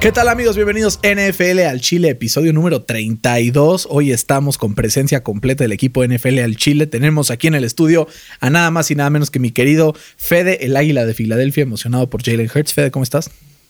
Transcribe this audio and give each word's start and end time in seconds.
¿Qué 0.00 0.12
tal 0.12 0.28
amigos? 0.28 0.54
Bienvenidos 0.54 1.00
NFL 1.02 1.58
al 1.68 1.80
Chile, 1.80 2.10
episodio 2.10 2.52
número 2.52 2.82
32. 2.82 3.88
Hoy 3.90 4.12
estamos 4.12 4.56
con 4.56 4.76
presencia 4.76 5.24
completa 5.24 5.64
del 5.64 5.72
equipo 5.72 6.06
NFL 6.06 6.38
al 6.38 6.56
Chile. 6.56 6.86
Tenemos 6.86 7.32
aquí 7.32 7.48
en 7.48 7.56
el 7.56 7.64
estudio 7.64 8.06
a 8.38 8.48
nada 8.48 8.70
más 8.70 8.92
y 8.92 8.94
nada 8.94 9.10
menos 9.10 9.32
que 9.32 9.40
mi 9.40 9.50
querido 9.50 9.96
Fede, 10.16 10.64
el 10.64 10.76
águila 10.76 11.04
de 11.04 11.14
Filadelfia, 11.14 11.64
emocionado 11.64 12.08
por 12.08 12.22
Jalen 12.22 12.48
Hurts. 12.54 12.74
Fede, 12.74 12.92
¿cómo 12.92 13.02
estás? 13.02 13.28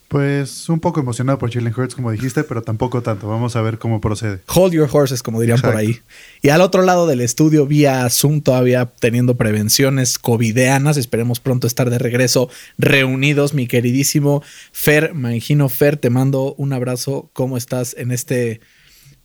Pues 0.09 0.67
un 0.69 0.79
poco 0.79 0.99
emocionado 0.99 1.37
por 1.37 1.53
Jalen 1.53 1.71
Hurts, 1.71 1.93
como 1.93 2.09
dijiste, 2.09 2.43
pero 2.43 2.63
tampoco 2.63 3.03
tanto. 3.03 3.27
Vamos 3.27 3.55
a 3.55 3.61
ver 3.61 3.77
cómo 3.77 4.01
procede. 4.01 4.39
Hold 4.47 4.73
your 4.73 4.89
horses, 4.91 5.21
como 5.21 5.39
dirían 5.39 5.61
por 5.61 5.75
ahí. 5.75 5.99
Y 6.41 6.49
al 6.49 6.61
otro 6.61 6.81
lado 6.81 7.05
del 7.05 7.21
estudio, 7.21 7.67
vía 7.67 8.09
Zoom, 8.09 8.41
todavía 8.41 8.87
teniendo 8.87 9.37
prevenciones 9.37 10.17
covideanas. 10.17 10.97
Esperemos 10.97 11.39
pronto 11.39 11.67
estar 11.67 11.91
de 11.91 11.99
regreso 11.99 12.49
reunidos. 12.79 13.53
Mi 13.53 13.67
queridísimo 13.67 14.41
Fer, 14.71 15.13
Mangino 15.13 15.69
Fer, 15.69 15.95
te 15.95 16.09
mando 16.09 16.55
un 16.55 16.73
abrazo. 16.73 17.29
¿Cómo 17.33 17.55
estás 17.55 17.95
en 17.95 18.09
este, 18.09 18.61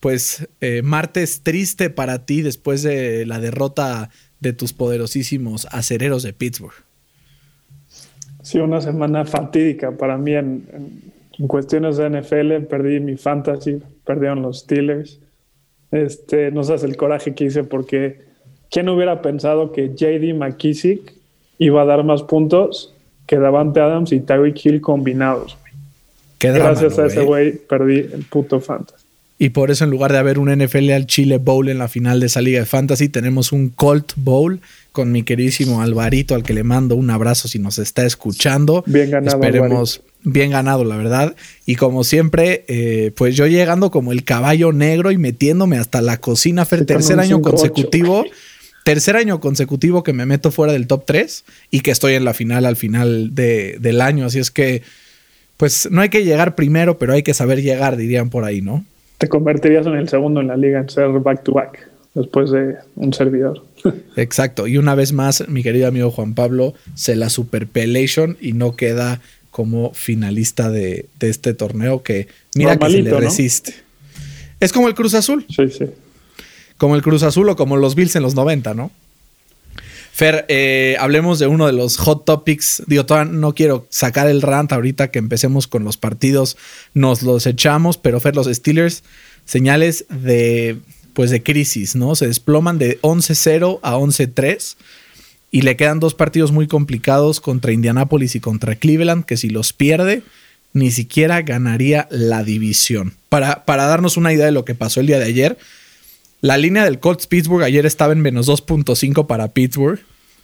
pues, 0.00 0.48
eh, 0.60 0.82
martes 0.82 1.40
triste 1.42 1.88
para 1.88 2.26
ti 2.26 2.42
después 2.42 2.82
de 2.82 3.24
la 3.24 3.40
derrota 3.40 4.10
de 4.40 4.52
tus 4.52 4.74
poderosísimos 4.74 5.66
acereros 5.70 6.22
de 6.22 6.34
Pittsburgh? 6.34 6.74
Sí, 8.44 8.58
una 8.58 8.82
semana 8.82 9.24
fatídica 9.24 9.92
para 9.92 10.18
mí 10.18 10.34
en, 10.34 10.66
cuestiones 11.48 11.96
de 11.96 12.10
NFL. 12.10 12.66
Perdí 12.68 13.00
mi 13.00 13.16
fantasy, 13.16 13.80
perdieron 14.04 14.42
los 14.42 14.60
Steelers. 14.60 15.18
Este, 15.90 16.50
no 16.50 16.62
sabes 16.62 16.84
el 16.84 16.96
coraje 16.96 17.34
que 17.34 17.44
hice 17.44 17.64
porque 17.64 18.20
¿quién 18.70 18.88
hubiera 18.90 19.22
pensado 19.22 19.72
que 19.72 19.94
JD 19.94 20.34
McKissick 20.34 21.14
iba 21.58 21.82
a 21.82 21.84
dar 21.86 22.04
más 22.04 22.22
puntos 22.22 22.92
que 23.26 23.38
Davante 23.38 23.80
Adams 23.80 24.12
y 24.12 24.20
Tyreek 24.20 24.64
Hill 24.64 24.80
combinados? 24.82 25.56
Gracias 26.38 26.98
a 26.98 27.06
ese 27.06 27.22
güey 27.22 27.52
perdí 27.52 28.00
el 28.00 28.26
puto 28.28 28.60
fantasy. 28.60 29.06
Y 29.38 29.50
por 29.50 29.70
eso 29.70 29.84
en 29.84 29.90
lugar 29.90 30.12
de 30.12 30.18
haber 30.18 30.38
un 30.38 30.54
NFL 30.54 30.90
al 30.90 31.06
Chile 31.06 31.38
Bowl 31.38 31.70
en 31.70 31.78
la 31.78 31.88
final 31.88 32.20
de 32.20 32.26
esa 32.26 32.42
liga 32.42 32.60
de 32.60 32.66
fantasy, 32.66 33.08
tenemos 33.08 33.52
un 33.52 33.70
Colt 33.70 34.12
Bowl 34.16 34.60
con 34.94 35.10
mi 35.10 35.24
queridísimo 35.24 35.82
Alvarito, 35.82 36.36
al 36.36 36.44
que 36.44 36.54
le 36.54 36.62
mando 36.62 36.94
un 36.94 37.10
abrazo 37.10 37.48
si 37.48 37.58
nos 37.58 37.80
está 37.80 38.06
escuchando. 38.06 38.84
Bien 38.86 39.10
ganado. 39.10 39.42
Esperemos, 39.42 40.02
bien 40.22 40.52
ganado, 40.52 40.84
la 40.84 40.96
verdad. 40.96 41.34
Y 41.66 41.74
como 41.74 42.04
siempre, 42.04 42.64
eh, 42.68 43.10
pues 43.16 43.34
yo 43.34 43.48
llegando 43.48 43.90
como 43.90 44.12
el 44.12 44.22
caballo 44.22 44.72
negro 44.72 45.10
y 45.10 45.18
metiéndome 45.18 45.78
hasta 45.78 46.00
la 46.00 46.18
cocina, 46.18 46.64
Fer, 46.64 46.86
tercer 46.86 47.18
año 47.18 47.42
consecutivo. 47.42 48.24
Tercer 48.84 49.16
año 49.16 49.40
consecutivo 49.40 50.04
que 50.04 50.12
me 50.12 50.26
meto 50.26 50.52
fuera 50.52 50.72
del 50.72 50.86
top 50.86 51.04
3 51.06 51.44
y 51.72 51.80
que 51.80 51.90
estoy 51.90 52.14
en 52.14 52.24
la 52.24 52.32
final 52.32 52.64
al 52.64 52.76
final 52.76 53.34
de, 53.34 53.78
del 53.80 54.00
año. 54.00 54.26
Así 54.26 54.38
es 54.38 54.52
que, 54.52 54.82
pues 55.56 55.88
no 55.90 56.02
hay 56.02 56.08
que 56.08 56.24
llegar 56.24 56.54
primero, 56.54 56.98
pero 56.98 57.14
hay 57.14 57.24
que 57.24 57.34
saber 57.34 57.62
llegar, 57.62 57.96
dirían 57.96 58.30
por 58.30 58.44
ahí, 58.44 58.60
¿no? 58.60 58.84
Te 59.18 59.26
convertirías 59.26 59.86
en 59.86 59.94
el 59.94 60.08
segundo 60.08 60.40
en 60.40 60.46
la 60.46 60.56
liga 60.56 60.78
en 60.78 60.88
ser 60.88 61.08
back 61.08 61.42
to 61.42 61.52
back 61.52 61.88
después 62.14 62.52
de 62.52 62.76
un 62.94 63.12
servidor. 63.12 63.64
Exacto. 64.16 64.66
Y 64.66 64.78
una 64.78 64.94
vez 64.94 65.12
más, 65.12 65.48
mi 65.48 65.62
querido 65.62 65.88
amigo 65.88 66.10
Juan 66.10 66.34
Pablo 66.34 66.74
se 66.94 67.16
la 67.16 67.30
superpelation 67.30 68.36
y 68.40 68.52
no 68.52 68.76
queda 68.76 69.20
como 69.50 69.94
finalista 69.94 70.70
de, 70.70 71.06
este 71.20 71.54
torneo 71.54 72.02
que 72.02 72.28
mira 72.54 72.76
que 72.76 72.90
se 72.90 73.02
le 73.02 73.20
resiste. 73.20 73.74
Es 74.60 74.72
como 74.72 74.88
el 74.88 74.94
Cruz 74.94 75.14
Azul. 75.14 75.46
Sí, 75.48 75.68
sí. 75.70 75.84
Como 76.76 76.96
el 76.96 77.02
Cruz 77.02 77.22
Azul 77.22 77.48
o 77.48 77.56
como 77.56 77.76
los 77.76 77.94
Bills 77.94 78.16
en 78.16 78.22
los 78.22 78.34
90, 78.34 78.74
¿no? 78.74 78.90
Fer, 80.12 80.44
eh, 80.48 80.96
hablemos 81.00 81.38
de 81.38 81.48
uno 81.48 81.66
de 81.66 81.72
los 81.72 81.96
hot 81.98 82.24
topics. 82.24 82.82
Digo, 82.86 83.04
no 83.24 83.54
quiero 83.54 83.86
sacar 83.90 84.28
el 84.28 84.42
rant 84.42 84.72
ahorita 84.72 85.10
que 85.10 85.18
empecemos 85.18 85.66
con 85.66 85.84
los 85.84 85.96
partidos. 85.96 86.56
Nos 86.94 87.22
los 87.22 87.46
echamos, 87.46 87.98
pero 87.98 88.20
Fer, 88.20 88.36
los 88.36 88.46
Steelers, 88.46 89.02
señales 89.44 90.06
de 90.08 90.78
pues 91.14 91.30
de 91.30 91.42
crisis, 91.42 91.96
¿no? 91.96 92.14
Se 92.14 92.26
desploman 92.26 92.78
de 92.78 93.00
11-0 93.00 93.80
a 93.82 93.96
11-3 93.96 94.76
y 95.50 95.62
le 95.62 95.76
quedan 95.76 96.00
dos 96.00 96.14
partidos 96.14 96.52
muy 96.52 96.66
complicados 96.66 97.40
contra 97.40 97.72
Indianapolis 97.72 98.34
y 98.34 98.40
contra 98.40 98.74
Cleveland, 98.74 99.24
que 99.24 99.36
si 99.36 99.48
los 99.48 99.72
pierde, 99.72 100.22
ni 100.72 100.90
siquiera 100.90 101.40
ganaría 101.42 102.08
la 102.10 102.42
división. 102.42 103.14
Para, 103.28 103.64
para 103.64 103.86
darnos 103.86 104.16
una 104.16 104.32
idea 104.32 104.46
de 104.46 104.52
lo 104.52 104.64
que 104.64 104.74
pasó 104.74 105.00
el 105.00 105.06
día 105.06 105.18
de 105.18 105.26
ayer, 105.26 105.56
la 106.40 106.58
línea 106.58 106.84
del 106.84 106.98
Colts 106.98 107.26
Pittsburgh 107.26 107.62
ayer 107.62 107.86
estaba 107.86 108.12
en 108.12 108.20
menos 108.20 108.48
2.5 108.48 109.26
para 109.26 109.48
Pittsburgh 109.48 110.00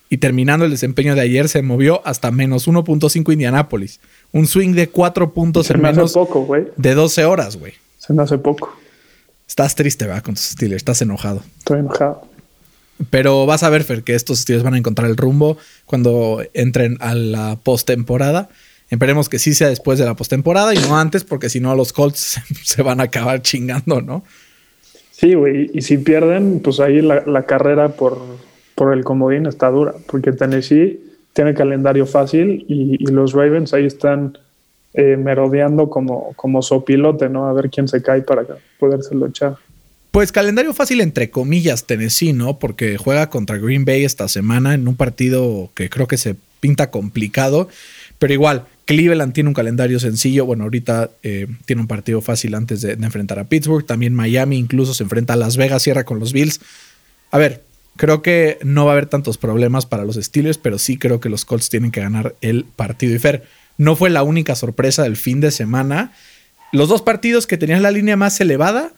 y 0.08 0.18
terminando 0.18 0.64
el 0.64 0.70
desempeño 0.70 1.14
de 1.14 1.20
ayer 1.20 1.48
se 1.48 1.62
movió 1.62 2.00
hasta 2.06 2.30
menos 2.30 2.66
1.5 2.66 3.32
Indianapolis. 3.32 4.00
Un 4.32 4.46
swing 4.46 4.74
de 4.74 4.88
4 4.88 5.32
puntos 5.32 5.70
en 5.70 5.82
menos 5.82 6.12
poco, 6.12 6.48
de 6.76 6.94
12 6.94 7.24
horas, 7.24 7.56
güey. 7.56 7.74
Se 7.98 8.12
me 8.12 8.22
hace 8.22 8.38
poco. 8.38 8.76
Estás 9.50 9.74
triste, 9.74 10.06
¿verdad? 10.06 10.22
Con 10.22 10.36
tus 10.36 10.44
Steelers, 10.44 10.76
estás 10.76 11.02
enojado. 11.02 11.42
Estoy 11.58 11.80
enojado. 11.80 12.22
Pero 13.10 13.46
vas 13.46 13.64
a 13.64 13.68
ver, 13.68 13.82
Fer, 13.82 14.04
que 14.04 14.14
estos 14.14 14.38
Steelers 14.38 14.62
van 14.62 14.74
a 14.74 14.78
encontrar 14.78 15.10
el 15.10 15.16
rumbo 15.16 15.58
cuando 15.86 16.40
entren 16.54 16.98
a 17.00 17.16
la 17.16 17.58
postemporada. 17.60 18.48
Esperemos 18.90 19.28
que 19.28 19.40
sí 19.40 19.52
sea 19.54 19.68
después 19.68 19.98
de 19.98 20.04
la 20.04 20.14
postemporada 20.14 20.72
y 20.72 20.78
no 20.78 20.96
antes, 20.96 21.24
porque 21.24 21.48
si 21.48 21.58
no, 21.58 21.74
los 21.74 21.92
Colts 21.92 22.40
se 22.62 22.82
van 22.82 23.00
a 23.00 23.04
acabar 23.04 23.42
chingando, 23.42 24.00
¿no? 24.00 24.22
Sí, 25.10 25.34
güey. 25.34 25.68
Y 25.74 25.82
si 25.82 25.98
pierden, 25.98 26.60
pues 26.60 26.78
ahí 26.78 27.00
la, 27.02 27.42
carrera 27.42 27.88
por, 27.88 28.22
por 28.76 28.94
el 28.94 29.02
comodín 29.02 29.46
está 29.46 29.68
dura, 29.68 29.94
porque 30.06 30.30
Tennessee 30.30 31.00
tiene 31.32 31.54
calendario 31.54 32.06
fácil 32.06 32.64
y, 32.68 33.02
y 33.02 33.10
los 33.10 33.32
Ravens 33.32 33.74
ahí 33.74 33.86
están 33.86 34.38
eh, 34.94 35.16
merodeando 35.16 35.88
como, 35.88 36.32
como 36.34 36.62
sopilote, 36.62 37.28
¿no? 37.28 37.46
A 37.46 37.52
ver 37.52 37.70
quién 37.70 37.88
se 37.88 38.02
cae 38.02 38.22
para 38.22 38.44
podérselo 38.78 39.26
echar. 39.26 39.56
Pues 40.10 40.32
calendario 40.32 40.74
fácil 40.74 41.00
entre 41.00 41.30
comillas 41.30 41.86
Tennessee, 41.86 42.32
¿no? 42.32 42.58
Porque 42.58 42.96
juega 42.96 43.30
contra 43.30 43.58
Green 43.58 43.84
Bay 43.84 44.04
esta 44.04 44.26
semana 44.26 44.74
en 44.74 44.88
un 44.88 44.96
partido 44.96 45.70
que 45.74 45.88
creo 45.88 46.08
que 46.08 46.16
se 46.16 46.34
pinta 46.58 46.90
complicado, 46.90 47.68
pero 48.18 48.32
igual 48.32 48.66
Cleveland 48.84 49.32
tiene 49.32 49.48
un 49.48 49.54
calendario 49.54 50.00
sencillo, 50.00 50.44
bueno, 50.44 50.64
ahorita 50.64 51.10
eh, 51.22 51.46
tiene 51.64 51.82
un 51.82 51.86
partido 51.86 52.20
fácil 52.20 52.56
antes 52.56 52.80
de, 52.80 52.94
enfrentar 52.94 53.38
a 53.38 53.44
Pittsburgh, 53.44 53.86
también 53.86 54.14
Miami 54.14 54.58
incluso 54.58 54.94
se 54.94 55.04
enfrenta 55.04 55.34
a 55.34 55.36
Las 55.36 55.56
Vegas, 55.56 55.84
cierra 55.84 56.02
con 56.02 56.18
los 56.18 56.32
Bills. 56.32 56.60
A 57.30 57.38
ver, 57.38 57.62
creo 57.96 58.20
que 58.20 58.58
no 58.64 58.86
va 58.86 58.90
a 58.90 58.94
haber 58.94 59.06
tantos 59.06 59.38
problemas 59.38 59.86
para 59.86 60.04
los 60.04 60.16
Steelers, 60.16 60.58
pero 60.58 60.78
sí 60.78 60.98
creo 60.98 61.20
que 61.20 61.28
los 61.28 61.44
Colts 61.44 61.70
tienen 61.70 61.92
que 61.92 62.00
ganar 62.00 62.34
el 62.40 62.64
partido. 62.64 63.14
Y 63.14 63.20
Fer, 63.20 63.44
no 63.80 63.96
fue 63.96 64.10
la 64.10 64.22
única 64.22 64.54
sorpresa 64.56 65.04
del 65.04 65.16
fin 65.16 65.40
de 65.40 65.50
semana. 65.50 66.12
Los 66.70 66.90
dos 66.90 67.00
partidos 67.00 67.46
que 67.46 67.56
tenían 67.56 67.82
la 67.82 67.90
línea 67.90 68.14
más 68.14 68.38
elevada, 68.38 68.92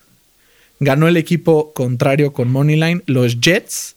ganó 0.81 1.07
el 1.07 1.17
equipo 1.17 1.73
contrario 1.73 2.33
con 2.33 2.51
Moneyline, 2.51 3.05
los 3.07 3.41
Jets. 3.41 3.95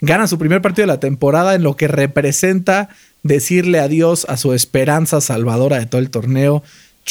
Ganan 0.00 0.28
su 0.28 0.38
primer 0.38 0.62
partido 0.62 0.84
de 0.84 0.92
la 0.92 1.00
temporada 1.00 1.56
en 1.56 1.64
lo 1.64 1.74
que 1.74 1.88
representa 1.88 2.90
decirle 3.24 3.80
adiós 3.80 4.24
a 4.28 4.36
su 4.36 4.54
esperanza 4.54 5.20
salvadora 5.20 5.80
de 5.80 5.86
todo 5.86 6.00
el 6.00 6.10
torneo. 6.10 6.62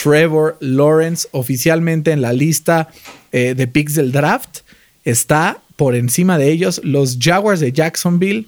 Trevor 0.02 0.56
Lawrence, 0.62 1.28
oficialmente 1.32 2.14
en 2.14 2.22
la 2.22 2.32
lista 2.32 2.88
eh, 3.34 3.54
de 3.54 3.68
picks 3.68 3.96
del 3.96 4.14
draft, 4.14 4.60
está 5.04 5.60
por 5.76 5.96
encima 5.96 6.38
de 6.38 6.54
ellos 6.54 6.80
los 6.86 7.18
Jaguars 7.20 7.60
de 7.60 7.74
Jacksonville. 7.74 8.48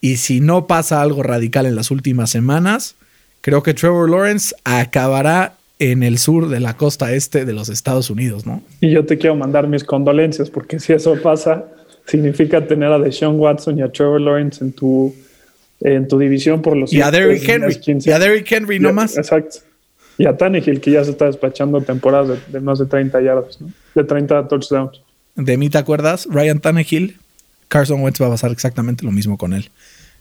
Y 0.00 0.16
si 0.16 0.40
no 0.40 0.66
pasa 0.66 1.02
algo 1.02 1.22
radical 1.22 1.66
en 1.66 1.76
las 1.76 1.90
últimas 1.90 2.30
semanas, 2.30 2.94
creo 3.40 3.62
que 3.62 3.74
Trevor 3.74 4.10
Lawrence 4.10 4.54
acabará 4.64 5.54
en 5.78 6.02
el 6.02 6.18
sur 6.18 6.48
de 6.48 6.60
la 6.60 6.76
costa 6.76 7.12
este 7.12 7.44
de 7.44 7.52
los 7.52 7.68
Estados 7.68 8.10
Unidos, 8.10 8.46
¿no? 8.46 8.62
Y 8.80 8.90
yo 8.90 9.06
te 9.06 9.16
quiero 9.18 9.36
mandar 9.36 9.68
mis 9.68 9.84
condolencias, 9.84 10.50
porque 10.50 10.80
si 10.80 10.92
eso 10.92 11.16
pasa, 11.22 11.66
significa 12.06 12.66
tener 12.66 12.90
a 12.90 12.98
Deshaun 12.98 13.38
Watson 13.38 13.78
y 13.78 13.82
a 13.82 13.92
Trevor 13.92 14.20
Lawrence 14.20 14.64
en 14.64 14.72
tu, 14.72 15.14
en 15.80 16.08
tu 16.08 16.18
división 16.18 16.62
por 16.62 16.76
los... 16.76 16.92
Y 16.92 17.00
a 17.00 17.10
Derrick 17.10 17.48
Henry, 17.48 17.78
y 17.86 18.10
a 18.10 18.18
Derrick 18.18 18.50
Henry 18.50 18.80
no 18.80 18.92
más. 18.92 19.16
Exacto. 19.16 19.58
Y 20.16 20.26
a 20.26 20.36
Tannehill, 20.36 20.80
que 20.80 20.90
ya 20.90 21.04
se 21.04 21.12
está 21.12 21.26
despachando 21.26 21.80
temporadas 21.80 22.40
de, 22.50 22.60
más 22.60 22.80
de 22.80 22.86
30 22.86 23.20
yardas, 23.20 23.60
¿no? 23.60 23.70
De 23.94 24.02
30 24.02 24.48
touchdowns. 24.48 25.00
De 25.36 25.56
mí, 25.56 25.70
¿te 25.70 25.78
acuerdas? 25.78 26.26
Ryan 26.28 26.58
Tannehill, 26.58 27.18
Carson 27.68 28.02
Wentz 28.02 28.20
va 28.20 28.26
a 28.26 28.30
pasar 28.30 28.50
exactamente 28.50 29.04
lo 29.04 29.12
mismo 29.12 29.38
con 29.38 29.52
él. 29.52 29.70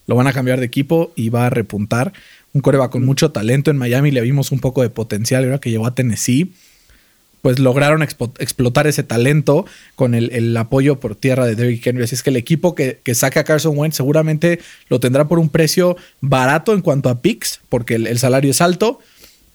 Lo 0.05 0.15
van 0.15 0.27
a 0.27 0.33
cambiar 0.33 0.59
de 0.59 0.67
equipo 0.67 1.11
y 1.15 1.29
va 1.29 1.47
a 1.47 1.49
repuntar 1.49 2.13
un 2.57 2.62
coreba 2.62 2.89
con 2.89 3.06
mucho 3.06 3.31
talento. 3.31 3.71
En 3.71 3.77
Miami 3.77 4.12
le 4.12 4.21
vimos 4.21 4.51
un 4.51 4.59
poco 4.59 4.81
de 4.81 4.89
potencial, 4.89 5.44
ahora 5.44 5.59
que 5.59 5.69
llegó 5.69 5.86
a 5.86 5.94
Tennessee, 5.94 6.54
pues 7.42 7.59
lograron 7.59 8.01
explotar 8.01 8.88
ese 8.88 9.04
talento 9.04 9.65
con 9.95 10.15
el, 10.15 10.57
apoyo 10.57 11.00
por 11.00 11.15
tierra 11.15 11.45
de 11.45 11.56
Derrick 11.56 11.86
Henry. 11.86 12.04
Así 12.04 12.15
es 12.15 12.24
que 12.24 12.31
el 12.31 12.36
equipo 12.36 12.75
que, 12.75 13.00
saque 13.13 13.39
a 13.39 13.44
Carson 13.44 13.77
Wentz 13.77 13.95
seguramente 13.95 14.59
lo 14.89 15.00
tendrá 15.00 15.27
por 15.27 15.39
un 15.39 15.50
precio 15.50 15.98
barato 16.19 16.74
en 16.74 16.81
cuanto 16.81 17.09
a 17.09 17.21
picks, 17.21 17.62
porque 17.69 17.95
el, 17.95 18.19
salario 18.19 18.51
es 18.51 18.60
alto, 18.60 19.00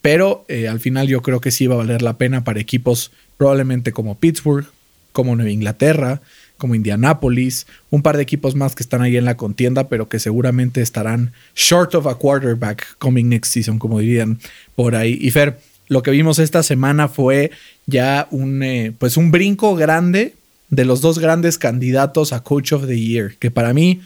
pero 0.01 0.45
eh, 0.49 0.69
al 0.69 0.81
final 0.81 1.09
yo 1.09 1.23
creo 1.23 1.41
que 1.41 1.51
sí 1.51 1.67
va 1.67 1.75
a 1.75 1.79
valer 1.79 2.03
la 2.03 2.17
pena 2.19 2.45
para 2.45 2.61
equipos 2.61 3.11
probablemente 3.37 3.93
como 3.93 4.19
Pittsburgh, 4.19 4.67
como 5.11 5.35
Nueva 5.35 5.51
Inglaterra, 5.51 6.23
como 6.63 6.77
Indianapolis, 6.77 7.67
un 7.91 8.03
par 8.03 8.17
de 8.17 8.23
equipos 8.23 8.55
más 8.55 8.77
que 8.77 8.85
están 8.85 9.03
ahí 9.03 9.17
en 9.17 9.25
la 9.25 9.37
contienda, 9.37 9.89
pero 9.89 10.09
que 10.09 10.21
seguramente 10.21 10.81
estarán 10.81 11.33
short 11.57 11.97
of 11.97 12.07
a 12.07 12.15
quarterback 12.15 12.87
coming 12.99 13.25
next 13.25 13.53
season, 13.53 13.81
como 13.81 13.99
dirían 13.99 14.39
por 14.77 14.95
ahí. 14.95 15.19
Y 15.21 15.33
Fer, 15.33 15.59
lo 15.89 16.05
que 16.05 16.13
vimos 16.13 16.39
esta 16.39 16.63
semana 16.63 17.09
fue 17.09 17.51
ya 17.87 18.29
un, 18.31 18.63
eh, 18.63 18.93
pues 18.97 19.17
un 19.17 19.33
brinco 19.33 19.75
grande 19.75 20.35
de 20.71 20.85
los 20.85 21.01
dos 21.01 21.19
grandes 21.19 21.59
candidatos 21.59 22.33
a 22.33 22.45
Coach 22.45 22.73
of 22.73 22.87
the 22.87 22.97
Year, 22.97 23.35
que 23.41 23.51
para 23.51 23.75
mí 23.75 24.01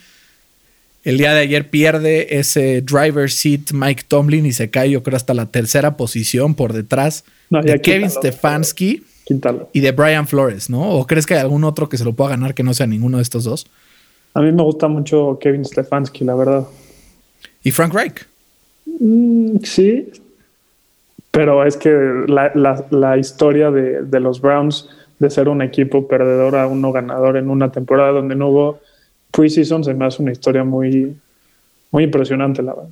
el 1.04 1.18
día 1.18 1.34
de 1.34 1.40
ayer 1.40 1.68
pierde 1.68 2.38
ese 2.38 2.80
driver 2.80 3.30
seat 3.30 3.72
Mike 3.72 4.04
Tomlin 4.08 4.46
y 4.46 4.54
se 4.54 4.70
cae 4.70 4.90
yo 4.90 5.02
creo 5.02 5.18
hasta 5.18 5.34
la 5.34 5.50
tercera 5.50 5.98
posición 5.98 6.54
por 6.54 6.72
detrás 6.72 7.24
de 7.50 7.78
Kevin 7.82 8.08
Stefanski 8.08 9.02
y 9.72 9.80
de 9.80 9.92
Brian 9.92 10.26
Flores, 10.26 10.70
¿no? 10.70 10.90
¿O 10.90 11.06
crees 11.06 11.26
que 11.26 11.34
hay 11.34 11.40
algún 11.40 11.64
otro 11.64 11.88
que 11.88 11.98
se 11.98 12.04
lo 12.04 12.12
pueda 12.12 12.30
ganar 12.30 12.54
que 12.54 12.62
no 12.62 12.74
sea 12.74 12.86
ninguno 12.86 13.16
de 13.16 13.24
estos 13.24 13.44
dos? 13.44 13.66
A 14.34 14.40
mí 14.40 14.52
me 14.52 14.62
gusta 14.62 14.86
mucho 14.86 15.38
Kevin 15.40 15.64
Stefanski, 15.64 16.24
la 16.24 16.34
verdad. 16.34 16.66
¿Y 17.62 17.72
Frank 17.72 17.92
Reich? 17.92 18.26
Mm, 19.00 19.58
sí, 19.64 20.12
pero 21.32 21.64
es 21.64 21.76
que 21.76 21.90
la, 22.28 23.18
historia 23.18 23.70
de, 23.70 24.02
de, 24.02 24.20
los 24.20 24.40
Browns 24.40 24.88
de 25.18 25.30
ser 25.30 25.48
un 25.48 25.60
equipo 25.60 26.06
perdedor 26.06 26.56
a 26.56 26.66
uno 26.66 26.92
ganador 26.92 27.36
en 27.36 27.50
una 27.50 27.72
temporada 27.72 28.12
donde 28.12 28.36
no 28.36 28.48
hubo 28.48 28.80
preseason 29.32 29.84
se 29.84 29.94
me 29.94 30.06
hace 30.06 30.22
una 30.22 30.32
historia 30.32 30.64
muy, 30.64 31.16
muy 31.90 32.04
impresionante, 32.04 32.62
la 32.62 32.74
verdad. 32.74 32.90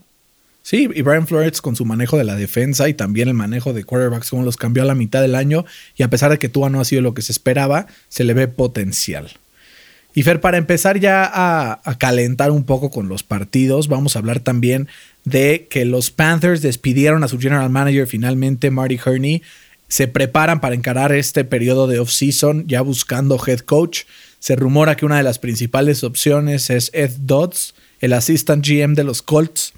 Sí, 0.64 0.88
y 0.94 1.02
Brian 1.02 1.26
Flores 1.26 1.60
con 1.60 1.76
su 1.76 1.84
manejo 1.84 2.16
de 2.16 2.24
la 2.24 2.36
defensa 2.36 2.88
y 2.88 2.94
también 2.94 3.28
el 3.28 3.34
manejo 3.34 3.74
de 3.74 3.84
quarterbacks, 3.84 4.30
como 4.30 4.44
los 4.44 4.56
cambió 4.56 4.82
a 4.82 4.86
la 4.86 4.94
mitad 4.94 5.20
del 5.20 5.34
año, 5.34 5.66
y 5.94 6.04
a 6.04 6.08
pesar 6.08 6.30
de 6.30 6.38
que 6.38 6.48
Tua 6.48 6.70
no 6.70 6.80
ha 6.80 6.86
sido 6.86 7.02
lo 7.02 7.12
que 7.12 7.20
se 7.20 7.32
esperaba, 7.32 7.86
se 8.08 8.24
le 8.24 8.32
ve 8.32 8.48
potencial. 8.48 9.30
Y 10.14 10.22
Fer, 10.22 10.40
para 10.40 10.56
empezar 10.56 10.98
ya 10.98 11.30
a, 11.30 11.98
calentar 11.98 12.50
un 12.50 12.64
poco 12.64 12.90
con 12.90 13.10
los 13.10 13.22
partidos, 13.22 13.88
vamos 13.88 14.16
a 14.16 14.20
hablar 14.20 14.40
también 14.40 14.88
de 15.24 15.66
que 15.68 15.84
los 15.84 16.10
Panthers 16.10 16.62
despidieron 16.62 17.24
a 17.24 17.28
su 17.28 17.38
general 17.38 17.68
manager 17.68 18.06
finalmente, 18.06 18.70
Marty 18.70 18.98
Herney. 19.04 19.42
Se 19.88 20.08
preparan 20.08 20.62
para 20.62 20.74
encarar 20.74 21.12
este 21.12 21.44
periodo 21.44 21.88
de 21.88 21.98
off-season, 21.98 22.66
ya 22.66 22.80
buscando 22.80 23.38
head 23.46 23.60
coach. 23.60 24.04
Se 24.38 24.56
rumora 24.56 24.96
que 24.96 25.04
una 25.04 25.18
de 25.18 25.24
las 25.24 25.38
principales 25.38 26.04
opciones 26.04 26.70
es 26.70 26.90
Ed 26.94 27.10
Dodds, 27.18 27.74
el 28.00 28.14
assistant 28.14 28.66
GM 28.66 28.94
de 28.94 29.04
los 29.04 29.20
Colts, 29.20 29.74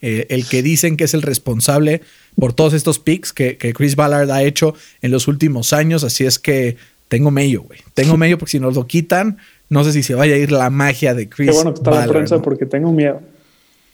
eh, 0.00 0.26
el 0.30 0.46
que 0.46 0.62
dicen 0.62 0.96
que 0.96 1.04
es 1.04 1.14
el 1.14 1.22
responsable 1.22 2.02
por 2.38 2.52
todos 2.52 2.72
estos 2.74 2.98
picks 2.98 3.32
que, 3.32 3.56
Chris 3.56 3.96
Ballard 3.96 4.30
ha 4.30 4.42
hecho 4.42 4.74
en 5.02 5.10
los 5.10 5.28
últimos 5.28 5.72
años. 5.72 6.04
Así 6.04 6.24
es 6.24 6.38
que 6.38 6.76
tengo 7.08 7.30
medio, 7.30 7.62
güey. 7.62 7.80
Tengo 7.94 8.16
medio 8.18 8.38
porque 8.38 8.52
si 8.52 8.60
nos 8.60 8.74
lo 8.74 8.86
quitan, 8.86 9.38
no 9.68 9.84
sé 9.84 9.92
si 9.92 10.02
se 10.02 10.14
vaya 10.14 10.34
a 10.34 10.38
ir 10.38 10.52
la 10.52 10.70
magia 10.70 11.14
de 11.14 11.28
Chris. 11.28 11.50
Qué 11.50 11.54
bueno 11.54 11.74
que 11.74 11.80
está 11.80 11.90
la 11.90 12.06
prensa 12.06 12.40
porque 12.40 12.66
tengo 12.66 12.92
miedo. 12.92 13.20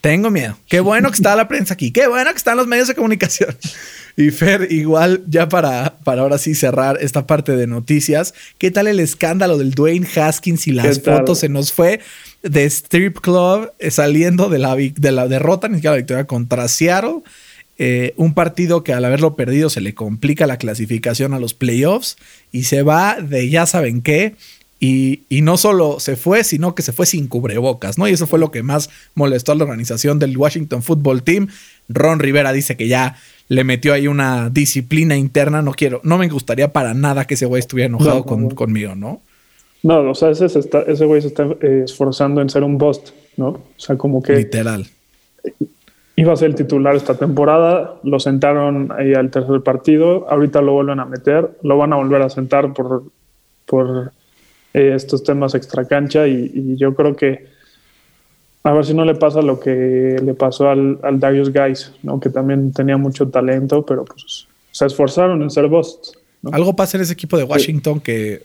Tengo 0.00 0.30
miedo. 0.30 0.58
Qué 0.68 0.80
bueno 0.80 1.08
que 1.08 1.16
está 1.16 1.34
la 1.34 1.48
prensa 1.48 1.72
aquí. 1.72 1.90
Qué 1.90 2.06
bueno 2.06 2.30
que 2.30 2.36
están 2.36 2.58
los 2.58 2.66
medios 2.66 2.88
de 2.88 2.94
comunicación. 2.94 3.56
Y 4.16 4.30
Fer, 4.30 4.70
igual 4.70 5.24
ya 5.26 5.48
para, 5.48 5.98
para 6.04 6.22
ahora 6.22 6.38
sí 6.38 6.54
cerrar 6.54 6.98
esta 7.00 7.26
parte 7.26 7.56
de 7.56 7.66
noticias, 7.66 8.32
¿qué 8.58 8.70
tal 8.70 8.86
el 8.86 9.00
escándalo 9.00 9.58
del 9.58 9.72
Dwayne 9.72 10.06
Haskins 10.06 10.68
y 10.68 10.70
las 10.70 11.00
fotos? 11.00 11.40
Se 11.40 11.48
nos 11.48 11.72
fue 11.72 11.98
de 12.44 12.64
Strip 12.66 13.18
Club 13.18 13.72
eh, 13.78 13.90
saliendo 13.90 14.48
de 14.48 14.58
la, 14.58 14.76
de 14.76 15.12
la 15.12 15.26
derrota, 15.26 15.68
ni 15.68 15.76
siquiera 15.76 15.94
la 15.94 15.98
victoria 15.98 16.26
contra 16.26 16.68
Seattle. 16.68 17.22
Eh, 17.76 18.14
un 18.16 18.34
partido 18.34 18.84
que 18.84 18.92
al 18.92 19.04
haberlo 19.04 19.34
perdido 19.34 19.68
se 19.68 19.80
le 19.80 19.94
complica 19.94 20.46
la 20.46 20.58
clasificación 20.58 21.34
a 21.34 21.40
los 21.40 21.54
playoffs 21.54 22.16
y 22.52 22.64
se 22.64 22.82
va 22.82 23.16
de 23.20 23.48
ya 23.50 23.66
saben 23.66 24.00
qué 24.00 24.36
y, 24.78 25.40
no 25.40 25.56
solo 25.56 25.98
se 25.98 26.14
fue, 26.14 26.44
sino 26.44 26.74
que 26.74 26.82
se 26.82 26.92
fue 26.92 27.06
sin 27.06 27.26
cubrebocas, 27.26 27.96
¿no? 27.96 28.06
Y 28.06 28.12
eso 28.12 28.26
fue 28.26 28.38
lo 28.38 28.50
que 28.50 28.62
más 28.62 28.90
molestó 29.14 29.52
a 29.52 29.54
la 29.54 29.64
organización 29.64 30.18
del 30.18 30.36
Washington 30.36 30.82
Football 30.82 31.22
Team. 31.22 31.48
Ron 31.88 32.18
Rivera 32.18 32.52
dice 32.52 32.76
que 32.76 32.86
ya 32.86 33.16
le 33.48 33.64
metió 33.64 33.94
ahí 33.94 34.08
una 34.08 34.50
disciplina 34.50 35.16
interna. 35.16 35.62
No 35.62 35.72
quiero, 35.72 36.02
no 36.04 36.18
me 36.18 36.28
gustaría 36.28 36.72
para 36.72 36.92
nada 36.92 37.26
que 37.26 37.32
ese 37.32 37.46
güey 37.46 37.60
estuviera 37.60 37.86
enojado 37.86 38.24
conmigo, 38.26 38.94
¿no? 38.94 39.22
No, 39.84 40.10
o 40.10 40.14
sea, 40.14 40.30
ese, 40.30 40.46
ese 40.46 41.04
güey 41.04 41.20
se 41.20 41.28
está 41.28 41.44
eh, 41.60 41.82
esforzando 41.84 42.40
en 42.40 42.48
ser 42.48 42.64
un 42.64 42.78
bust, 42.78 43.10
¿no? 43.36 43.48
O 43.48 43.62
sea, 43.76 43.96
como 43.96 44.22
que. 44.22 44.34
Literal. 44.34 44.86
Iba 46.16 46.32
a 46.32 46.36
ser 46.36 46.48
el 46.48 46.54
titular 46.54 46.96
esta 46.96 47.16
temporada, 47.16 48.00
lo 48.02 48.18
sentaron 48.18 48.90
ahí 48.92 49.14
al 49.14 49.30
tercer 49.30 49.60
partido, 49.60 50.26
ahorita 50.30 50.62
lo 50.62 50.72
vuelven 50.72 51.00
a 51.00 51.04
meter, 51.04 51.50
lo 51.62 51.76
van 51.76 51.92
a 51.92 51.96
volver 51.96 52.22
a 52.22 52.30
sentar 52.30 52.72
por, 52.72 53.04
por 53.66 54.12
eh, 54.72 54.92
estos 54.94 55.22
temas 55.22 55.54
extracancha 55.54 56.26
y, 56.26 56.50
y 56.54 56.76
yo 56.76 56.94
creo 56.94 57.14
que 57.14 57.46
a 58.62 58.72
ver 58.72 58.86
si 58.86 58.94
no 58.94 59.04
le 59.04 59.14
pasa 59.14 59.42
lo 59.42 59.60
que 59.60 60.16
le 60.24 60.32
pasó 60.34 60.70
al, 60.70 60.98
al 61.02 61.20
Darius 61.20 61.52
Guys, 61.52 61.92
¿no? 62.02 62.18
que 62.18 62.30
también 62.30 62.72
tenía 62.72 62.96
mucho 62.96 63.28
talento, 63.28 63.84
pero 63.84 64.06
pues 64.06 64.46
se 64.70 64.86
esforzaron 64.86 65.42
en 65.42 65.50
ser 65.50 65.68
bust. 65.68 66.16
Algo 66.50 66.74
pasa 66.74 66.96
en 66.96 67.02
ese 67.02 67.12
equipo 67.12 67.36
de 67.36 67.44
Washington 67.44 68.00
que 68.00 68.42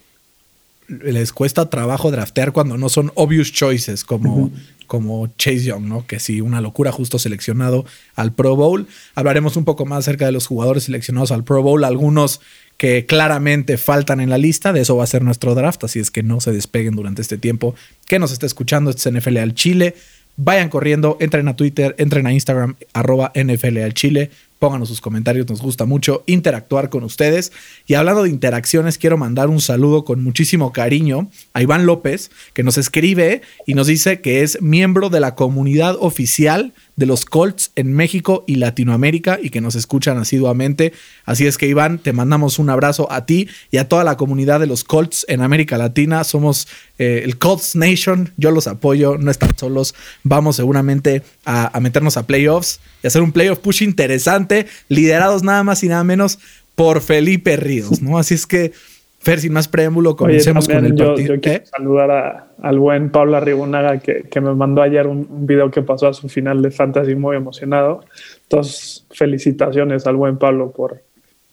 les 1.02 1.32
cuesta 1.32 1.70
trabajo 1.70 2.10
draftear 2.10 2.52
cuando 2.52 2.76
no 2.76 2.88
son 2.88 3.12
obvious 3.14 3.52
choices 3.52 4.04
como, 4.04 4.50
como 4.86 5.28
Chase 5.38 5.64
Young, 5.64 5.84
¿no? 5.84 6.06
Que 6.06 6.18
sí, 6.18 6.40
una 6.40 6.60
locura 6.60 6.90
justo 6.90 7.18
seleccionado 7.18 7.84
al 8.16 8.32
Pro 8.32 8.56
Bowl. 8.56 8.86
Hablaremos 9.14 9.56
un 9.56 9.64
poco 9.64 9.86
más 9.86 10.00
acerca 10.00 10.26
de 10.26 10.32
los 10.32 10.46
jugadores 10.46 10.84
seleccionados 10.84 11.30
al 11.30 11.44
Pro 11.44 11.62
Bowl, 11.62 11.84
algunos 11.84 12.40
que 12.76 13.06
claramente 13.06 13.76
faltan 13.76 14.20
en 14.20 14.30
la 14.30 14.38
lista, 14.38 14.72
de 14.72 14.80
eso 14.80 14.96
va 14.96 15.04
a 15.04 15.06
ser 15.06 15.22
nuestro 15.22 15.54
draft, 15.54 15.84
así 15.84 16.00
es 16.00 16.10
que 16.10 16.22
no 16.22 16.40
se 16.40 16.50
despeguen 16.50 16.96
durante 16.96 17.22
este 17.22 17.36
tiempo 17.36 17.74
que 18.06 18.18
nos 18.18 18.32
está 18.32 18.46
escuchando, 18.46 18.90
este 18.90 19.08
es 19.08 19.14
NFL 19.14 19.36
al 19.36 19.54
Chile. 19.54 19.94
Vayan 20.36 20.70
corriendo, 20.70 21.18
entren 21.20 21.46
a 21.48 21.56
Twitter, 21.56 21.94
entren 21.98 22.26
a 22.26 22.32
Instagram, 22.32 22.76
arroba 22.94 23.32
NFL 23.34 23.78
al 23.78 23.92
Chile, 23.92 24.30
pónganos 24.60 24.88
sus 24.88 25.00
comentarios, 25.00 25.48
nos 25.48 25.62
gusta 25.62 25.86
mucho 25.86 26.22
interactuar 26.26 26.90
con 26.90 27.02
ustedes. 27.02 27.50
Y 27.86 27.94
hablando 27.94 28.22
de 28.22 28.28
interacciones, 28.28 28.98
quiero 28.98 29.16
mandar 29.16 29.48
un 29.48 29.60
saludo 29.60 30.04
con 30.04 30.22
muchísimo 30.22 30.70
cariño 30.70 31.30
a 31.54 31.62
Iván 31.62 31.86
López, 31.86 32.30
que 32.52 32.62
nos 32.62 32.78
escribe 32.78 33.40
y 33.66 33.74
nos 33.74 33.88
dice 33.88 34.20
que 34.20 34.42
es 34.42 34.60
miembro 34.60 35.08
de 35.08 35.18
la 35.18 35.34
comunidad 35.34 35.96
oficial 35.98 36.74
de 37.00 37.06
los 37.06 37.24
Colts 37.24 37.72
en 37.76 37.94
México 37.94 38.44
y 38.46 38.56
Latinoamérica 38.56 39.38
y 39.42 39.48
que 39.48 39.62
nos 39.62 39.74
escuchan 39.74 40.18
asiduamente. 40.18 40.92
Así 41.24 41.46
es 41.46 41.56
que 41.56 41.66
Iván, 41.66 41.98
te 41.98 42.12
mandamos 42.12 42.58
un 42.58 42.68
abrazo 42.68 43.10
a 43.10 43.24
ti 43.24 43.48
y 43.70 43.78
a 43.78 43.88
toda 43.88 44.04
la 44.04 44.18
comunidad 44.18 44.60
de 44.60 44.66
los 44.66 44.84
Colts 44.84 45.24
en 45.26 45.40
América 45.40 45.78
Latina. 45.78 46.24
Somos 46.24 46.68
eh, 46.98 47.22
el 47.24 47.38
Colts 47.38 47.74
Nation, 47.74 48.34
yo 48.36 48.50
los 48.50 48.66
apoyo, 48.66 49.16
no 49.16 49.30
están 49.30 49.56
solos. 49.56 49.94
Vamos 50.24 50.56
seguramente 50.56 51.22
a, 51.46 51.74
a 51.74 51.80
meternos 51.80 52.18
a 52.18 52.26
playoffs 52.26 52.80
y 53.02 53.06
hacer 53.06 53.22
un 53.22 53.32
playoff 53.32 53.60
push 53.60 53.82
interesante, 53.82 54.66
liderados 54.90 55.42
nada 55.42 55.64
más 55.64 55.82
y 55.82 55.88
nada 55.88 56.04
menos 56.04 56.38
por 56.74 57.00
Felipe 57.00 57.56
Ríos, 57.56 58.02
¿no? 58.02 58.18
Así 58.18 58.34
es 58.34 58.46
que 58.46 58.72
Fer, 59.20 59.38
sin 59.38 59.52
más 59.52 59.68
preámbulo, 59.68 60.16
comencemos 60.16 60.66
con 60.66 60.82
el 60.82 60.94
partido. 60.94 61.34
Yo 61.34 61.40
quiero 61.42 61.66
saludar 61.66 62.46
al 62.58 62.78
buen 62.78 63.10
Pablo 63.10 63.36
Arribunaga 63.36 63.98
que, 63.98 64.22
que 64.22 64.40
me 64.40 64.54
mandó 64.54 64.80
ayer 64.80 65.06
un, 65.06 65.46
video 65.46 65.70
que 65.70 65.82
pasó 65.82 66.08
a 66.08 66.14
su 66.14 66.30
final 66.30 66.62
de 66.62 66.70
Fantasy 66.70 67.14
muy 67.14 67.36
emocionado. 67.36 68.02
Entonces, 68.44 69.04
felicitaciones 69.10 70.06
al 70.06 70.16
buen 70.16 70.38
Pablo 70.38 70.70
por, 70.70 71.02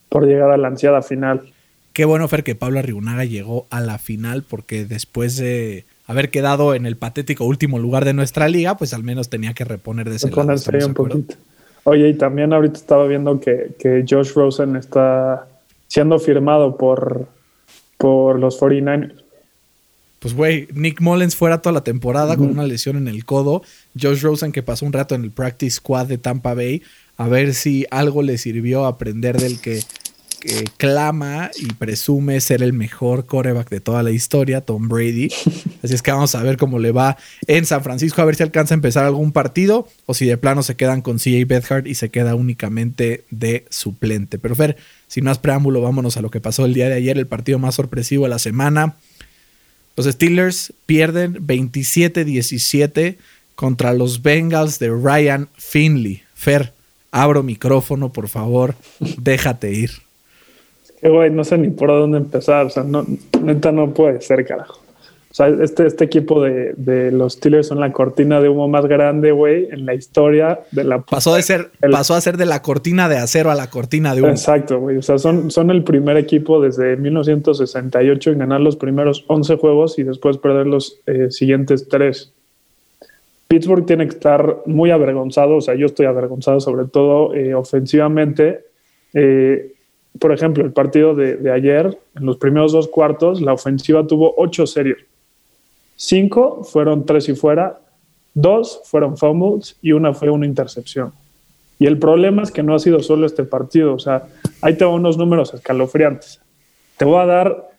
por 0.08 0.26
llegar 0.26 0.50
a 0.52 0.56
la 0.56 0.70
ansiada 0.70 1.02
final. 1.02 1.42
Qué 1.92 2.06
bueno, 2.06 2.30
Fer, 2.30 2.46
que 2.46 2.56
Pablo 2.56 2.80
Arribunaga 2.80 3.26
llegó 3.26 3.68
a 3.70 3.82
la 3.82 3.98
final 3.98 4.44
porque 4.44 4.86
después 4.86 5.36
de 5.36 5.84
haber 6.06 6.30
quedado 6.30 6.74
en 6.74 6.86
el 6.86 6.96
patético 6.96 7.44
último 7.44 7.80
lugar 7.80 8.06
de 8.06 8.14
nuestra 8.14 8.48
liga, 8.48 8.78
pues 8.78 8.94
al 8.94 9.04
menos 9.04 9.30
tenía 9.30 9.54
que 9.54 9.66
reponer 9.66 10.10
de 10.10 10.16
ese 10.16 10.28
Reponerse 10.28 10.86
un 10.86 10.94
poquito. 10.94 11.36
Oye, 11.84 12.08
y 12.08 12.14
también 12.14 12.54
ahorita 12.54 12.78
estaba 12.78 13.06
viendo 13.08 13.42
que, 13.42 13.72
que 13.78 14.06
Josh 14.10 14.32
Rosen 14.34 14.78
está 14.78 15.48
siendo 15.88 16.18
firmado 16.18 16.78
por 16.78 17.28
por 17.98 18.39
los 18.39 18.60
49ers. 18.60 19.24
Pues, 20.20 20.34
güey, 20.34 20.68
Nick 20.74 21.00
Mullens 21.00 21.36
fuera 21.36 21.62
toda 21.62 21.74
la 21.74 21.84
temporada 21.84 22.36
con 22.38 22.50
una 22.50 22.66
lesión 22.66 22.98
en 22.98 23.08
el 23.08 23.24
codo. 23.24 23.62
Josh 24.00 24.22
Rosen, 24.22 24.51
que 24.51 24.63
pasó 24.63 24.86
un 24.86 24.94
rato 24.94 25.13
en 25.13 25.24
el 25.24 25.32
practice 25.32 25.75
squad 25.75 26.08
de 26.08 26.18
Tampa 26.18 26.56
Bay, 26.56 26.82
a 27.18 27.27
ver 27.27 27.54
si 27.54 27.86
algo 27.92 28.24
le 28.24 28.38
sirvió 28.38 28.86
a 28.86 28.89
aprender 28.89 29.39
del 29.39 29.62
que, 29.62 29.82
clama 30.77 31.51
y 31.58 31.74
presume 31.74 32.39
ser 32.41 32.62
el 32.62 32.74
mejor 32.74 33.25
coreback 33.25 33.70
de 33.70 33.79
toda 33.79 34.03
la 34.03 34.12
historia, 34.12 34.62
Tom 34.62 34.88
Brady. 34.88 35.29
Así 35.84 35.94
es 35.94 36.01
que 36.01 36.12
vamos 36.12 36.36
a 36.36 36.44
ver 36.44 36.58
cómo 36.58 36.79
le 36.79 36.91
va 36.91 37.17
en 37.48 37.65
San 37.65 37.84
Francisco, 37.84 38.22
a 38.22 38.25
ver 38.25 38.36
si 38.36 38.44
alcanza 38.44 38.74
a 38.74 38.75
empezar 38.75 39.06
algún 39.06 39.32
partido 39.32 39.88
o 40.06 40.13
si 40.13 40.25
de 40.25 40.38
plano 40.38 40.63
se 40.63 40.75
quedan 40.75 41.01
con 41.01 41.17
CJ 41.17 41.46
Bethard 41.46 41.88
y 41.88 41.96
se 41.96 42.10
queda 42.10 42.36
únicamente 42.36 43.24
de 43.32 43.65
suplente. 43.70 44.38
Pero 44.38 44.56
Fer, 44.56 44.77
sin 45.08 45.25
más 45.25 45.39
preámbulo, 45.39 45.82
vámonos 45.82 46.17
a 46.17 46.22
lo 46.22 46.32
que 46.32 46.41
pasó 46.41 46.65
el 46.65 46.74
día 46.74 46.89
de 46.89 46.96
ayer, 46.96 47.17
el 47.17 47.27
partido 47.27 47.60
más 47.60 47.75
sorpresivo 47.75 48.25
de 48.25 48.29
la 48.29 48.39
semana. 48.39 48.96
Los 49.96 50.06
Steelers 50.06 50.74
pierden 50.86 51.36
27-17 51.48 53.17
contra 53.56 53.94
los 53.94 54.22
Bengals 54.22 54.77
de 54.77 54.89
Ryan 54.89 55.50
Finley. 55.58 56.22
Fer, 56.36 56.74
abro 57.12 57.41
micrófono, 57.41 58.13
por 58.13 58.29
favor, 58.29 58.75
déjate 59.17 59.74
ir. 59.74 60.07
Que, 61.00 61.10
güey, 61.10 61.30
no 61.30 61.44
sé 61.44 61.58
ni 61.58 61.70
por 61.70 61.89
dónde 61.89 62.18
empezar. 62.18 62.66
O 62.66 62.70
sea, 62.70 62.84
no, 62.84 63.06
neta 63.42 63.72
no 63.72 63.94
puede 63.94 64.22
ser, 64.22 64.46
carajo. 64.46 64.82
O 65.30 65.34
sea, 65.38 65.50
este, 65.50 65.86
este 65.86 66.06
equipo 66.06 66.42
de, 66.42 66.74
de 66.77 67.12
los 67.12 67.34
Steelers 67.34 67.68
son 67.68 67.80
la 67.80 67.92
cortina 67.92 68.39
de 68.42 68.50
humo 68.50 68.68
más 68.68 68.88
grande, 68.88 69.32
güey, 69.32 69.68
en 69.70 69.86
la 69.86 69.94
historia 69.94 70.62
de 70.72 70.84
la... 70.84 71.01
Pasó, 71.01 71.36
de 71.36 71.44
ser, 71.44 71.70
pasó 71.92 72.16
a 72.16 72.22
ser 72.22 72.38
de 72.38 72.46
la 72.46 72.62
cortina 72.62 73.08
de 73.08 73.18
acero 73.18 73.51
a 73.51 73.56
la 73.56 73.70
cortina 73.70 74.16
de 74.16 74.22
humo. 74.22 74.32
Exacto, 74.32 74.80
güey. 74.80 74.98
O 74.98 75.01
sea, 75.01 75.20
son, 75.20 75.51
son 75.51 75.70
el 75.70 75.84
primer 75.84 76.18
equipo 76.18 76.62
desde 76.62 76.96
1968 76.96 78.32
en 78.32 78.39
ganar 78.39 78.62
los 78.62 78.77
primeros 78.77 79.25
11 79.27 79.58
juegos 79.58 80.00
y 80.00 80.04
después 80.04 80.38
perder 80.38 80.66
los 80.66 80.98
eh, 81.06 81.30
siguientes 81.30 81.88
tres. 81.88 82.32
Pittsburgh 83.48 83.86
tiene 83.86 84.08
que 84.08 84.16
estar 84.16 84.63
muy 84.66 84.92
avergonzado, 84.92 85.58
o 85.58 85.62
sea, 85.62 85.75
yo 85.75 85.86
estoy 85.86 86.06
avergonzado 86.06 86.60
sobre 86.60 86.86
todo 86.86 87.36
eh, 87.36 87.54
ofensivamente. 87.54 88.66
Eh, 89.13 89.74
por 90.20 90.32
ejemplo, 90.32 90.64
el 90.64 90.74
partido 90.74 91.16
de, 91.16 91.36
de, 91.38 91.52
ayer, 91.52 91.98
en 92.16 92.26
los 92.26 92.38
primeros 92.38 92.72
dos 92.72 92.88
cuartos, 92.88 93.42
la 93.42 93.54
ofensiva 93.54 94.06
tuvo 94.06 94.34
ocho 94.38 94.66
series. 94.66 94.98
Cinco 95.96 96.64
fueron 96.64 97.06
tres 97.06 97.30
y 97.30 97.36
fuera, 97.36 97.80
dos 98.34 98.82
fueron 98.86 99.18
fumbles 99.18 99.78
y 99.82 99.92
una 99.92 100.14
fue 100.14 100.30
una 100.30 100.46
intercepción. 100.46 101.12
Y 101.80 101.86
el 101.86 102.00
problema 102.00 102.44
es 102.44 102.52
que 102.52 102.64
no 102.64 102.74
ha 102.74 102.80
sido 102.80 103.02
solo 103.02 103.26
este 103.26 103.44
partido, 103.44 103.94
o 103.94 104.00
sea, 104.00 104.28
ahí 104.62 104.76
tengo 104.76 104.94
unos 104.94 105.18
números 105.18 105.54
escalofriantes. 105.54 106.42
Te 106.98 107.06
voy 107.06 107.20
a 107.20 107.26
dar 107.26 107.70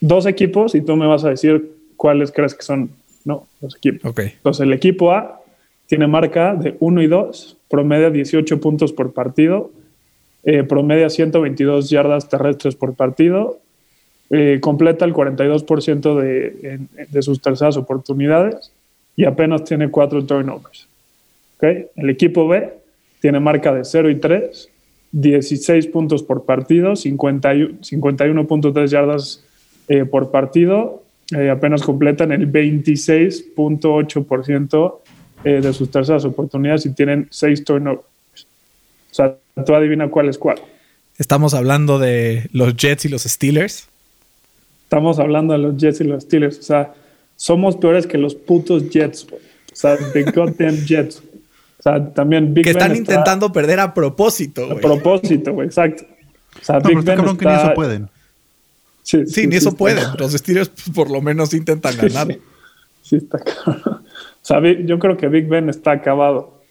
dos 0.00 0.26
equipos 0.26 0.74
y 0.74 0.80
tú 0.80 0.96
me 0.96 1.06
vas 1.06 1.24
a 1.24 1.30
decir 1.30 1.72
cuáles 1.96 2.30
crees 2.30 2.54
que 2.54 2.62
son 2.62 2.90
no, 3.24 3.46
los 3.60 3.76
equipos. 3.76 4.10
Okay. 4.10 4.32
Entonces, 4.36 4.64
el 4.64 4.72
equipo 4.72 5.12
A 5.12 5.40
tiene 5.86 6.06
marca 6.06 6.54
de 6.54 6.76
1 6.80 7.02
y 7.02 7.06
2, 7.06 7.56
promedia 7.68 8.10
18 8.10 8.60
puntos 8.60 8.92
por 8.92 9.12
partido, 9.12 9.70
eh, 10.44 10.64
promedia 10.64 11.10
122 11.10 11.90
yardas 11.90 12.28
terrestres 12.28 12.74
por 12.74 12.94
partido, 12.94 13.58
eh, 14.30 14.58
completa 14.60 15.04
el 15.04 15.12
42% 15.12 16.20
de, 16.20 16.80
de, 17.10 17.22
sus 17.22 17.42
terceras 17.42 17.76
oportunidades 17.76 18.72
y 19.14 19.24
apenas 19.24 19.64
tiene 19.64 19.90
4 19.90 20.24
turnovers. 20.24 20.88
¿Okay? 21.56 21.86
El 21.96 22.10
equipo 22.10 22.48
B 22.48 22.72
tiene 23.20 23.40
marca 23.40 23.74
de 23.74 23.84
0 23.84 24.10
y 24.10 24.16
3, 24.16 24.68
16 25.12 25.86
puntos 25.88 26.22
por 26.22 26.44
partido, 26.44 26.92
51.3 26.92 28.86
yardas 28.86 29.44
eh, 29.88 30.04
por 30.04 30.30
partido 30.30 31.02
eh, 31.34 31.50
apenas 31.50 31.82
completan 31.82 32.30
el 32.32 32.50
26.8% 32.50 34.94
eh, 35.44 35.60
de 35.60 35.72
sus 35.72 35.88
terceras 35.90 36.24
oportunidades 36.24 36.86
y 36.86 36.94
tienen 36.94 37.26
6 37.30 37.64
turnovers. 37.64 38.11
O 39.12 39.14
sea, 39.14 39.36
tú 39.66 39.74
adivina 39.74 40.08
cuál 40.08 40.30
es 40.30 40.38
cuál. 40.38 40.60
Estamos 41.18 41.52
hablando 41.52 41.98
de 41.98 42.48
los 42.52 42.74
Jets 42.74 43.04
y 43.04 43.08
los 43.08 43.22
Steelers. 43.22 43.86
Estamos 44.84 45.18
hablando 45.18 45.52
de 45.52 45.58
los 45.58 45.76
Jets 45.76 46.00
y 46.00 46.04
los 46.04 46.24
Steelers. 46.24 46.58
O 46.58 46.62
sea, 46.62 46.94
somos 47.36 47.76
peores 47.76 48.06
que 48.06 48.16
los 48.16 48.34
putos 48.34 48.88
Jets, 48.88 49.26
O 49.30 49.36
sea, 49.74 49.98
the 50.12 50.22
goddamn 50.34 50.86
Jets. 50.86 51.22
O 51.78 51.82
sea, 51.82 52.12
también 52.14 52.54
Big 52.54 52.64
Que 52.64 52.70
están 52.70 52.96
intentando 52.96 53.52
perder 53.52 53.80
a 53.80 53.92
propósito, 53.92 54.70
A 54.70 54.76
propósito, 54.76 55.52
güey, 55.52 55.66
exacto. 55.66 56.04
O 56.60 56.64
sea, 56.64 56.78
Big 56.78 57.02
Ben 57.02 57.20
está... 57.20 57.36
que 57.36 57.44
ni 57.44 57.52
eso 57.52 57.74
pueden. 57.74 58.08
Sí, 59.02 59.46
ni 59.46 59.56
eso 59.56 59.74
pueden. 59.74 60.04
Los 60.18 60.32
Steelers 60.32 60.70
por 60.94 61.10
lo 61.10 61.20
menos 61.20 61.52
intentan 61.52 61.96
ganar. 62.00 62.38
Sí, 63.02 63.16
está 63.16 63.38
cabrón. 63.38 64.02
O 64.42 64.44
sea, 64.44 64.60
yo 64.60 64.98
creo 64.98 65.16
que 65.18 65.28
Big 65.28 65.48
Ben 65.48 65.68
está 65.68 65.92
acabado. 65.92 66.61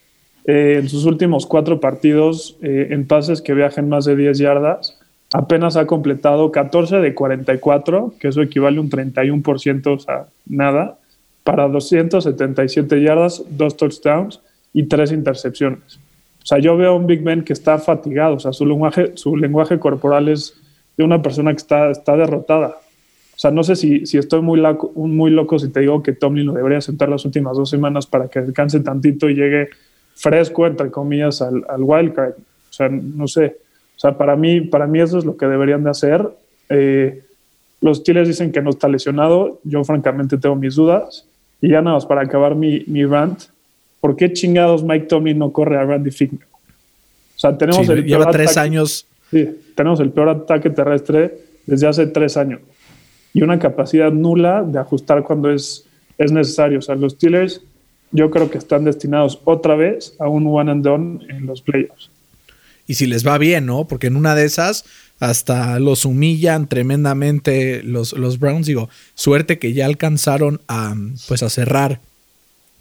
Eh, 0.45 0.77
en 0.79 0.89
sus 0.89 1.05
últimos 1.05 1.45
cuatro 1.45 1.79
partidos, 1.79 2.57
eh, 2.62 2.88
en 2.91 3.05
pases 3.05 3.41
que 3.41 3.53
viajen 3.53 3.89
más 3.89 4.05
de 4.05 4.15
10 4.15 4.38
yardas, 4.39 4.98
apenas 5.33 5.77
ha 5.77 5.86
completado 5.86 6.51
14 6.51 6.98
de 6.98 7.13
44, 7.13 8.13
que 8.19 8.27
eso 8.27 8.41
equivale 8.41 8.77
a 8.77 8.81
un 8.81 8.89
31%, 8.89 9.93
o 9.93 10.00
sea, 10.00 10.25
nada, 10.48 10.98
para 11.43 11.67
277 11.67 13.01
yardas, 13.01 13.43
dos 13.50 13.77
touchdowns 13.77 14.39
y 14.74 14.83
tres 14.83 15.12
intercepciones. 15.12 16.00
O 16.43 16.45
sea, 16.45 16.57
yo 16.57 16.75
veo 16.75 16.91
a 16.91 16.95
un 16.95 17.05
Big 17.05 17.21
Ben 17.24 17.43
que 17.43 17.53
está 17.53 17.77
fatigado, 17.77 18.36
o 18.36 18.39
sea, 18.39 18.51
su 18.51 18.65
lenguaje, 18.65 19.12
su 19.15 19.38
lenguaje 19.38 19.77
corporal 19.79 20.27
es 20.27 20.55
de 20.98 21.03
una 21.03 21.21
persona 21.21 21.51
que 21.51 21.57
está, 21.57 21.91
está 21.91 22.17
derrotada. 22.17 22.77
O 23.36 23.39
sea, 23.41 23.51
no 23.51 23.63
sé 23.63 23.75
si, 23.75 24.05
si 24.05 24.17
estoy 24.17 24.41
muy 24.41 24.60
loco, 24.60 24.91
muy 24.95 25.31
loco 25.31 25.57
si 25.57 25.69
te 25.69 25.79
digo 25.79 26.03
que 26.03 26.13
Tomlin 26.13 26.48
lo 26.48 26.53
debería 26.53 26.81
sentar 26.81 27.10
las 27.10 27.25
últimas 27.25 27.57
dos 27.57 27.69
semanas 27.69 28.05
para 28.05 28.27
que 28.27 28.41
descanse 28.41 28.79
tantito 28.81 29.29
y 29.29 29.36
llegue 29.36 29.69
fresco, 30.15 30.68
entre 30.68 30.91
comillas, 30.91 31.41
al, 31.41 31.63
al 31.70 31.82
wildcard. 31.84 32.34
O 32.34 32.74
sea, 32.74 32.89
no 32.89 33.27
sé. 33.27 33.58
O 33.96 34.00
sea, 34.00 34.18
para 34.18 34.36
mí, 34.36 34.62
para 34.62 34.88
mí 34.88 35.00
eso 35.00 35.18
es 35.18 35.25
lo 35.25 35.38
que 35.38 35.46
deberían 35.46 35.84
de 35.84 35.89
hacer. 35.89 36.27
Eh, 36.70 37.24
los 37.82 37.98
Steelers 37.98 38.27
dicen 38.27 38.51
que 38.51 38.62
no 38.62 38.70
está 38.70 38.88
lesionado. 38.88 39.60
Yo 39.63 39.84
francamente 39.84 40.38
tengo 40.38 40.56
mis 40.56 40.75
dudas. 40.75 41.25
Y 41.62 41.70
ya 41.70 41.82
nada 41.82 41.96
más 41.96 42.06
para 42.06 42.22
acabar 42.22 42.56
mi, 42.56 42.84
mi 42.88 43.06
rant. 43.06 43.44
¿Por 44.00 44.15
qué 44.15 44.34
chingados 44.34 44.84
Mike 44.84 45.06
Tomlin 45.06 45.38
no 45.38 45.51
corre 45.51 45.77
a 45.77 45.84
Randy 45.84 46.12
Figner? 46.12 46.48
O 47.36 47.39
sea, 47.39 47.58
tenemos 47.58 47.88
el 47.89 48.06
lleva 48.06 48.30
tres 48.32 48.58
años 48.58 49.08
Sí, 49.32 49.50
tenemos 49.75 50.00
el 50.01 50.12
peor 50.12 50.27
ataque 50.27 50.70
terrestre 50.70 51.38
desde 51.65 51.88
hace 51.88 52.06
tres 52.08 52.36
años 52.36 52.60
y 53.34 53.41
una 53.41 53.58
capacidad 53.58 54.12
nula 54.12 54.62
de 54.62 54.77
ajustar 54.77 55.24
cuando 55.24 55.50
es, 55.50 55.86
es 56.18 56.34
necesario. 56.34 56.80
O 56.80 56.82
sea, 56.82 56.96
los 56.96 57.13
Steelers 57.13 57.62
yo 58.12 58.30
creo 58.30 58.50
que 58.50 58.58
están 58.58 58.84
destinados 58.84 59.39
otra 59.46 59.75
vez 59.75 60.15
a 60.20 60.27
un 60.27 60.48
one 60.48 60.72
and 60.72 60.84
done 60.84 61.20
en 61.30 61.46
los 61.46 61.62
playoffs. 61.62 62.10
Y 62.88 62.96
si 62.96 63.06
les 63.06 63.25
va 63.25 63.38
bien, 63.38 63.65
¿no? 63.65 63.88
Porque 63.88 64.08
en 64.08 64.15
una 64.15 64.36
de 64.36 64.46
esas 64.46 64.86
hasta 65.20 65.80
los 65.80 66.03
humillan 66.03 66.68
tremendamente 66.68 67.84
los, 67.84 68.13
los 68.13 68.39
Browns. 68.39 68.65
Digo, 68.65 68.89
suerte 69.13 69.60
que 69.60 69.72
ya 69.72 69.86
alcanzaron 69.86 70.62
a, 70.68 70.96
pues, 71.27 71.44
a 71.44 71.50
cerrar 71.50 72.00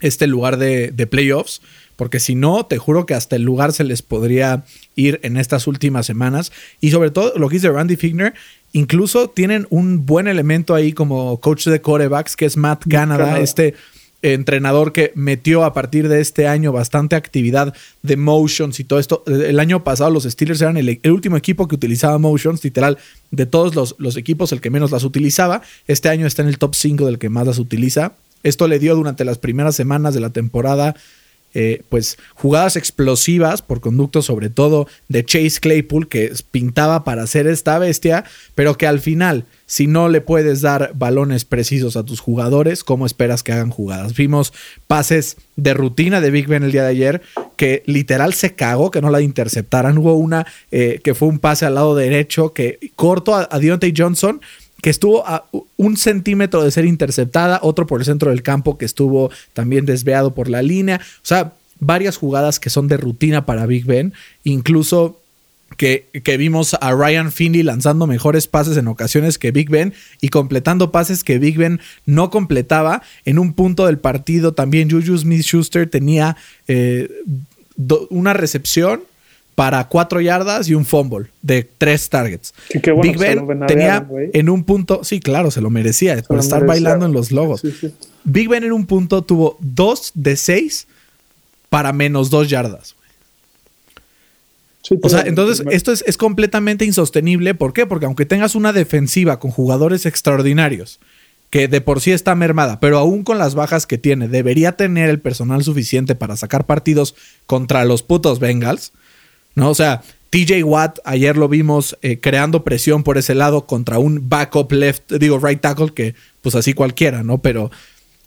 este 0.00 0.26
lugar 0.26 0.56
de, 0.56 0.90
de 0.90 1.06
playoffs 1.06 1.60
porque 2.00 2.18
si 2.18 2.34
no, 2.34 2.64
te 2.64 2.78
juro 2.78 3.04
que 3.04 3.12
hasta 3.12 3.36
el 3.36 3.42
lugar 3.42 3.74
se 3.74 3.84
les 3.84 4.00
podría 4.00 4.64
ir 4.96 5.20
en 5.22 5.36
estas 5.36 5.66
últimas 5.66 6.06
semanas. 6.06 6.50
Y 6.80 6.92
sobre 6.92 7.10
todo 7.10 7.34
lo 7.36 7.50
que 7.50 7.56
dice 7.56 7.68
Randy 7.68 7.96
Figner, 7.96 8.32
incluso 8.72 9.28
tienen 9.28 9.66
un 9.68 10.06
buen 10.06 10.26
elemento 10.26 10.74
ahí 10.74 10.94
como 10.94 11.38
coach 11.40 11.66
de 11.66 11.82
corebacks, 11.82 12.36
que 12.36 12.46
es 12.46 12.56
Matt 12.56 12.84
Canada, 12.88 13.38
este 13.38 13.74
entrenador 14.22 14.92
que 14.92 15.12
metió 15.14 15.64
a 15.64 15.72
partir 15.72 16.08
de 16.08 16.20
este 16.20 16.46
año 16.46 16.72
bastante 16.72 17.16
actividad 17.16 17.74
de 18.02 18.16
motions 18.16 18.80
y 18.80 18.84
todo 18.84 18.98
esto. 18.98 19.24
El 19.26 19.58
año 19.60 19.82
pasado 19.84 20.10
los 20.10 20.24
Steelers 20.24 20.60
eran 20.60 20.76
el, 20.76 21.00
último 21.06 21.36
equipo 21.36 21.68
que 21.68 21.74
utilizaba 21.74 22.18
motions, 22.18 22.62
literal, 22.62 22.98
de 23.30 23.46
todos 23.46 23.74
los, 23.74 23.94
los, 23.98 24.16
equipos 24.16 24.52
el 24.52 24.60
que 24.60 24.70
menos 24.70 24.90
las 24.90 25.04
utilizaba. 25.04 25.62
Este 25.86 26.08
año 26.08 26.26
está 26.26 26.42
en 26.42 26.48
el 26.48 26.58
top 26.58 26.74
5 26.74 27.06
del 27.06 27.18
que 27.18 27.28
más 27.28 27.46
las 27.46 27.58
utiliza. 27.58 28.12
Esto 28.42 28.68
le 28.68 28.78
dio 28.78 28.94
durante 28.94 29.24
las 29.24 29.38
primeras 29.38 29.76
semanas 29.76 30.14
de 30.14 30.20
la 30.20 30.30
temporada 30.30 30.96
eh, 31.54 31.82
pues 31.88 32.18
jugadas 32.34 32.76
explosivas 32.76 33.62
por 33.62 33.80
conducto 33.80 34.22
sobre 34.22 34.50
todo 34.50 34.86
de 35.08 35.24
Chase 35.24 35.60
Claypool 35.60 36.08
que 36.08 36.32
pintaba 36.50 37.04
para 37.04 37.26
ser 37.26 37.46
esta 37.46 37.78
bestia, 37.78 38.24
pero 38.54 38.76
que 38.76 38.86
al 38.86 39.00
final 39.00 39.46
si 39.70 39.86
no 39.86 40.08
le 40.08 40.20
puedes 40.20 40.62
dar 40.62 40.90
balones 40.96 41.44
precisos 41.44 41.96
a 41.96 42.02
tus 42.02 42.18
jugadores, 42.18 42.82
¿cómo 42.82 43.06
esperas 43.06 43.44
que 43.44 43.52
hagan 43.52 43.70
jugadas? 43.70 44.14
Vimos 44.14 44.52
pases 44.88 45.36
de 45.54 45.74
rutina 45.74 46.20
de 46.20 46.32
Big 46.32 46.48
Ben 46.48 46.64
el 46.64 46.72
día 46.72 46.82
de 46.82 46.88
ayer 46.88 47.22
que 47.56 47.84
literal 47.86 48.34
se 48.34 48.54
cagó 48.56 48.90
que 48.90 49.00
no 49.00 49.10
la 49.10 49.20
interceptaran. 49.20 49.96
Hubo 49.98 50.14
una 50.14 50.44
eh, 50.72 51.00
que 51.04 51.14
fue 51.14 51.28
un 51.28 51.38
pase 51.38 51.66
al 51.66 51.76
lado 51.76 51.94
derecho 51.94 52.52
que 52.52 52.78
corto 52.96 53.36
a, 53.36 53.48
a 53.48 53.58
Deontay 53.60 53.94
Johnson 53.96 54.40
que 54.82 54.90
estuvo 54.90 55.26
a 55.26 55.46
un 55.76 55.96
centímetro 55.96 56.62
de 56.62 56.70
ser 56.70 56.84
interceptada, 56.84 57.60
otro 57.62 57.86
por 57.86 58.00
el 58.00 58.06
centro 58.06 58.30
del 58.30 58.42
campo 58.42 58.78
que 58.78 58.84
estuvo 58.84 59.30
también 59.52 59.86
desviado 59.86 60.34
por 60.34 60.48
la 60.48 60.62
línea. 60.62 61.00
O 61.02 61.26
sea, 61.26 61.54
varias 61.78 62.16
jugadas 62.16 62.60
que 62.60 62.70
son 62.70 62.88
de 62.88 62.96
rutina 62.96 63.46
para 63.46 63.66
Big 63.66 63.84
Ben, 63.84 64.12
incluso 64.44 65.20
que, 65.76 66.08
que, 66.24 66.36
vimos 66.36 66.74
a 66.80 66.92
Ryan 66.92 67.30
Finley 67.30 67.62
lanzando 67.62 68.06
mejores 68.06 68.48
pases 68.48 68.76
en 68.76 68.88
ocasiones 68.88 69.38
que 69.38 69.52
Big 69.52 69.70
Ben 69.70 69.94
y 70.20 70.28
completando 70.28 70.90
pases 70.90 71.22
que 71.22 71.38
Big 71.38 71.56
Ben 71.56 71.80
no 72.06 72.30
completaba. 72.30 73.02
En 73.24 73.38
un 73.38 73.54
punto 73.54 73.86
del 73.86 73.98
partido 73.98 74.52
también 74.52 74.90
Juju 74.90 75.16
Smith 75.16 75.42
Schuster 75.42 75.88
tenía 75.88 76.36
eh, 76.66 77.08
una 78.10 78.32
recepción 78.32 79.02
para 79.60 79.88
cuatro 79.88 80.22
yardas 80.22 80.70
y 80.70 80.74
un 80.74 80.86
fumble 80.86 81.28
de 81.42 81.68
tres 81.76 82.08
targets. 82.08 82.54
Big 83.02 83.18
Ben 83.18 83.46
tenía 83.66 84.08
en 84.32 84.48
un 84.48 84.64
punto, 84.64 85.04
sí, 85.04 85.20
claro, 85.20 85.50
se 85.50 85.60
lo 85.60 85.68
merecía 85.68 86.16
por 86.22 86.38
estar 86.38 86.64
bailando 86.64 87.04
en 87.04 87.12
los 87.12 87.30
logos. 87.30 87.60
Big 88.24 88.48
Ben 88.48 88.64
en 88.64 88.72
un 88.72 88.86
punto 88.86 89.20
tuvo 89.20 89.58
dos 89.60 90.12
de 90.14 90.36
seis 90.36 90.88
para 91.68 91.92
menos 91.92 92.30
dos 92.30 92.48
yardas. 92.48 92.96
o 95.02 95.08
sea, 95.10 95.24
entonces 95.26 95.62
esto 95.70 95.92
es, 95.92 96.04
es, 96.06 96.16
completamente 96.16 96.86
insostenible. 96.86 97.52
¿Por 97.54 97.74
qué? 97.74 97.84
Porque 97.84 98.06
aunque 98.06 98.24
tengas 98.24 98.54
una 98.54 98.72
defensiva 98.72 99.38
con 99.40 99.50
jugadores 99.50 100.06
extraordinarios, 100.06 101.00
que 101.50 101.68
de 101.68 101.82
por 101.82 102.00
sí 102.00 102.12
está 102.12 102.34
mermada, 102.34 102.80
pero 102.80 102.96
aún 102.96 103.24
con 103.24 103.36
las 103.36 103.54
bajas 103.54 103.86
que 103.86 103.98
tiene, 103.98 104.26
debería 104.26 104.72
tener 104.72 105.10
el 105.10 105.20
personal 105.20 105.62
suficiente 105.62 106.14
para 106.14 106.38
sacar 106.38 106.64
partidos 106.64 107.14
contra 107.44 107.84
los 107.84 108.02
putos 108.02 108.38
Bengals. 108.38 108.94
¿No? 109.54 109.70
O 109.70 109.74
sea, 109.74 110.02
TJ 110.30 110.62
Watt, 110.64 110.98
ayer 111.04 111.36
lo 111.36 111.48
vimos 111.48 111.96
eh, 112.02 112.18
creando 112.20 112.62
presión 112.62 113.02
por 113.02 113.18
ese 113.18 113.34
lado 113.34 113.66
contra 113.66 113.98
un 113.98 114.28
backup 114.28 114.70
left, 114.72 115.12
digo 115.12 115.38
right 115.38 115.60
tackle, 115.60 115.92
que 115.92 116.14
pues 116.40 116.54
así 116.54 116.72
cualquiera, 116.72 117.22
¿no? 117.22 117.38
Pero 117.38 117.70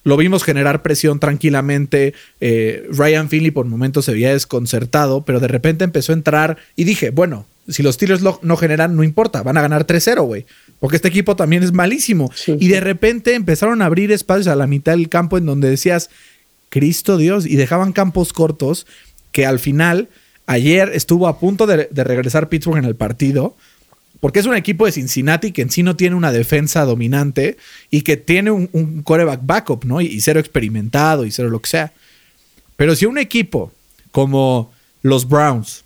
lo 0.03 0.17
vimos 0.17 0.43
generar 0.43 0.81
presión 0.81 1.19
tranquilamente. 1.19 2.13
Eh, 2.41 2.85
Ryan 2.91 3.29
Finley 3.29 3.51
por 3.51 3.65
momentos 3.65 4.05
se 4.05 4.13
veía 4.13 4.33
desconcertado, 4.33 5.23
pero 5.23 5.39
de 5.39 5.47
repente 5.47 5.85
empezó 5.85 6.11
a 6.11 6.15
entrar 6.15 6.57
y 6.75 6.83
dije, 6.83 7.09
bueno, 7.09 7.45
si 7.69 7.81
los 7.81 7.95
Steelers 7.95 8.21
no 8.41 8.57
generan, 8.57 8.95
no 8.95 9.03
importa, 9.03 9.41
van 9.41 9.57
a 9.57 9.61
ganar 9.61 9.87
3-0, 9.87 10.25
güey. 10.25 10.45
Porque 10.79 10.97
este 10.97 11.07
equipo 11.07 11.37
también 11.37 11.63
es 11.63 11.71
malísimo. 11.71 12.31
y 12.47 12.67
de 12.67 12.81
repente 12.81 13.35
empezaron 13.35 13.81
a 13.81 13.85
abrir 13.85 14.11
espacios 14.11 14.47
a 14.47 14.55
la 14.55 14.67
mitad 14.67 14.91
del 14.93 15.07
campo 15.07 15.37
en 15.37 15.45
donde 15.45 15.69
decías, 15.69 16.09
Cristo 16.67 17.17
Dios, 17.17 17.45
y 17.45 17.55
dejaban 17.55 17.93
campos 17.93 18.33
cortos 18.33 18.85
que 19.31 19.45
al 19.45 19.59
final, 19.59 20.09
ayer 20.47 20.91
estuvo 20.93 21.27
a 21.27 21.39
punto 21.39 21.65
de, 21.65 21.87
regresar 21.91 22.49
Pittsburgh 22.49 22.77
en 22.77 22.85
el 22.85 22.95
partido. 22.95 23.55
Porque 24.19 24.39
es 24.39 24.45
un 24.45 24.55
equipo 24.55 24.85
de 24.85 24.93
Cincinnati 24.93 25.51
que 25.51 25.63
en 25.63 25.69
sí 25.69 25.83
no 25.83 25.97
tiene 25.97 26.15
una 26.15 26.31
defensa 26.31 26.85
dominante 26.85 27.57
y 27.89 28.03
que 28.03 28.15
tiene 28.15 28.51
un, 28.51 29.03
coreback 29.03 29.41
backup, 29.43 29.83
¿no? 29.83 29.99
y 29.99 30.21
cero 30.21 30.39
experimentado 30.39 31.25
y 31.25 31.31
cero 31.31 31.49
lo 31.49 31.61
que 31.61 31.69
sea. 31.69 31.91
Pero 32.77 32.95
si 32.95 33.05
un 33.05 33.17
equipo 33.17 33.73
como 34.11 34.71
los 35.01 35.27
Browns, 35.27 35.83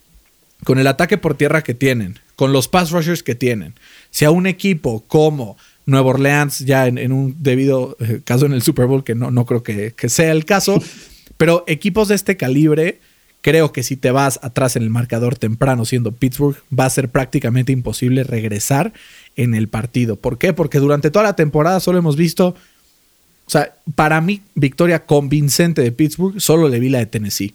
con 0.63 0.77
el 0.77 0.87
ataque 0.87 1.17
por 1.17 1.35
tierra 1.35 1.63
que 1.63 1.73
tienen, 1.73 2.19
con 2.35 2.53
los 2.53 2.67
pass 2.67 2.91
rushers 2.91 3.23
que 3.23 3.35
tienen, 3.35 3.73
si 4.11 4.25
a 4.25 4.31
un 4.31 4.47
equipo 4.47 5.03
como 5.07 5.57
Nueva 5.85 6.09
Orleans, 6.09 6.59
ya 6.59 6.87
en, 6.87 7.11
un 7.11 7.35
debido 7.39 7.95
eh, 7.99 8.21
caso 8.23 8.45
en 8.45 8.53
el 8.53 8.61
Super 8.61 8.85
Bowl, 8.85 9.03
que 9.03 9.15
no, 9.15 9.31
no 9.31 9.45
creo 9.45 9.63
que, 9.63 9.93
sea 10.09 10.31
el 10.31 10.45
caso, 10.45 10.81
pero 11.37 11.63
equipos 11.67 12.09
de 12.09 12.15
este 12.15 12.37
calibre, 12.37 12.99
creo 13.47 13.71
que 13.71 13.81
si 13.81 13.95
te 13.95 14.11
vas 14.11 14.41
atrás 14.43 14.75
en 14.75 14.83
el 14.83 14.89
marcador 14.89 15.37
temprano 15.37 15.85
siendo 15.85 16.11
Pittsburgh, 16.11 16.57
va 16.77 16.83
a 16.83 16.89
ser 16.89 17.07
prácticamente 17.07 17.71
imposible 17.71 18.25
regresar 18.25 18.91
en 19.37 19.55
el 19.55 19.69
partido. 19.69 20.17
¿Por 20.17 20.37
qué? 20.37 20.51
Porque 20.51 20.79
durante 20.79 21.11
toda 21.11 21.23
la 21.23 21.37
temporada 21.37 21.79
solo 21.79 21.97
hemos 21.97 22.17
visto, 22.17 22.49
o 22.49 23.49
sea, 23.49 23.73
para 23.95 24.19
mí, 24.19 24.41
victoria 24.55 25.05
convincente 25.05 25.81
de 25.81 25.93
Pittsburgh, 25.93 26.41
solo 26.41 26.67
le 26.67 26.81
vi 26.81 26.89
la 26.89 26.99
de 26.99 27.05
Tennessee. 27.05 27.53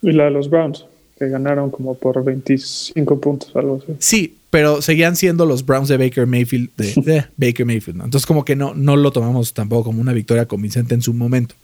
Y 0.00 0.12
la 0.12 0.24
de 0.24 0.30
los 0.30 0.48
Browns 0.48 0.86
que 1.18 1.28
ganaron 1.28 1.70
como 1.70 1.98
por 1.98 2.24
25 2.24 3.20
puntos, 3.20 3.54
algo 3.54 3.82
así. 3.82 3.94
Sí, 3.98 4.36
pero 4.48 4.80
seguían 4.80 5.16
siendo 5.16 5.44
los 5.44 5.66
Browns 5.66 5.88
de 5.88 5.98
Baker 5.98 6.26
Mayfield, 6.26 6.70
de, 6.78 7.26
Baker 7.36 7.66
Mayfield. 7.66 8.00
Entonces, 8.02 8.24
como 8.24 8.42
que 8.42 8.56
no, 8.56 8.72
no 8.72 8.96
lo 8.96 9.12
tomamos 9.12 9.52
tampoco 9.52 9.84
como 9.84 10.00
una 10.00 10.14
victoria 10.14 10.46
convincente 10.46 10.94
en 10.94 11.02
su 11.02 11.12
momento. 11.12 11.56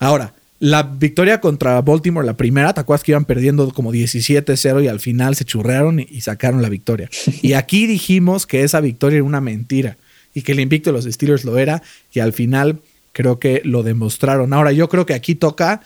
Ahora, 0.00 0.34
la 0.60 0.82
victoria 0.82 1.40
contra 1.40 1.80
Baltimore, 1.80 2.26
la 2.26 2.36
primera, 2.36 2.72
¿te 2.74 2.80
acuerdas 2.80 3.04
que 3.04 3.12
iban 3.12 3.24
perdiendo 3.24 3.72
como 3.72 3.92
17-0 3.92 4.84
y 4.84 4.88
al 4.88 4.98
final 4.98 5.36
se 5.36 5.44
churrearon 5.44 6.00
y, 6.00 6.20
sacaron 6.20 6.62
la 6.62 6.68
victoria? 6.68 7.08
Y 7.42 7.52
aquí 7.52 7.86
dijimos 7.86 8.46
que 8.46 8.64
esa 8.64 8.80
victoria 8.80 9.16
era 9.16 9.24
una 9.24 9.40
mentira 9.40 9.96
y 10.34 10.42
que 10.42 10.52
el 10.52 10.60
invicto 10.60 10.90
de 10.90 10.94
los 10.94 11.04
Steelers 11.04 11.44
lo 11.44 11.58
era 11.58 11.82
y 12.12 12.20
al 12.20 12.32
final 12.32 12.80
creo 13.12 13.38
que 13.38 13.62
lo 13.64 13.82
demostraron. 13.82 14.52
Ahora, 14.52 14.72
yo 14.72 14.88
creo 14.88 15.06
que 15.06 15.14
aquí 15.14 15.34
toca 15.34 15.82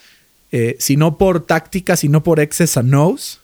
eh, 0.53 0.77
si 0.79 0.97
no 0.97 1.19
por 1.19 1.47
táctica, 1.47 1.97
sino 1.97 2.23
por 2.23 2.41
X's 2.41 2.77
and 2.77 2.95
O's. 2.95 3.41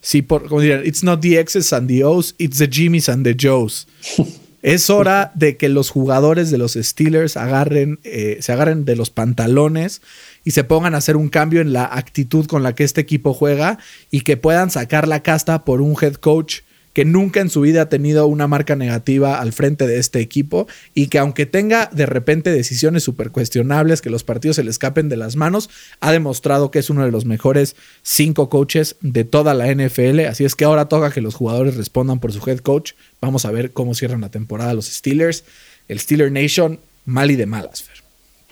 Si 0.00 0.20
por, 0.20 0.48
como 0.48 0.60
dirían, 0.60 0.84
it's 0.84 1.02
not 1.02 1.20
the 1.20 1.38
X's 1.42 1.72
and 1.72 1.88
the 1.88 2.04
O's, 2.04 2.34
it's 2.38 2.58
the 2.58 2.68
Jimmys 2.68 3.08
and 3.08 3.24
the 3.24 3.34
Joes. 3.34 3.86
es 4.64 4.88
hora 4.88 5.30
de 5.34 5.58
que 5.58 5.68
los 5.68 5.90
jugadores 5.90 6.50
de 6.50 6.56
los 6.56 6.72
Steelers 6.72 7.36
agarren, 7.36 8.00
eh, 8.02 8.38
se 8.40 8.50
agarren 8.50 8.86
de 8.86 8.96
los 8.96 9.10
pantalones 9.10 10.00
y 10.42 10.52
se 10.52 10.64
pongan 10.64 10.94
a 10.94 10.98
hacer 10.98 11.18
un 11.18 11.28
cambio 11.28 11.60
en 11.60 11.74
la 11.74 11.84
actitud 11.84 12.46
con 12.46 12.62
la 12.62 12.74
que 12.74 12.82
este 12.82 13.02
equipo 13.02 13.34
juega 13.34 13.78
y 14.10 14.22
que 14.22 14.38
puedan 14.38 14.70
sacar 14.70 15.06
la 15.06 15.22
casta 15.22 15.66
por 15.66 15.82
un 15.82 15.94
head 16.00 16.14
coach 16.14 16.60
que 16.94 17.04
nunca 17.04 17.40
en 17.40 17.50
su 17.50 17.60
vida 17.60 17.82
ha 17.82 17.88
tenido 17.88 18.26
una 18.26 18.46
marca 18.46 18.76
negativa 18.76 19.40
al 19.40 19.52
frente 19.52 19.86
de 19.86 19.98
este 19.98 20.20
equipo 20.20 20.66
y 20.94 21.08
que 21.08 21.18
aunque 21.18 21.44
tenga 21.44 21.90
de 21.92 22.06
repente 22.06 22.50
decisiones 22.50 23.02
súper 23.02 23.30
cuestionables, 23.30 24.00
que 24.00 24.10
los 24.10 24.24
partidos 24.24 24.56
se 24.56 24.64
le 24.64 24.70
escapen 24.70 25.08
de 25.08 25.16
las 25.16 25.36
manos, 25.36 25.68
ha 26.00 26.12
demostrado 26.12 26.70
que 26.70 26.78
es 26.78 26.88
uno 26.88 27.04
de 27.04 27.10
los 27.10 27.24
mejores 27.24 27.74
cinco 28.02 28.48
coaches 28.48 28.96
de 29.00 29.24
toda 29.24 29.54
la 29.54 29.66
NFL. 29.66 30.20
Así 30.20 30.44
es 30.44 30.54
que 30.54 30.64
ahora 30.64 30.88
toca 30.88 31.10
que 31.10 31.20
los 31.20 31.34
jugadores 31.34 31.76
respondan 31.76 32.20
por 32.20 32.32
su 32.32 32.48
head 32.48 32.58
coach. 32.58 32.92
Vamos 33.20 33.44
a 33.44 33.50
ver 33.50 33.72
cómo 33.72 33.94
cierran 33.94 34.20
la 34.20 34.30
temporada 34.30 34.72
los 34.72 34.86
Steelers. 34.86 35.44
El 35.88 35.98
Steeler 35.98 36.30
Nation, 36.30 36.78
mal 37.04 37.30
y 37.30 37.36
de 37.36 37.46
malas, 37.46 37.82
Fer. 37.82 37.96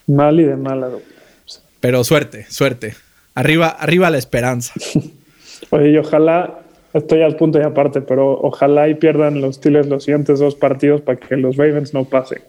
Mal 0.09 0.41
y 0.41 0.43
de 0.43 0.57
malas. 0.57 0.93
Pero 1.81 2.03
suerte, 2.03 2.47
suerte. 2.51 2.97
Arriba, 3.35 3.69
arriba 3.69 4.11
la 4.11 4.19
esperanza. 4.19 4.73
Oye, 5.71 5.91
y 5.91 5.97
ojalá 5.97 6.62
estoy 6.95 7.23
al 7.23 7.37
punto 7.37 7.59
y 7.59 7.63
aparte, 7.63 8.01
pero 8.01 8.39
ojalá 8.41 8.89
y 8.89 8.95
pierdan 8.95 9.41
los 9.41 9.57
Steelers 9.57 9.89
los 9.89 10.05
siguientes 10.05 10.39
dos 10.39 10.55
partidos 10.55 11.01
para 11.01 11.19
que 11.19 11.37
los 11.37 11.57
Ravens 11.57 11.95
no 11.95 12.05
pasen. 12.05 12.43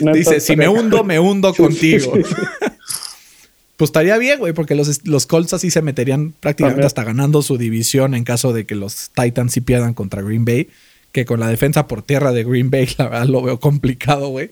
Dice, 0.12 0.40
si 0.40 0.56
me 0.56 0.68
hundo, 0.68 1.04
me 1.04 1.20
hundo 1.20 1.54
contigo. 1.54 2.12
pues 3.76 3.88
estaría 3.88 4.16
bien, 4.18 4.38
güey, 4.38 4.52
porque 4.52 4.74
los, 4.74 5.06
los 5.06 5.26
Colts 5.26 5.52
así 5.52 5.70
se 5.70 5.82
meterían 5.82 6.32
prácticamente 6.40 6.86
hasta 6.86 7.04
ganando 7.04 7.42
su 7.42 7.58
división 7.58 8.14
en 8.14 8.24
caso 8.24 8.52
de 8.52 8.64
que 8.66 8.74
los 8.74 9.10
Titans 9.10 9.52
sí 9.52 9.60
pierdan 9.60 9.94
contra 9.94 10.22
Green 10.22 10.44
Bay, 10.44 10.68
que 11.12 11.24
con 11.24 11.40
la 11.40 11.48
defensa 11.48 11.86
por 11.86 12.02
tierra 12.02 12.32
de 12.32 12.44
Green 12.44 12.70
Bay, 12.70 12.88
la 12.98 13.08
verdad 13.08 13.26
lo 13.26 13.42
veo 13.42 13.60
complicado, 13.60 14.28
güey. 14.28 14.50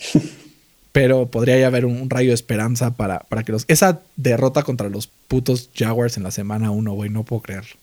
Pero 0.92 1.27
podría 1.27 1.66
haber 1.66 1.85
un, 1.85 2.09
rayo 2.11 2.31
de 2.31 2.35
esperanza 2.35 2.96
para, 2.96 3.20
para 3.20 3.42
que 3.42 3.53
los... 3.53 3.64
Esa 3.68 4.01
derrota 4.16 4.62
contra 4.62 4.88
los 4.88 5.07
putos 5.07 5.70
Jaguars 5.74 6.16
en 6.16 6.22
la 6.22 6.31
semana 6.31 6.70
1, 6.70 6.92
güey, 6.92 7.11
no 7.11 7.24
puedo 7.24 7.42
creerlo. 7.42 7.77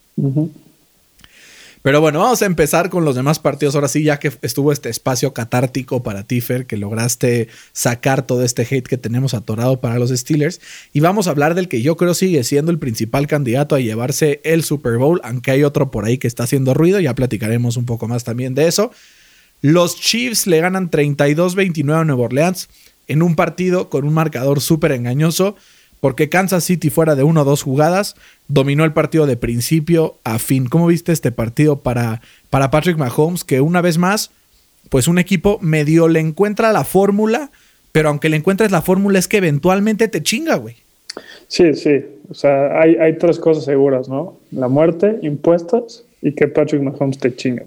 Pero 1.85 2.01
bueno, 2.01 2.17
vamos 2.17 2.41
a 2.41 2.47
empezar 2.47 2.89
con 2.89 3.05
los 3.05 3.15
demás 3.15 3.37
partidos. 3.37 3.75
Ahora 3.75 3.87
sí, 3.87 4.03
ya 4.03 4.17
que 4.17 4.31
estuvo 4.41 4.71
este 4.71 4.89
espacio 4.89 5.33
catártico 5.33 6.01
para 6.01 6.23
Tifer, 6.23 6.65
que 6.65 6.77
lograste 6.77 7.47
sacar 7.73 8.25
todo 8.25 8.43
este 8.43 8.63
hate 8.63 8.87
que 8.87 8.97
tenemos 8.97 9.35
atorado 9.35 9.79
para 9.79 9.99
los 9.99 10.09
Steelers. 10.09 10.61
Y 10.93 11.01
vamos 11.01 11.27
a 11.27 11.29
hablar 11.29 11.53
del 11.53 11.67
que 11.67 11.83
yo 11.83 11.95
creo 11.95 12.15
sigue 12.15 12.43
siendo 12.43 12.71
el 12.71 12.79
principal 12.79 13.27
candidato 13.27 13.75
a 13.75 13.79
llevarse 13.79 14.41
el 14.43 14.63
Super 14.63 14.97
Bowl, 14.97 15.21
aunque 15.23 15.51
hay 15.51 15.63
otro 15.63 15.91
por 15.91 16.05
ahí 16.05 16.17
que 16.17 16.27
está 16.27 16.45
haciendo 16.45 16.73
ruido. 16.73 16.99
Ya 16.99 17.13
platicaremos 17.13 17.77
un 17.77 17.85
poco 17.85 18.07
más 18.07 18.23
también 18.23 18.55
de 18.55 18.67
eso. 18.67 18.89
Los 19.61 19.99
Chiefs 19.99 20.47
le 20.47 20.61
ganan 20.61 20.89
32-29 20.89 22.01
a 22.01 22.03
Nueva 22.03 22.23
Orleans 22.23 22.67
en 23.07 23.21
un 23.21 23.35
partido 23.35 23.89
con 23.89 24.05
un 24.05 24.13
marcador 24.15 24.59
súper 24.59 24.91
engañoso 24.91 25.55
porque 25.99 26.29
Kansas 26.29 26.63
City 26.63 26.89
fuera 26.89 27.15
de 27.15 27.23
una 27.23 27.41
o 27.41 27.45
dos 27.45 27.63
jugadas 27.63 28.15
dominó 28.47 28.83
el 28.85 28.93
partido 28.93 29.25
de 29.25 29.37
principio 29.37 30.15
a 30.23 30.39
fin. 30.39 30.67
¿Cómo 30.67 30.87
viste 30.87 31.11
este 31.11 31.31
partido 31.31 31.79
para, 31.79 32.21
para 32.49 32.71
Patrick 32.71 32.97
Mahomes? 32.97 33.43
Que 33.43 33.61
una 33.61 33.81
vez 33.81 33.97
más, 33.97 34.31
pues 34.89 35.07
un 35.07 35.17
equipo 35.17 35.57
medio 35.61 36.07
le 36.07 36.19
encuentra 36.19 36.71
la 36.71 36.83
fórmula, 36.83 37.51
pero 37.91 38.09
aunque 38.09 38.29
le 38.29 38.37
encuentres 38.37 38.71
la 38.71 38.81
fórmula 38.81 39.19
es 39.19 39.27
que 39.27 39.37
eventualmente 39.37 40.07
te 40.07 40.21
chinga, 40.21 40.55
güey. 40.55 40.75
Sí, 41.47 41.73
sí. 41.73 42.05
O 42.29 42.33
sea, 42.33 42.79
hay, 42.79 43.17
tres 43.17 43.39
cosas 43.39 43.65
seguras, 43.65 44.09
¿no? 44.09 44.37
La 44.51 44.67
muerte, 44.67 45.19
impuestos 45.21 46.05
y 46.21 46.33
que 46.33 46.47
Patrick 46.47 46.81
Mahomes 46.81 47.19
te 47.19 47.35
chinga. 47.35 47.63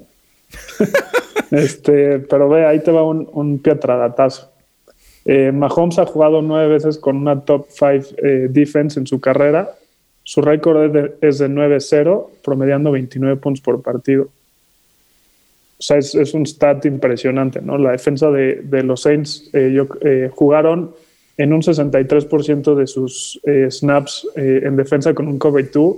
este, 1.51 2.19
pero 2.19 2.49
ve, 2.49 2.67
ahí 2.67 2.81
te 2.81 2.91
va 2.91 3.05
un, 3.05 3.29
un 3.33 3.59
pietradatazo. 3.59 4.48
Eh, 5.31 5.53
Mahomes 5.53 5.99
ha 5.99 6.07
jugado 6.07 6.41
nueve 6.41 6.69
veces 6.69 6.97
con 6.97 7.19
una 7.19 7.43
top 7.43 7.67
five 7.69 8.03
eh, 8.17 8.47
defense 8.49 8.99
en 8.99 9.07
su 9.07 9.21
carrera. 9.21 9.75
Su 10.23 10.41
récord 10.41 10.97
es 11.21 11.39
de, 11.39 11.49
9-0, 11.49 12.29
promediando 12.43 12.91
29 12.91 13.37
puntos 13.37 13.61
por 13.61 13.83
partido. 13.83 14.25
O 14.25 15.83
sea, 15.83 15.99
es, 15.99 16.33
un 16.33 16.47
stat 16.47 16.87
impresionante, 16.87 17.61
¿no? 17.61 17.77
La 17.77 17.93
defensa 17.93 18.31
de, 18.31 18.83
los 18.83 19.03
Saints 19.03 19.51
eh, 19.53 20.31
jugaron 20.35 20.95
en 21.37 21.53
un 21.53 21.61
63% 21.61 22.75
de 22.75 22.87
sus 22.87 23.41
snaps 23.71 24.27
en 24.35 24.77
defensa 24.77 25.15
con 25.15 25.29
un 25.29 25.39
cover 25.39 25.71
2, 25.71 25.97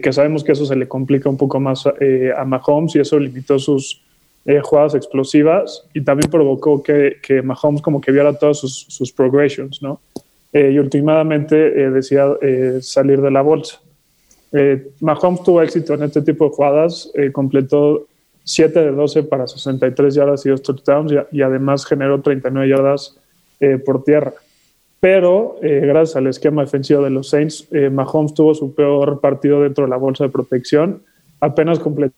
que 0.00 0.12
sabemos 0.12 0.42
que 0.42 0.52
eso 0.52 0.64
se 0.64 0.74
le 0.74 0.88
complica 0.88 1.28
un 1.28 1.36
poco 1.36 1.60
más 1.60 1.84
a 1.86 2.44
Mahomes 2.46 2.96
y 2.96 3.00
eso 3.00 3.18
limitó 3.18 3.58
sus, 3.58 4.00
eh, 4.46 4.60
jugadas 4.62 4.94
explosivas 4.94 5.86
y 5.94 6.02
también 6.02 6.30
provocó 6.30 6.82
que, 6.82 7.16
que, 7.22 7.40
Mahomes 7.40 7.80
como 7.80 7.98
que 7.98 8.12
viera 8.12 8.38
todas 8.38 8.58
sus, 8.58 8.84
sus 8.90 9.10
progressions, 9.10 9.80
¿no? 9.80 10.02
Eh, 10.52 10.72
y 10.72 10.78
últimamente 10.78 11.56
eh, 11.56 11.90
decía 11.90 12.26
salir 12.82 13.22
de 13.22 13.30
la 13.30 13.40
bolsa. 13.40 13.80
Mahomes 15.00 15.42
tuvo 15.42 15.62
éxito 15.62 15.94
en 15.94 16.02
este 16.02 16.20
tipo 16.20 16.44
de 16.44 16.50
jugadas, 16.50 17.10
completó 17.32 18.06
7 18.44 18.80
de 18.80 18.92
12 18.92 19.22
para 19.24 19.48
63 19.48 20.14
yardas 20.14 20.46
y 20.46 20.50
2 20.50 20.62
touchdowns 20.62 21.12
y, 21.12 21.38
y 21.38 21.42
además 21.42 21.84
generó 21.86 22.20
39 22.20 22.68
yardas 22.68 23.18
por 23.84 24.04
tierra. 24.04 24.32
Pero 25.00 25.56
gracias 25.60 26.14
al 26.14 26.28
esquema 26.28 26.62
defensivo 26.62 27.02
de 27.02 27.10
los 27.10 27.30
Saints, 27.30 27.66
Mahomes 27.90 28.34
tuvo 28.34 28.54
su 28.54 28.74
peor 28.74 29.20
partido 29.20 29.62
dentro 29.62 29.84
de 29.84 29.90
la 29.90 29.96
bolsa 29.96 30.22
de 30.22 30.30
protección, 30.30 31.02
apenas 31.40 31.80
completó 31.80 32.14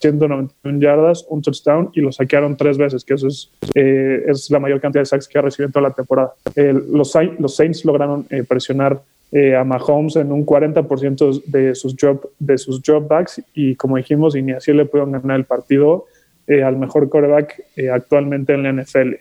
191 0.00 0.80
yardas, 0.80 1.26
un 1.28 1.42
touchdown 1.42 1.90
y 1.92 2.00
lo 2.00 2.12
saquearon 2.12 2.56
tres 2.56 2.78
veces, 2.78 3.04
que 3.04 3.14
eso 3.14 3.26
es, 3.28 3.50
eh, 3.74 4.24
es 4.26 4.50
la 4.50 4.58
mayor 4.58 4.80
cantidad 4.80 5.02
de 5.02 5.06
sacks 5.06 5.28
que 5.28 5.38
ha 5.38 5.42
recibido 5.42 5.66
en 5.66 5.72
toda 5.72 5.88
la 5.88 5.94
temporada. 5.94 6.34
los, 6.54 7.12
los, 7.38 7.56
Saints 7.56 7.84
lograron 7.84 8.26
eh, 8.30 8.44
presionar 8.44 9.00
eh, 9.30 9.54
a 9.54 9.62
Mahomes 9.62 10.16
en 10.16 10.32
un 10.32 10.46
40% 10.46 11.42
de 11.44 11.74
sus, 11.74 11.94
job, 12.00 12.30
de 12.38 12.56
sus 12.56 12.82
dropbacks 12.82 13.42
y 13.52 13.74
como 13.74 13.98
dijimos, 13.98 14.34
y 14.34 14.40
ni 14.40 14.52
así 14.52 14.72
le 14.72 14.86
pudieron 14.86 15.12
ganar 15.12 15.38
el 15.38 15.44
partido 15.44 16.06
eh, 16.46 16.62
al 16.62 16.78
mejor 16.78 17.10
quarterback 17.10 17.62
eh, 17.76 17.90
actualmente 17.90 18.54
en 18.54 18.62
la 18.62 18.72
NFL. 18.72 19.16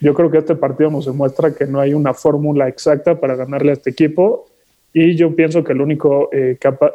Yo 0.00 0.14
creo 0.14 0.32
que 0.32 0.38
este 0.38 0.56
partido 0.56 0.90
nos 0.90 1.06
demuestra 1.06 1.54
que 1.54 1.64
no 1.64 1.78
hay 1.78 1.94
una 1.94 2.12
fórmula 2.12 2.66
exacta 2.66 3.20
para 3.20 3.36
ganarle 3.36 3.70
a 3.70 3.74
este 3.74 3.90
equipo 3.90 4.48
y 4.92 5.14
yo 5.14 5.36
pienso 5.36 5.62
que 5.62 5.74
el 5.74 5.80
único 5.80 6.28
capa 6.58 6.92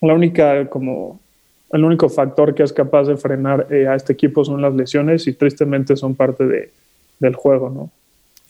la 0.00 0.14
única 0.14 0.70
como 0.70 1.18
el 1.72 1.84
único 1.84 2.08
factor 2.08 2.54
que 2.54 2.62
es 2.62 2.72
capaz 2.72 3.04
de 3.04 3.16
frenar 3.16 3.68
a 3.70 3.94
este 3.94 4.12
equipo 4.12 4.44
son 4.44 4.60
las 4.60 4.74
lesiones 4.74 5.26
y 5.26 5.32
tristemente 5.32 5.96
son 5.96 6.14
parte 6.14 6.46
de, 6.46 6.70
del 7.20 7.34
juego, 7.34 7.70
¿no? 7.70 7.90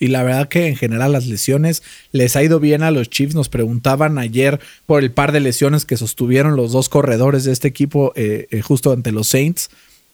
Y 0.00 0.06
la 0.06 0.22
verdad 0.22 0.48
que 0.48 0.66
en 0.66 0.76
general 0.76 1.12
las 1.12 1.26
lesiones 1.26 1.82
les 2.10 2.34
ha 2.34 2.42
ido 2.42 2.58
bien 2.58 2.82
a 2.82 2.90
los 2.90 3.10
Chiefs. 3.10 3.34
Nos 3.34 3.50
preguntaban 3.50 4.16
ayer 4.16 4.58
por 4.86 5.02
el 5.02 5.12
par 5.12 5.30
de 5.30 5.40
lesiones 5.40 5.84
que 5.84 5.98
sostuvieron 5.98 6.56
los 6.56 6.72
dos 6.72 6.88
corredores 6.88 7.44
de 7.44 7.52
este 7.52 7.68
equipo 7.68 8.14
eh, 8.16 8.48
eh, 8.50 8.62
justo 8.62 8.92
ante 8.92 9.12
los 9.12 9.28
Saints. 9.28 9.70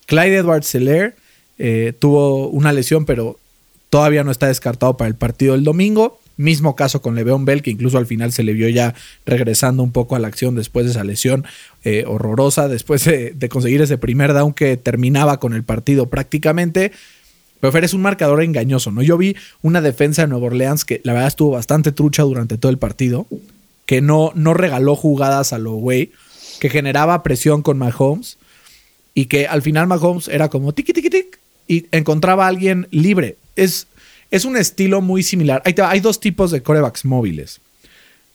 Clyde 0.06 0.38
Edwards 0.38 0.66
Seller 0.66 1.14
eh, 1.58 1.92
tuvo 1.96 2.48
una 2.48 2.72
lesión, 2.72 3.06
pero 3.06 3.38
todavía 3.88 4.24
no 4.24 4.32
está 4.32 4.48
descartado 4.48 4.96
para 4.96 5.06
el 5.06 5.14
partido 5.14 5.54
del 5.54 5.62
domingo. 5.62 6.18
Mismo 6.36 6.76
caso 6.76 7.00
con 7.00 7.14
Le'Veon 7.14 7.44
Bell, 7.44 7.62
que 7.62 7.70
incluso 7.70 7.96
al 7.96 8.06
final 8.06 8.32
se 8.32 8.42
le 8.42 8.52
vio 8.52 8.68
ya 8.68 8.94
regresando 9.24 9.82
un 9.82 9.92
poco 9.92 10.16
a 10.16 10.18
la 10.18 10.28
acción 10.28 10.54
después 10.54 10.84
de 10.84 10.92
esa 10.92 11.04
lesión 11.04 11.44
horrorosa, 12.06 12.68
después 12.68 13.04
de, 13.04 13.48
conseguir 13.48 13.80
ese 13.80 13.96
primer 13.96 14.34
down 14.34 14.52
que 14.52 14.76
terminaba 14.76 15.38
con 15.38 15.54
el 15.54 15.62
partido 15.62 16.06
prácticamente. 16.06 16.92
Pero 17.60 17.72
Fer 17.72 17.84
es 17.84 17.94
un 17.94 18.02
marcador 18.02 18.42
engañoso, 18.42 18.90
¿no? 18.90 19.02
Yo 19.02 19.16
vi 19.16 19.36
una 19.62 19.80
defensa 19.80 20.22
de 20.22 20.28
Nueva 20.28 20.46
Orleans 20.46 20.84
que 20.84 21.00
la 21.04 21.12
verdad 21.12 21.28
estuvo 21.28 21.52
bastante 21.52 21.92
trucha 21.92 22.22
durante 22.22 22.58
todo 22.58 22.70
el 22.70 22.78
partido, 22.78 23.26
que 23.86 24.02
no, 24.02 24.32
no 24.34 24.52
regaló 24.52 24.94
jugadas 24.94 25.52
a 25.52 25.58
lo 25.58 25.80
que 26.60 26.70
generaba 26.70 27.22
presión 27.22 27.62
con 27.62 27.78
Mahomes 27.78 28.38
y 29.14 29.26
que 29.26 29.46
al 29.46 29.62
final 29.62 29.86
Mahomes 29.86 30.28
era 30.28 30.48
como 30.48 30.74
tiki 30.74 30.92
tiki 30.92 31.08
tic 31.08 31.38
y 31.68 31.86
encontraba 31.92 32.44
a 32.44 32.48
alguien 32.48 32.88
libre. 32.90 33.36
Es, 33.56 33.86
es 34.36 34.44
un 34.44 34.56
estilo 34.56 35.00
muy 35.00 35.22
similar. 35.22 35.62
Hay, 35.64 36.00
dos 36.00 36.20
tipos 36.20 36.50
de 36.50 36.62
corebacks 36.62 37.04
móviles: 37.04 37.60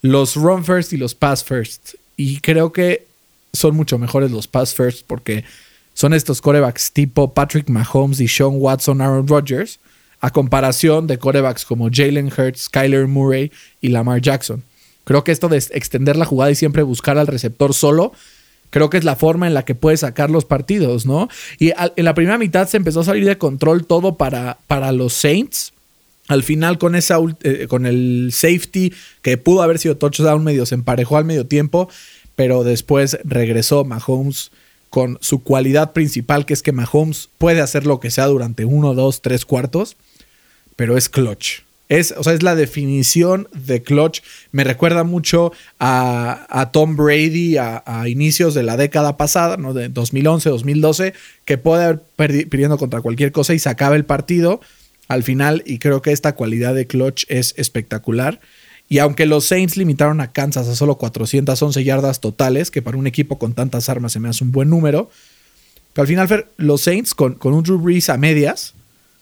los 0.02 0.36
run 0.36 0.66
first 0.66 0.94
y 0.94 0.98
los 0.98 1.16
pass 1.16 1.44
first. 1.44 1.96
Y 2.18 2.40
creo 2.40 2.72
que 2.72 3.06
son 3.54 3.76
mucho 3.76 3.98
mejores 3.98 4.32
los 4.32 4.48
pass 4.48 4.74
first 4.74 5.04
porque 5.06 5.44
son 5.94 6.14
estos 6.14 6.42
corebacks 6.42 6.92
tipo 6.92 7.34
Patrick 7.34 7.70
Mahomes 7.70 8.20
y 8.20 8.28
Sean 8.28 8.54
Watson, 8.56 9.02
Aaron 9.02 9.28
Rodgers, 9.28 9.80
a 10.20 10.30
comparación 10.32 11.08
de 11.08 11.18
corebacks 11.18 11.66
como 11.66 11.90
Jalen 11.92 12.28
Hurts, 12.28 12.70
Kyler 12.70 13.08
Murray 13.08 13.52
y 13.82 13.90
Lamar 13.90 14.22
Jackson. 14.22 14.64
Creo 15.04 15.24
que 15.24 15.32
esto 15.32 15.50
de 15.50 15.58
extender 15.58 16.16
la 16.16 16.26
jugada 16.26 16.52
y 16.52 16.56
siempre 16.56 16.84
buscar 16.84 17.18
al 17.18 17.28
receptor 17.28 17.74
solo, 17.74 18.14
creo 18.70 18.90
que 18.90 18.98
es 18.98 19.04
la 19.04 19.16
forma 19.16 19.48
en 19.48 19.54
la 19.54 19.66
que 19.66 19.76
puede 19.76 19.98
sacar 19.98 20.30
los 20.30 20.46
partidos, 20.46 21.06
¿no? 21.06 21.28
Y 21.60 21.72
en 21.72 22.06
la 22.06 22.14
primera 22.14 22.38
mitad 22.38 22.68
se 22.68 22.78
empezó 22.78 23.02
a 23.02 23.06
salir 23.06 23.26
de 23.26 23.38
control 23.38 23.86
todo 23.86 24.16
para, 24.16 24.58
para 24.68 24.92
los 24.92 25.14
Saints. 25.14 25.74
Al 26.32 26.44
final 26.44 26.78
con, 26.78 26.96
esa, 26.96 27.17
eh, 27.44 27.67
con 27.67 27.86
el 27.86 28.30
safety 28.32 28.94
que 29.22 29.38
pudo 29.38 29.63
haber 29.63 29.80
sido 29.80 29.98
touchdown 29.98 30.46
medio 30.46 30.65
se 30.65 30.76
emparejó 30.76 31.17
al 31.17 31.26
medio 31.26 31.46
tiempo, 31.46 31.89
pero 32.38 32.63
después 32.63 33.17
regresó 33.26 33.84
Mahomes 33.84 34.50
con 34.89 35.17
su 35.20 35.44
cualidad 35.44 35.91
principal, 35.91 36.46
que 36.46 36.54
es 36.54 36.62
que 36.62 36.72
Mahomes 36.72 37.28
puede 37.38 37.60
hacer 37.60 37.86
lo 37.86 38.00
que 38.00 38.12
sea 38.12 38.28
durante 38.28 38.63
uno, 38.63 38.94
dos, 38.94 39.22
tres 39.22 39.44
cuartos, 39.44 39.98
pero 40.78 40.96
es 40.96 41.10
clutch. 41.10 41.63
Es, 41.89 42.13
o 42.17 42.24
sea, 42.24 42.32
es 42.32 42.44
la 42.44 42.56
definición 42.56 43.50
de 43.54 43.84
clutch. 43.84 44.22
Me 44.54 44.63
recuerda 44.63 45.04
mucho 45.04 45.52
a, 45.82 46.70
Tom 46.72 46.96
Brady 46.96 47.58
a, 47.58 47.84
inicios 48.08 48.54
de 48.54 48.63
la 48.63 48.78
década 48.78 49.17
pasada, 49.17 49.58
¿no? 49.58 49.74
de 49.74 49.89
2011, 49.89 50.48
2012, 50.50 51.13
que 51.44 51.58
puede 51.58 51.84
haber 51.84 52.00
perdiendo 52.15 52.78
contra 52.78 53.02
cualquier 53.02 53.34
cosa 53.34 53.54
y 53.54 53.60
se 53.60 53.67
acaba 53.67 53.98
el 53.98 54.06
partido 54.06 54.62
al 55.12 55.24
final. 55.24 55.62
Y 55.65 55.80
creo 55.80 56.02
que 56.02 56.12
esta 56.12 56.36
cualidad 56.36 56.74
de 56.74 56.88
clutch 56.88 57.26
es 57.28 57.54
espectacular. 57.58 58.39
Y 58.88 59.00
aunque 59.00 59.26
los 59.26 59.45
Saints 59.45 59.78
limitaron 59.78 60.21
a 60.21 60.32
Kansas 60.32 60.67
a 60.67 60.76
solo 60.76 60.97
411 60.97 61.84
yardas 61.84 62.21
totales, 62.21 62.71
que 62.71 62.82
para 62.82 62.97
un 62.97 63.08
equipo 63.08 63.38
con 63.38 63.54
tantas 63.54 63.89
armas 63.89 64.13
se 64.13 64.19
me 64.19 64.30
hace 64.30 64.43
un 64.43 64.52
buen 64.52 64.69
número, 64.69 65.10
pero 65.93 66.04
al 66.04 66.08
final 66.08 66.45
los 66.58 66.82
Saints 66.82 67.13
con, 67.13 67.36
con 67.36 67.54
un 67.54 67.63
Drew 67.63 67.78
Brees 67.78 68.10
a 68.10 68.17
medias 68.17 68.74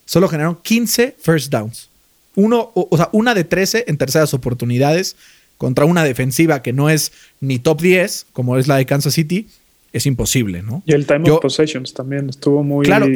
solo 0.05 0.27
generaron 0.27 0.57
15 0.61 1.15
first 1.19 1.51
downs. 1.51 1.89
Uno, 2.35 2.71
o, 2.73 2.95
sea, 2.95 3.09
una 3.11 3.33
de 3.33 3.43
13 3.43 3.85
en 3.87 3.97
terceras 3.97 4.33
oportunidades 4.33 5.15
contra 5.57 5.85
una 5.85 6.03
defensiva 6.03 6.61
que 6.61 6.71
no 6.71 6.89
es 6.89 7.11
ni 7.41 7.59
top 7.59 7.81
10, 7.81 8.27
como 8.31 8.57
es 8.57 8.67
la 8.67 8.77
de 8.77 8.85
Kansas 8.85 9.13
City, 9.13 9.47
es 9.91 10.05
imposible, 10.05 10.61
¿no? 10.61 10.83
Y 10.85 10.93
el 10.93 11.05
time 11.05 11.29
of 11.31 11.41
possessions 11.41 11.93
también 11.93 12.29
estuvo 12.29 12.63
muy, 12.63 12.85
claro, 12.85 13.07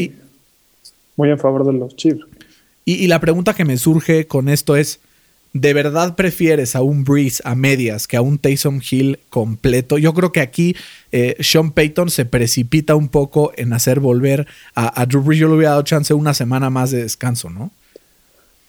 muy 1.15 1.29
en 1.29 1.39
favor 1.39 1.65
de 1.65 1.73
los 1.73 1.95
Chiefs. 1.95 2.25
Y, 2.85 3.07
la 3.07 3.19
pregunta 3.19 3.53
que 3.53 3.65
me 3.65 3.77
surge 3.77 4.27
con 4.27 4.49
esto 4.49 4.75
es, 4.75 4.99
¿De 5.53 5.71
verdad 5.75 6.15
prefieres 6.15 6.75
a 6.75 6.81
un 6.81 7.03
Breeze 7.03 7.39
a 7.45 7.53
medias 7.53 8.07
que 8.07 8.17
a 8.17 8.23
un 8.23 8.39
Taysom 8.39 8.81
Hill 8.89 9.19
completo? 9.29 9.99
Yo 9.99 10.11
creo 10.15 10.31
que 10.31 10.41
aquí 10.41 10.75
eh, 11.11 11.35
Sean 11.41 11.71
Payton 11.71 12.09
se 12.09 12.25
precipita 12.25 12.95
un 12.95 13.07
poco 13.07 13.51
en 13.55 13.71
hacer 13.71 13.99
volver 13.99 14.47
a, 14.73 15.05
Drew 15.05 15.21
Brees. 15.21 15.39
Yo 15.39 15.47
le 15.49 15.53
hubiera 15.53 15.71
dado 15.71 15.83
chance 15.83 16.11
una 16.15 16.33
semana 16.33 16.71
más 16.71 16.89
de 16.89 17.03
descanso, 17.03 17.51
¿no? 17.51 17.69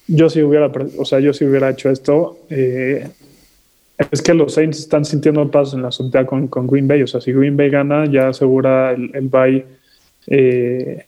Yo 0.08 0.28
sí 0.28 0.42
hubiera, 0.42 0.70
o 0.98 1.06
sea, 1.06 1.20
yo 1.20 1.32
sí 1.32 1.46
hubiera 1.46 1.70
hecho 1.70 1.88
esto. 1.88 2.38
Eh, 2.50 3.08
es 4.10 4.20
que 4.20 4.34
los 4.34 4.52
Saints 4.52 4.80
están 4.80 5.06
sintiendo 5.06 5.50
pasos 5.50 5.72
en 5.72 5.82
la 5.82 5.88
azotea 5.88 6.26
con, 6.26 6.48
con, 6.48 6.66
Green 6.66 6.86
Bay. 6.86 7.02
O 7.02 7.06
sea, 7.06 7.22
si 7.22 7.32
Green 7.32 7.56
Bay 7.56 7.70
gana, 7.70 8.04
ya 8.04 8.28
asegura 8.28 8.92
el, 8.92 9.10
el 9.14 9.28
bye. 9.28 9.64
Eh, 10.26 11.06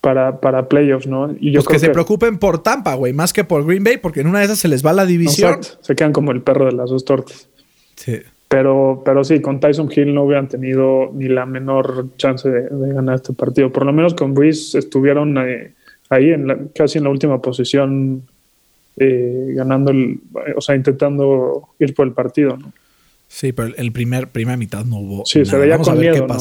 para, 0.00 0.40
para 0.40 0.68
playoffs, 0.68 1.06
¿no? 1.06 1.34
Y 1.40 1.50
yo 1.50 1.62
pues 1.62 1.74
que 1.74 1.86
se 1.86 1.90
preocupen 1.90 2.38
por 2.38 2.62
Tampa, 2.62 2.94
güey, 2.94 3.12
más 3.12 3.32
que 3.32 3.44
por 3.44 3.66
Green 3.66 3.82
Bay, 3.84 3.98
porque 3.98 4.20
en 4.20 4.28
una 4.28 4.40
de 4.40 4.46
esas 4.46 4.58
se 4.58 4.68
les 4.68 4.84
va 4.84 4.92
la 4.92 5.06
división. 5.06 5.58
Se 5.80 5.94
quedan 5.94 6.12
como 6.12 6.32
el 6.32 6.42
perro 6.42 6.66
de 6.66 6.72
las 6.72 6.90
dos 6.90 7.04
tortas. 7.04 7.48
Sí. 7.96 8.18
Pero, 8.48 9.02
pero 9.04 9.24
sí, 9.24 9.40
con 9.40 9.60
Tyson 9.60 9.90
Hill 9.94 10.14
no 10.14 10.22
hubieran 10.22 10.48
tenido 10.48 11.10
ni 11.12 11.28
la 11.28 11.44
menor 11.44 12.06
chance 12.16 12.48
de, 12.48 12.94
ganar 12.94 13.16
este 13.16 13.34
partido. 13.34 13.70
Por 13.70 13.84
lo 13.84 13.92
menos 13.92 14.14
con 14.14 14.32
Breeze 14.32 14.78
estuvieron 14.78 15.36
eh, 15.38 15.74
ahí, 16.08 16.30
en 16.30 16.70
casi 16.74 16.98
en 16.98 17.04
la 17.04 17.10
última 17.10 17.42
posición, 17.42 18.22
eh, 18.96 19.52
ganando, 19.54 19.90
el, 19.90 20.20
o 20.56 20.60
sea, 20.60 20.76
intentando 20.76 21.68
ir 21.78 21.94
por 21.94 22.06
el 22.06 22.14
partido, 22.14 22.56
¿no? 22.56 22.72
Sí, 23.26 23.52
pero 23.52 23.74
el 23.76 23.92
primer, 23.92 24.28
primera 24.28 24.56
mitad 24.56 24.86
no 24.86 25.00
hubo. 25.00 25.26
Sí, 25.26 25.44
se 25.44 25.58
veía 25.58 25.76
con 25.76 25.98
miedo, 25.98 26.26
¿no? 26.26 26.36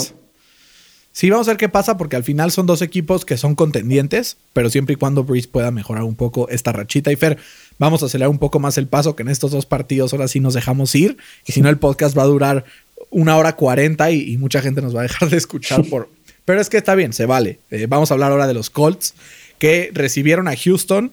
Sí, 1.17 1.31
vamos 1.31 1.47
a 1.47 1.51
ver 1.53 1.57
qué 1.57 1.67
pasa 1.67 1.97
porque 1.97 2.15
al 2.15 2.23
final 2.23 2.51
son 2.51 2.67
dos 2.67 2.83
equipos 2.83 3.25
que 3.25 3.37
son 3.37 3.55
contendientes, 3.55 4.37
pero 4.53 4.69
siempre 4.69 4.93
y 4.93 4.95
cuando 4.97 5.23
Breeze 5.23 5.47
pueda 5.47 5.71
mejorar 5.71 6.03
un 6.03 6.13
poco 6.13 6.47
esta 6.49 6.71
rachita. 6.73 7.11
Y 7.11 7.15
Fer, 7.15 7.39
vamos 7.79 8.03
a 8.03 8.05
acelerar 8.05 8.29
un 8.29 8.37
poco 8.37 8.59
más 8.59 8.77
el 8.77 8.85
paso, 8.85 9.15
que 9.15 9.23
en 9.23 9.29
estos 9.29 9.49
dos 9.49 9.65
partidos 9.65 10.13
ahora 10.13 10.27
sí 10.27 10.39
nos 10.39 10.53
dejamos 10.53 10.93
ir. 10.93 11.17
Y 11.47 11.53
si 11.53 11.61
no, 11.61 11.69
el 11.69 11.79
podcast 11.79 12.15
va 12.15 12.21
a 12.21 12.27
durar 12.27 12.65
una 13.09 13.35
hora 13.35 13.55
cuarenta 13.55 14.11
y, 14.11 14.37
mucha 14.37 14.61
gente 14.61 14.79
nos 14.79 14.95
va 14.95 14.99
a 14.99 15.03
dejar 15.03 15.31
de 15.31 15.37
escuchar 15.37 15.83
por... 15.85 16.07
Pero 16.45 16.61
es 16.61 16.69
que 16.69 16.77
está 16.77 16.93
bien, 16.93 17.13
se 17.13 17.25
vale. 17.25 17.57
Eh, 17.71 17.87
vamos 17.89 18.11
a 18.11 18.13
hablar 18.13 18.31
ahora 18.31 18.45
de 18.45 18.53
los 18.53 18.69
Colts 18.69 19.15
que 19.57 19.89
recibieron 19.95 20.47
a 20.47 20.55
Houston 20.55 21.11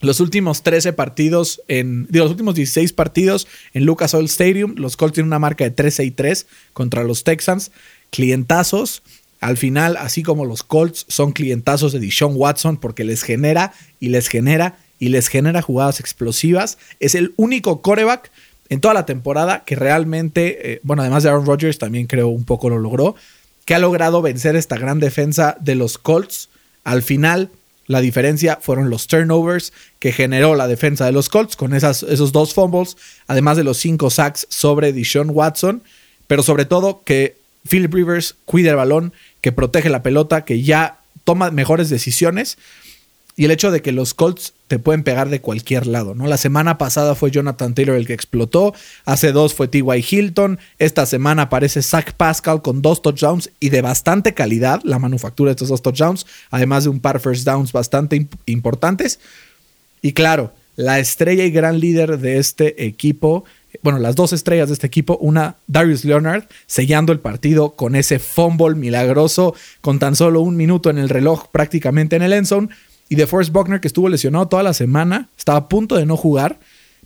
los 0.00 0.20
últimos 0.20 0.62
13 0.62 0.94
partidos 0.94 1.62
en. 1.68 2.06
Digo, 2.08 2.24
los 2.24 2.32
últimos 2.32 2.54
16 2.54 2.92
partidos 2.92 3.46
en 3.72 3.84
Lucas 3.84 4.14
Oil 4.14 4.24
Stadium. 4.24 4.74
Los 4.76 4.96
Colts 4.96 5.14
tienen 5.14 5.28
una 5.28 5.38
marca 5.38 5.62
de 5.64 5.70
13 5.70 6.02
y 6.02 6.10
3 6.10 6.46
contra 6.72 7.04
los 7.04 7.22
Texans 7.22 7.70
clientazos. 8.12 9.02
Al 9.40 9.56
final, 9.56 9.96
así 9.96 10.22
como 10.22 10.44
los 10.44 10.62
Colts 10.62 11.04
son 11.08 11.32
clientazos 11.32 11.92
de 11.92 11.98
Deshaun 11.98 12.34
Watson 12.36 12.76
porque 12.76 13.02
les 13.02 13.24
genera 13.24 13.72
y 13.98 14.10
les 14.10 14.28
genera 14.28 14.76
y 15.00 15.08
les 15.08 15.26
genera 15.26 15.62
jugadas 15.62 15.98
explosivas. 15.98 16.78
Es 17.00 17.16
el 17.16 17.34
único 17.36 17.82
coreback 17.82 18.30
en 18.68 18.80
toda 18.80 18.94
la 18.94 19.04
temporada 19.04 19.64
que 19.64 19.74
realmente, 19.74 20.74
eh, 20.74 20.80
bueno, 20.84 21.02
además 21.02 21.24
de 21.24 21.30
Aaron 21.30 21.44
Rodgers, 21.44 21.78
también 21.78 22.06
creo 22.06 22.28
un 22.28 22.44
poco 22.44 22.70
lo 22.70 22.78
logró, 22.78 23.16
que 23.64 23.74
ha 23.74 23.80
logrado 23.80 24.22
vencer 24.22 24.54
esta 24.54 24.76
gran 24.76 25.00
defensa 25.00 25.56
de 25.60 25.74
los 25.74 25.98
Colts. 25.98 26.50
Al 26.84 27.02
final, 27.02 27.50
la 27.86 28.00
diferencia 28.00 28.58
fueron 28.62 28.90
los 28.90 29.08
turnovers 29.08 29.72
que 29.98 30.12
generó 30.12 30.54
la 30.54 30.68
defensa 30.68 31.04
de 31.04 31.12
los 31.12 31.28
Colts 31.28 31.56
con 31.56 31.74
esas, 31.74 32.04
esos 32.04 32.30
dos 32.30 32.54
fumbles, 32.54 32.96
además 33.26 33.56
de 33.56 33.64
los 33.64 33.78
cinco 33.78 34.08
sacks 34.08 34.46
sobre 34.48 34.92
Deshaun 34.92 35.30
Watson, 35.30 35.82
pero 36.28 36.44
sobre 36.44 36.64
todo 36.64 37.02
que 37.04 37.41
Philip 37.68 37.92
Rivers 37.92 38.36
cuida 38.44 38.70
el 38.70 38.76
balón, 38.76 39.12
que 39.40 39.52
protege 39.52 39.88
la 39.88 40.02
pelota, 40.02 40.44
que 40.44 40.62
ya 40.62 40.98
toma 41.24 41.50
mejores 41.50 41.90
decisiones. 41.90 42.58
Y 43.34 43.46
el 43.46 43.50
hecho 43.50 43.70
de 43.70 43.80
que 43.80 43.92
los 43.92 44.12
Colts 44.12 44.52
te 44.68 44.78
pueden 44.78 45.04
pegar 45.04 45.30
de 45.30 45.40
cualquier 45.40 45.86
lado, 45.86 46.14
¿no? 46.14 46.26
La 46.26 46.36
semana 46.36 46.76
pasada 46.76 47.14
fue 47.14 47.30
Jonathan 47.30 47.74
Taylor 47.74 47.96
el 47.96 48.06
que 48.06 48.12
explotó, 48.12 48.74
hace 49.06 49.32
dos 49.32 49.54
fue 49.54 49.68
T.Y. 49.68 50.04
Hilton, 50.10 50.58
esta 50.78 51.06
semana 51.06 51.42
aparece 51.42 51.82
Zach 51.82 52.12
Pascal 52.12 52.60
con 52.60 52.82
dos 52.82 53.00
touchdowns 53.00 53.50
y 53.58 53.70
de 53.70 53.80
bastante 53.80 54.34
calidad, 54.34 54.82
la 54.84 54.98
manufactura 54.98 55.48
de 55.48 55.52
estos 55.52 55.68
dos 55.68 55.80
touchdowns, 55.80 56.26
además 56.50 56.84
de 56.84 56.90
un 56.90 57.00
par 57.00 57.20
first 57.20 57.46
downs 57.46 57.72
bastante 57.72 58.28
importantes. 58.44 59.18
Y 60.02 60.12
claro, 60.12 60.52
la 60.76 60.98
estrella 60.98 61.44
y 61.44 61.50
gran 61.50 61.80
líder 61.80 62.18
de 62.18 62.38
este 62.38 62.86
equipo, 62.86 63.44
bueno, 63.82 63.98
las 63.98 64.14
dos 64.14 64.32
estrellas 64.32 64.68
de 64.68 64.74
este 64.74 64.86
equipo, 64.86 65.16
una 65.18 65.56
Darius 65.66 66.04
Leonard, 66.04 66.44
sellando 66.66 67.12
el 67.12 67.20
partido 67.20 67.70
con 67.70 67.96
ese 67.96 68.18
fumble 68.18 68.74
milagroso, 68.74 69.54
con 69.80 69.98
tan 69.98 70.14
solo 70.14 70.40
un 70.40 70.56
minuto 70.56 70.90
en 70.90 70.98
el 70.98 71.08
reloj 71.08 71.48
prácticamente 71.50 72.16
en 72.16 72.22
el 72.22 72.32
end 72.32 72.46
zone, 72.46 72.68
y 73.08 73.14
de 73.14 73.26
Forrest 73.26 73.52
Buckner 73.52 73.80
que 73.80 73.88
estuvo 73.88 74.08
lesionado 74.08 74.48
toda 74.48 74.62
la 74.62 74.74
semana, 74.74 75.28
estaba 75.36 75.58
a 75.58 75.68
punto 75.68 75.96
de 75.96 76.06
no 76.06 76.16
jugar, 76.16 76.58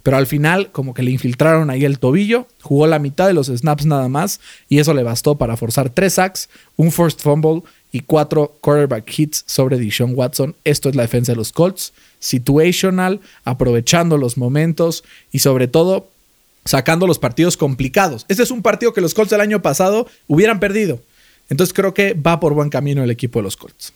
pero 0.02 0.16
al 0.16 0.26
final 0.26 0.70
como 0.70 0.94
que 0.94 1.02
le 1.02 1.10
infiltraron 1.10 1.68
ahí 1.68 1.84
el 1.84 1.98
tobillo, 1.98 2.46
jugó 2.62 2.86
la 2.86 3.00
mitad 3.00 3.26
de 3.26 3.34
los 3.34 3.48
snaps 3.48 3.86
nada 3.86 4.08
más, 4.08 4.40
y 4.68 4.78
eso 4.78 4.94
le 4.94 5.02
bastó 5.02 5.36
para 5.36 5.56
forzar 5.56 5.90
tres 5.90 6.14
sacks, 6.14 6.48
un 6.76 6.92
first 6.92 7.22
fumble 7.22 7.62
y 7.90 8.00
cuatro 8.00 8.56
quarterback 8.60 9.18
hits 9.18 9.42
sobre 9.46 9.78
Deshaun 9.78 10.12
Watson. 10.14 10.54
Esto 10.64 10.88
es 10.88 10.94
la 10.94 11.02
defensa 11.02 11.32
de 11.32 11.36
los 11.36 11.50
Colts. 11.50 11.92
Situational, 12.18 13.20
aprovechando 13.44 14.16
los 14.18 14.36
momentos 14.36 15.02
y 15.32 15.40
sobre 15.40 15.66
todo 15.66 16.08
sacando 16.66 17.06
los 17.06 17.18
partidos 17.18 17.56
complicados. 17.56 18.26
Este 18.28 18.42
es 18.42 18.50
un 18.50 18.62
partido 18.62 18.92
que 18.92 19.00
los 19.00 19.14
Colts 19.14 19.30
del 19.30 19.40
año 19.40 19.62
pasado 19.62 20.06
hubieran 20.26 20.60
perdido. 20.60 21.00
Entonces 21.48 21.72
creo 21.72 21.94
que 21.94 22.14
va 22.14 22.40
por 22.40 22.54
buen 22.54 22.68
camino 22.68 23.02
el 23.02 23.10
equipo 23.10 23.38
de 23.38 23.44
los 23.44 23.56
Colts. 23.56 23.92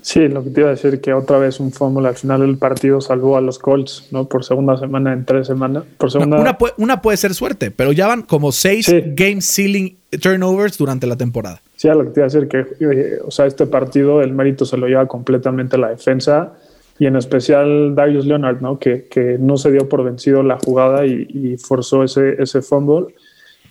Sí, 0.00 0.26
lo 0.26 0.42
que 0.42 0.50
te 0.50 0.60
iba 0.60 0.68
a 0.68 0.72
decir 0.72 1.00
que 1.00 1.14
otra 1.14 1.38
vez 1.38 1.60
un 1.60 1.70
fumble 1.70 2.08
al 2.08 2.16
final 2.16 2.40
del 2.40 2.58
partido 2.58 3.00
salvó 3.00 3.36
a 3.36 3.40
los 3.40 3.60
Colts, 3.60 4.08
¿no? 4.10 4.24
Por 4.24 4.44
segunda 4.44 4.76
semana 4.76 5.12
en 5.12 5.24
tres 5.24 5.46
semanas. 5.46 5.84
Por 5.96 6.10
segunda... 6.10 6.40
una, 6.40 6.58
puede, 6.58 6.74
una, 6.76 7.00
puede, 7.00 7.16
ser 7.16 7.34
suerte, 7.34 7.70
pero 7.70 7.92
ya 7.92 8.08
van 8.08 8.22
como 8.22 8.50
seis 8.50 8.92
game 9.14 9.40
ceiling 9.40 9.96
turnovers 10.20 10.76
durante 10.76 11.06
la 11.06 11.16
temporada. 11.16 11.62
Sí, 11.76 11.86
lo 11.86 12.02
que 12.04 12.10
te 12.10 12.20
iba 12.20 12.26
a 12.26 12.30
decir 12.30 12.48
que, 12.48 12.66
eh, 12.80 13.20
o 13.24 13.30
sea, 13.30 13.46
este 13.46 13.66
partido 13.66 14.22
el 14.22 14.32
mérito 14.32 14.64
se 14.64 14.76
lo 14.76 14.88
lleva 14.88 15.06
completamente 15.06 15.78
la 15.78 15.90
defensa 15.90 16.52
y 16.98 17.06
en 17.06 17.16
especial 17.16 17.94
Darius 17.94 18.26
Leonard, 18.26 18.60
¿no? 18.60 18.78
Que, 18.78 19.04
que 19.04 19.36
no 19.38 19.56
se 19.56 19.70
dio 19.70 19.88
por 19.88 20.04
vencido 20.04 20.42
la 20.42 20.58
jugada 20.58 21.06
y, 21.06 21.56
forzó 21.56 22.04
ese, 22.04 22.40
ese 22.42 22.62
fumble. 22.62 23.14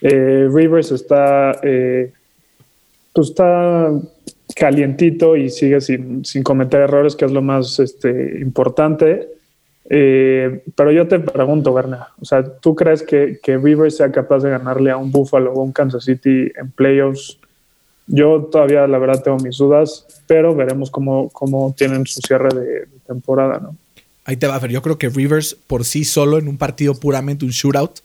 Eh, 0.02 0.50
Rivers 0.52 0.92
está, 0.92 1.60
eh, 1.62 2.12
pues 3.14 3.34
calientito 4.56 5.36
y 5.36 5.50
sigue 5.50 5.80
sin, 5.82 6.26
sin, 6.26 6.44
cometer 6.44 6.82
errores, 6.82 7.16
que 7.16 7.26
es 7.26 7.32
lo 7.32 7.42
más 7.42 7.80
este, 7.80 8.40
importante. 8.42 9.30
Eh, 9.90 10.64
pero 10.76 10.92
yo 10.92 11.08
te 11.08 11.20
pregunto, 11.20 11.74
Berna, 11.74 12.10
o 12.22 12.26
sea, 12.26 12.44
¿tú 12.44 12.76
crees 12.76 13.04
que, 13.04 13.40
que 13.42 13.58
Rivers 13.58 13.98
sea 13.98 14.12
capaz 14.12 14.40
de 14.40 14.50
ganarle 14.50 14.92
a 14.92 14.98
un 14.98 15.12
Buffalo 15.12 15.54
o 15.54 15.62
un 15.62 15.72
Kansas 15.72 16.06
City 16.06 16.52
en 16.56 16.72
playoffs? 16.72 17.40
Yo 18.08 18.44
todavía, 18.52 18.88
la 18.88 18.98
verdad, 18.98 19.24
tengo 19.24 19.38
mis 19.38 19.58
dudas, 19.58 20.06
pero 20.28 20.56
veremos 20.56 20.92
cómo, 20.92 21.30
cómo 21.30 21.74
tienen 21.78 22.06
su 22.06 22.20
cierre 22.22 22.50
de, 22.50 22.88
temporada, 23.14 23.60
¿no? 23.60 23.76
Ahí 24.26 24.38
te 24.38 24.48
va 24.48 24.56
a 24.56 24.60
ver. 24.60 24.72
Yo 24.72 24.82
creo 24.82 24.98
que 24.98 25.10
Rivers 25.10 25.56
por 25.68 25.84
sí 25.84 26.06
solo 26.06 26.38
en 26.38 26.48
un 26.48 26.58
partido 26.58 26.94
puramente 26.94 27.46
un 27.46 27.52
shootout 27.52 28.00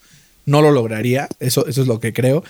no 0.46 0.62
lo 0.62 0.70
lograría. 0.70 1.28
Eso, 1.40 1.66
eso 1.66 1.82
es 1.82 1.86
lo 1.86 2.00
que 2.00 2.12
creo. 2.12 2.42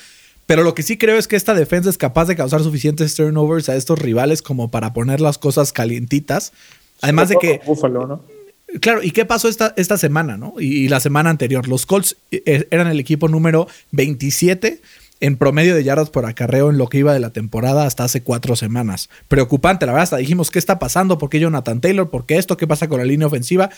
Pero 0.46 0.62
lo 0.62 0.74
que 0.74 0.82
sí 0.82 0.96
creo 0.96 1.18
es 1.18 1.26
que 1.26 1.36
esta 1.36 1.54
defensa 1.54 1.90
es 1.90 1.98
capaz 1.98 2.26
de 2.26 2.36
causar 2.36 2.62
suficientes 2.62 3.16
turnovers 3.16 3.68
a 3.68 3.74
estos 3.74 3.98
rivales 3.98 4.42
como 4.42 4.70
para 4.70 4.92
poner 4.92 5.20
las 5.20 5.38
cosas 5.38 5.72
calientitas. 5.72 6.52
Además 7.02 7.28
de 7.28 7.36
que. 7.36 7.60
¿no? 7.66 8.22
Claro, 8.80 9.02
¿y 9.02 9.10
qué 9.10 9.24
pasó 9.24 9.48
esta, 9.48 9.74
esta 9.76 9.96
semana, 9.96 10.36
no? 10.36 10.54
Y, 10.58 10.88
la 10.88 11.00
semana 11.00 11.30
anterior. 11.30 11.66
Los 11.68 11.86
Colts 11.86 12.16
eh, 12.30 12.66
eran 12.70 12.86
el 12.88 13.00
equipo 13.00 13.28
número 13.28 13.66
27 13.92 14.80
en 15.20 15.36
promedio 15.36 15.74
de 15.74 15.84
yardas 15.84 16.10
por 16.10 16.26
acarreo 16.26 16.70
en 16.70 16.78
lo 16.78 16.88
que 16.88 16.98
iba 16.98 17.14
de 17.14 17.20
la 17.20 17.30
temporada 17.30 17.86
hasta 17.86 18.04
hace 18.04 18.22
cuatro 18.22 18.56
semanas. 18.56 19.08
Preocupante, 19.28 19.86
la 19.86 19.92
verdad, 19.92 20.04
hasta 20.04 20.16
dijimos, 20.18 20.50
¿qué 20.50 20.58
está 20.58 20.78
pasando? 20.78 21.18
¿Por 21.18 21.30
qué 21.30 21.40
Jonathan 21.40 21.80
Taylor? 21.80 22.10
¿Por 22.10 22.26
qué 22.26 22.36
esto? 22.36 22.56
¿Qué 22.56 22.66
pasa 22.66 22.88
con 22.88 22.98
la 22.98 23.04
línea 23.04 23.26
ofensiva? 23.26 23.70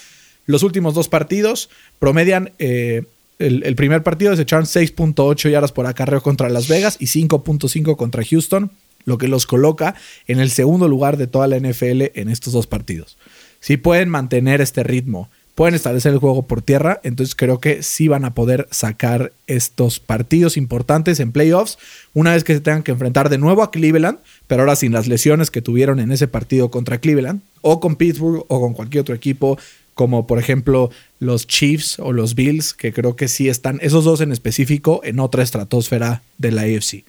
Los 0.47 0.63
últimos 0.63 0.95
dos 0.95 1.09
partidos 1.09 1.71
promedian 1.99 2.53
eh, 2.59 3.05
el, 3.39 3.77
primer 3.77 4.03
partido 4.03 4.33
desecharon 4.33 4.65
6.8 4.65 5.51
yardas 5.51 5.73
por 5.73 5.87
acarreo 5.87 6.23
contra 6.23 6.49
Las 6.49 6.69
Vegas 6.69 6.97
y 6.99 7.07
5.5 7.07 7.97
contra 7.97 8.25
Houston, 8.25 8.73
lo 9.05 9.17
que 9.17 9.29
los 9.29 9.47
coloca 9.47 9.95
en 10.27 10.41
el 10.41 10.51
segundo 10.51 10.89
lugar 10.89 11.17
de 11.17 11.29
toda 11.29 11.47
la 11.47 11.59
NFL 11.59 12.11
en 12.15 12.29
estos 12.29 12.53
dos 12.53 12.67
partidos. 12.67 13.17
Si 13.61 13.77
pueden 13.77 14.09
mantener 14.09 14.61
este 14.61 14.83
ritmo, 14.83 15.31
pueden 15.59 15.75
establecer 15.75 16.13
el 16.13 16.21
juego 16.21 16.43
por 16.43 16.63
tierra, 16.63 17.01
entonces 17.03 17.35
creo 17.35 17.59
que 17.59 17.83
sí 17.83 18.07
van 18.07 18.25
a 18.25 18.33
poder 18.33 18.69
sacar 18.71 19.33
estos 19.49 19.99
partidos 19.99 20.57
importantes 20.57 21.19
en 21.19 21.33
playoffs 21.33 21.79
una 22.15 22.35
vez 22.35 22.45
que 22.45 22.55
se 22.55 22.61
tengan 22.61 22.85
que 22.85 22.93
enfrentar 22.93 23.29
de 23.29 23.39
nuevo 23.39 23.65
a 23.65 23.73
Cleveland, 23.73 24.21
pero 24.47 24.63
ahora 24.63 24.77
sin 24.77 24.93
las 24.93 25.09
lesiones 25.09 25.51
que 25.51 25.61
tuvieron 25.61 25.99
en 25.99 26.13
ese 26.13 26.29
partido 26.29 26.71
contra 26.71 26.99
Cleveland, 26.99 27.41
o 27.61 27.81
con 27.81 27.97
Pittsburgh 27.97 28.45
o 28.47 28.61
con 28.61 28.73
cualquier 28.73 29.01
otro 29.01 29.17
equipo 29.17 29.59
como 29.95 30.29
por 30.29 30.39
ejemplo 30.39 30.93
los 31.19 31.49
Chiefs 31.49 31.99
o 31.99 32.13
los 32.13 32.37
Bills, 32.37 32.73
que 32.73 32.93
creo 32.93 33.17
que 33.17 33.27
sí 33.27 33.49
están, 33.49 33.81
esos 33.83 34.05
dos 34.05 34.21
en 34.21 34.31
específico, 34.31 35.01
en 35.03 35.19
otra 35.19 35.43
estratosfera 35.43 36.23
de 36.37 36.53
la 36.53 36.63
AFC. 36.63 37.03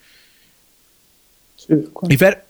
y 2.09 2.17
Fer, 2.17 2.48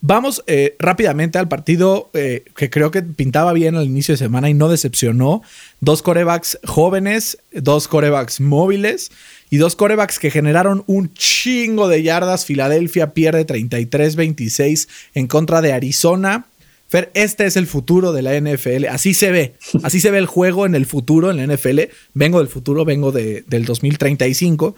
vamos 0.00 0.42
eh, 0.46 0.76
rápidamente 0.78 1.38
al 1.38 1.48
partido 1.48 2.10
eh, 2.14 2.44
que 2.56 2.70
creo 2.70 2.90
que 2.90 3.02
pintaba 3.02 3.52
bien 3.52 3.76
al 3.76 3.86
inicio 3.86 4.14
de 4.14 4.18
semana 4.18 4.48
y 4.48 4.54
no 4.54 4.68
decepcionó. 4.68 5.42
Dos 5.80 6.02
corebacks 6.02 6.58
jóvenes, 6.64 7.38
dos 7.52 7.88
corebacks 7.88 8.40
móviles 8.40 9.10
y 9.50 9.56
dos 9.56 9.76
corebacks 9.76 10.18
que 10.18 10.30
generaron 10.30 10.84
un 10.86 11.12
chingo 11.14 11.88
de 11.88 12.02
yardas. 12.02 12.44
Filadelfia 12.44 13.14
pierde 13.14 13.46
33-26 13.46 14.88
en 15.14 15.26
contra 15.26 15.60
de 15.60 15.72
Arizona. 15.72 16.46
Fer, 16.88 17.10
este 17.12 17.44
es 17.44 17.56
el 17.56 17.66
futuro 17.66 18.12
de 18.12 18.22
la 18.22 18.40
NFL. 18.40 18.86
Así 18.86 19.12
se 19.12 19.30
ve. 19.30 19.54
Así 19.82 20.00
se 20.00 20.10
ve 20.10 20.18
el 20.18 20.26
juego 20.26 20.64
en 20.64 20.74
el 20.74 20.86
futuro, 20.86 21.30
en 21.30 21.36
la 21.36 21.54
NFL. 21.54 21.80
Vengo 22.14 22.38
del 22.38 22.48
futuro, 22.48 22.86
vengo 22.86 23.12
de, 23.12 23.44
del 23.46 23.66
2035. 23.66 24.74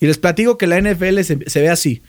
Y 0.00 0.06
les 0.06 0.18
platico 0.18 0.58
que 0.58 0.66
la 0.66 0.80
NFL 0.80 1.20
se, 1.20 1.60
ve 1.60 1.68
así. 1.68 2.02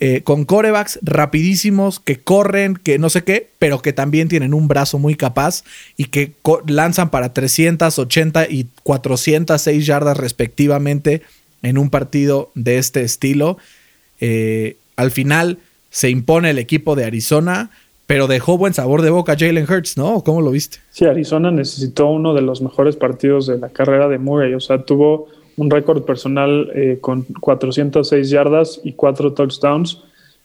Eh, 0.00 0.22
con 0.22 0.44
corebacks 0.44 1.00
rapidísimos 1.02 1.98
que 1.98 2.20
corren, 2.20 2.76
que 2.76 3.00
no 3.00 3.10
sé 3.10 3.24
qué, 3.24 3.48
pero 3.58 3.82
que 3.82 3.92
también 3.92 4.28
tienen 4.28 4.54
un 4.54 4.68
brazo 4.68 5.00
muy 5.00 5.16
capaz 5.16 5.64
y 5.96 6.04
que 6.04 6.34
lanzan 6.68 7.10
para 7.10 7.34
380 7.34 8.46
y 8.48 8.66
406 8.84 9.84
yardas 9.84 10.16
respectivamente 10.16 11.22
en 11.62 11.78
un 11.78 11.90
partido 11.90 12.52
de 12.54 12.78
este 12.78 13.02
estilo. 13.02 13.58
Eh, 14.20 14.76
al 14.94 15.10
final 15.10 15.58
se 15.90 16.10
impone 16.10 16.50
el 16.50 16.58
equipo 16.58 16.94
de 16.94 17.04
Arizona 17.04 17.70
pero 18.08 18.26
dejó 18.26 18.56
buen 18.56 18.72
sabor 18.72 19.02
de 19.02 19.10
boca 19.10 19.36
Jalen 19.38 19.66
Hurts, 19.70 19.98
¿no? 19.98 20.24
¿Cómo 20.24 20.40
lo 20.40 20.50
viste? 20.50 20.78
Sí, 20.92 21.04
Arizona 21.04 21.50
necesitó 21.50 22.06
uno 22.06 22.32
de 22.32 22.40
los 22.40 22.62
mejores 22.62 22.96
partidos 22.96 23.46
de 23.46 23.58
la 23.58 23.68
carrera 23.68 24.08
de 24.08 24.16
Murray. 24.16 24.54
O 24.54 24.60
sea, 24.60 24.82
tuvo 24.82 25.26
un 25.58 25.70
récord 25.70 26.04
personal 26.04 26.70
eh, 26.74 26.98
con 27.00 27.24
406 27.40 28.30
yardas 28.30 28.80
y 28.82 28.94
4 28.94 29.34
touchdowns. 29.34 30.02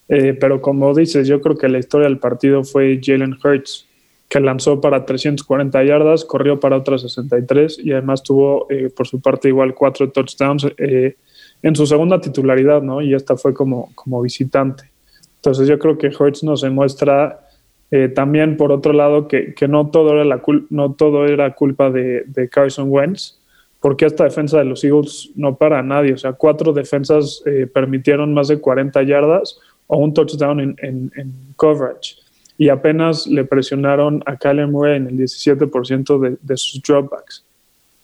Eh, 0.09 0.37
pero 0.39 0.61
como 0.61 0.93
dices, 0.93 1.27
yo 1.27 1.39
creo 1.39 1.57
que 1.57 1.69
la 1.69 1.79
historia 1.79 2.07
del 2.07 2.19
partido 2.19 2.65
fue 2.65 2.99
Jalen 3.01 3.37
Hurts, 3.41 3.87
que 4.27 4.41
lanzó 4.41 4.81
para 4.81 5.05
340 5.05 5.81
yardas, 5.85 6.25
corrió 6.25 6.59
para 6.59 6.77
otras 6.77 7.01
63 7.03 7.79
y 7.81 7.93
además 7.93 8.21
tuvo 8.21 8.67
eh, 8.69 8.89
por 8.89 9.07
su 9.07 9.21
parte 9.21 9.47
igual 9.47 9.73
4 9.73 10.11
touchdowns 10.11 10.67
en 10.77 11.75
su 11.75 11.85
segunda 11.87 12.19
titularidad, 12.19 12.81
¿no? 12.81 13.01
Y 13.01 13.13
esta 13.13 13.37
fue 13.37 13.53
como, 13.53 13.91
como 13.95 14.21
visitante. 14.21 14.91
Entonces 15.37 15.67
yo 15.67 15.79
creo 15.79 15.97
que 15.97 16.07
Hurts 16.07 16.43
nos 16.43 16.61
demuestra 16.61 17.43
eh, 17.95 18.09
también, 18.09 18.57
por 18.57 18.71
otro 18.71 18.91
lado, 18.91 19.27
que, 19.27 19.53
no, 19.69 19.91
todo 19.91 20.13
era 20.13 20.25
la 20.25 20.41
no 20.71 20.93
todo 20.93 21.27
era 21.27 21.53
culpa 21.53 21.91
de, 21.91 22.49
Carson 22.51 22.87
Wentz, 22.89 23.39
porque 23.83 24.05
esta 24.05 24.23
defensa 24.23 24.59
de 24.59 24.63
los 24.63 24.81
Eagles 24.85 25.31
no 25.35 25.57
para 25.57 25.79
a 25.79 25.83
nadie. 25.83 26.13
O 26.13 26.17
sea, 26.17 26.31
cuatro 26.31 26.71
defensas 26.71 27.43
eh, 27.45 27.67
permitieron 27.67 28.33
más 28.33 28.47
de 28.47 28.57
40 28.57 29.03
yardas 29.03 29.59
o 29.87 29.97
un 29.97 30.13
touchdown 30.13 30.77
en, 30.81 31.11
coverage. 31.57 32.15
Y 32.57 32.69
apenas 32.69 33.27
le 33.27 33.43
presionaron 33.43 34.23
a 34.25 34.37
Kyler 34.37 34.67
Murray 34.67 34.95
en 34.95 35.07
el 35.07 35.17
17% 35.17 36.37
de, 36.39 36.55
sus 36.57 36.81
dropbacks. 36.81 37.43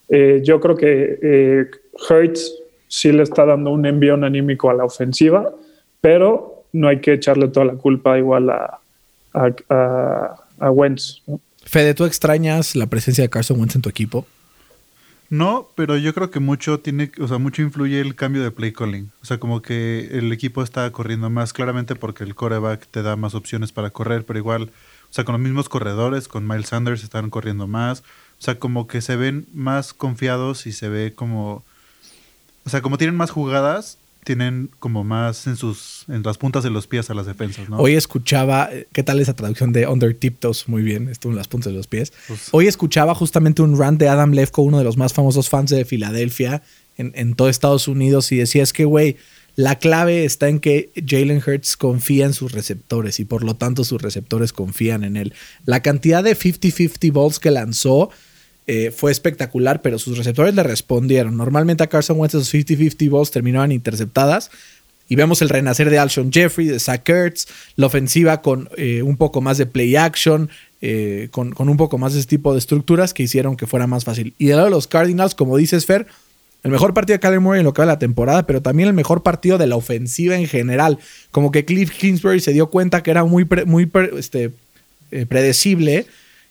Eh, 0.10 0.42
yo 0.44 0.60
creo 0.60 0.76
que 0.76 1.70
Hurts 2.10 2.56
sí 2.90 3.14
le 3.14 3.24
está 3.24 3.46
dando 3.46 3.70
un 3.70 3.86
envío 3.86 4.16
anímico 4.16 4.70
a 4.70 4.74
la 4.74 4.84
ofensiva, 4.84 5.50
pero 6.02 6.66
no 6.74 6.90
hay 6.90 7.00
que 7.00 7.14
echarle 7.14 7.48
toda 7.48 7.68
la 7.68 7.76
culpa 7.76 8.18
igual 8.18 8.50
a, 8.50 8.82
Wentz. 10.60 11.22
Fede, 11.64 11.94
¿tú 11.94 12.04
extrañas 12.04 12.76
la 12.76 12.88
presencia 12.88 13.24
de 13.24 13.30
Carson 13.30 13.62
Wentz 13.62 13.78
en 13.78 13.82
tu 13.82 13.88
equipo? 13.88 14.26
No, 15.30 15.70
pero 15.76 15.96
yo 15.96 16.14
creo 16.16 16.32
que 16.32 16.40
mucho 16.40 16.80
tiene, 16.80 17.12
o 17.20 17.28
sea, 17.28 17.38
mucho 17.38 17.62
influye 17.62 18.02
el 18.02 18.16
cambio 18.16 18.42
de 18.42 18.50
play 18.50 18.74
calling. 18.74 19.12
O 19.22 19.26
sea, 19.26 19.40
como 19.40 19.62
que 19.62 20.10
el 20.18 20.32
equipo 20.32 20.64
está 20.64 20.92
corriendo 20.92 21.30
más 21.30 21.54
claramente 21.54 21.96
porque 21.96 22.24
el 22.24 22.34
coreback 22.34 22.88
te 22.88 23.04
da 23.04 23.16
más 23.16 23.36
opciones 23.36 23.72
para 23.72 23.92
correr, 23.92 24.26
pero 24.26 24.40
igual, 24.40 24.72
o 25.10 25.14
sea, 25.14 25.26
con 25.26 25.34
los 25.34 25.42
mismos 25.42 25.70
corredores, 25.70 26.28
con 26.28 26.48
Miles 26.48 26.70
Sanders 26.70 27.04
están 27.04 27.30
corriendo 27.30 27.68
más. 27.68 28.02
O 28.40 28.42
sea, 28.42 28.58
como 28.58 28.88
que 28.88 29.02
se 29.02 29.18
ven 29.18 29.46
más 29.54 29.94
confiados 29.94 30.66
y 30.66 30.72
se 30.72 30.90
ve 30.90 31.14
como, 31.14 31.64
o 32.66 32.70
sea, 32.70 32.82
como 32.82 32.98
tienen 32.98 33.16
más 33.16 33.30
jugadas, 33.30 34.00
tienen 34.30 34.70
como 34.78 35.04
más 35.04 35.48
en 35.48 35.56
sus 35.56 36.06
en 36.08 36.22
las 36.22 36.38
puntas 36.38 36.64
de 36.64 36.70
los 36.70 36.86
pies 36.86 37.10
a 37.10 37.16
las 37.16 37.26
defensas, 37.26 37.68
¿no? 37.68 37.78
Hoy 37.78 37.96
escuchaba, 37.96 38.70
¿qué 38.94 39.02
tal 39.02 39.20
esa 39.20 39.34
traducción 39.34 39.74
de 39.74 39.88
under 39.88 40.14
tiptoes? 40.14 40.70
Muy 40.70 40.84
bien, 40.84 41.10
estuvo 41.10 41.32
en 41.32 41.36
las 41.36 41.48
puntas 41.48 41.72
de 41.72 41.78
los 41.80 41.88
pies. 41.88 42.14
Pues 42.28 42.50
Hoy 42.52 42.68
escuchaba 42.68 43.16
justamente 43.16 43.64
un 43.64 43.76
rant 43.76 44.00
de 44.00 44.08
Adam 44.08 44.34
Lefko, 44.34 44.62
uno 44.62 44.78
de 44.78 44.84
los 44.84 44.98
más 44.98 45.14
famosos 45.14 45.50
fans 45.50 45.72
de 45.72 45.84
Filadelfia 45.84 46.62
en, 46.96 47.12
en 47.16 47.34
todo 47.34 47.50
Estados 47.50 47.88
Unidos, 47.88 48.32
y 48.32 48.36
decía, 48.38 48.62
es 48.62 48.72
que, 48.72 48.86
güey, 48.86 49.18
la 49.56 49.80
clave 49.80 50.26
está 50.26 50.48
en 50.48 50.60
que 50.60 50.92
Jalen 51.04 51.42
Hurts 51.44 51.76
confía 51.76 52.28
en 52.28 52.34
sus 52.34 52.52
receptores 52.52 53.20
y 53.20 53.26
por 53.26 53.44
lo 53.44 53.56
tanto 53.56 53.84
sus 53.84 54.00
receptores 54.00 54.54
confían 54.54 55.04
en 55.04 55.18
él. 55.18 55.34
La 55.66 55.82
cantidad 55.82 56.24
de 56.24 56.38
50-50 56.38 57.12
balls 57.12 57.40
que 57.40 57.50
lanzó 57.50 58.12
eh, 58.72 58.92
fue 58.92 59.12
espectacular, 59.12 59.82
pero 59.82 59.98
sus 59.98 60.16
receptores 60.16 60.54
le 60.54 60.62
respondieron. 60.62 61.36
Normalmente 61.36 61.82
a 61.82 61.88
Carson 61.88 62.20
Wentz 62.20 62.36
esos 62.36 62.54
50-50 62.54 63.10
balls 63.10 63.32
terminaban 63.32 63.72
interceptadas. 63.72 64.52
Y 65.08 65.16
vemos 65.16 65.42
el 65.42 65.50
renacer 65.50 65.90
de 65.90 65.98
Alshon 65.98 66.32
Jeffrey, 66.32 66.68
de 66.68 66.80
Zach 66.80 67.10
Ertz, 67.10 67.48
la 67.78 67.88
ofensiva 67.88 68.44
con 68.44 68.70
eh, 68.78 69.02
un 69.02 69.18
poco 69.18 69.42
más 69.42 69.58
de 69.58 69.66
play 69.66 69.96
action, 69.96 70.52
eh, 70.84 71.30
con, 71.32 71.50
con, 71.50 71.68
un 71.68 71.78
poco 71.78 71.98
más 71.98 72.14
de 72.14 72.20
ese 72.20 72.28
tipo 72.28 72.54
de 72.54 72.60
estructuras 72.60 73.16
que 73.16 73.24
hicieron 73.24 73.58
que 73.58 73.66
fuera 73.66 73.88
más 73.88 74.06
fácil. 74.06 74.36
Y 74.38 74.46
de 74.46 74.54
lado 74.54 74.66
de 74.66 74.72
los 74.72 74.86
Cardinals, 74.86 75.34
como 75.34 75.58
dices, 75.58 75.88
Fer, 75.88 76.06
el 76.62 76.70
mejor 76.70 76.94
partido 76.94 77.16
de 77.16 77.22
Kyler 77.22 77.40
Murray 77.40 77.62
en 77.62 77.66
lo 77.66 77.74
que 77.74 77.82
va 77.82 77.88
de 77.88 77.94
la 77.94 77.98
temporada, 77.98 78.46
pero 78.46 78.62
también 78.62 78.88
el 78.88 78.94
mejor 78.94 79.24
partido 79.24 79.58
de 79.58 79.66
la 79.66 79.78
ofensiva 79.78 80.36
en 80.36 80.46
general. 80.46 81.00
Como 81.32 81.50
que 81.50 81.66
Cliff 81.66 81.90
Kingsbury 81.90 82.40
se 82.40 82.54
dio 82.54 82.70
cuenta 82.70 83.02
que 83.02 83.10
era 83.10 83.24
muy, 83.24 83.48
muy 83.66 83.92
este, 84.16 84.52
predecible 85.28 86.06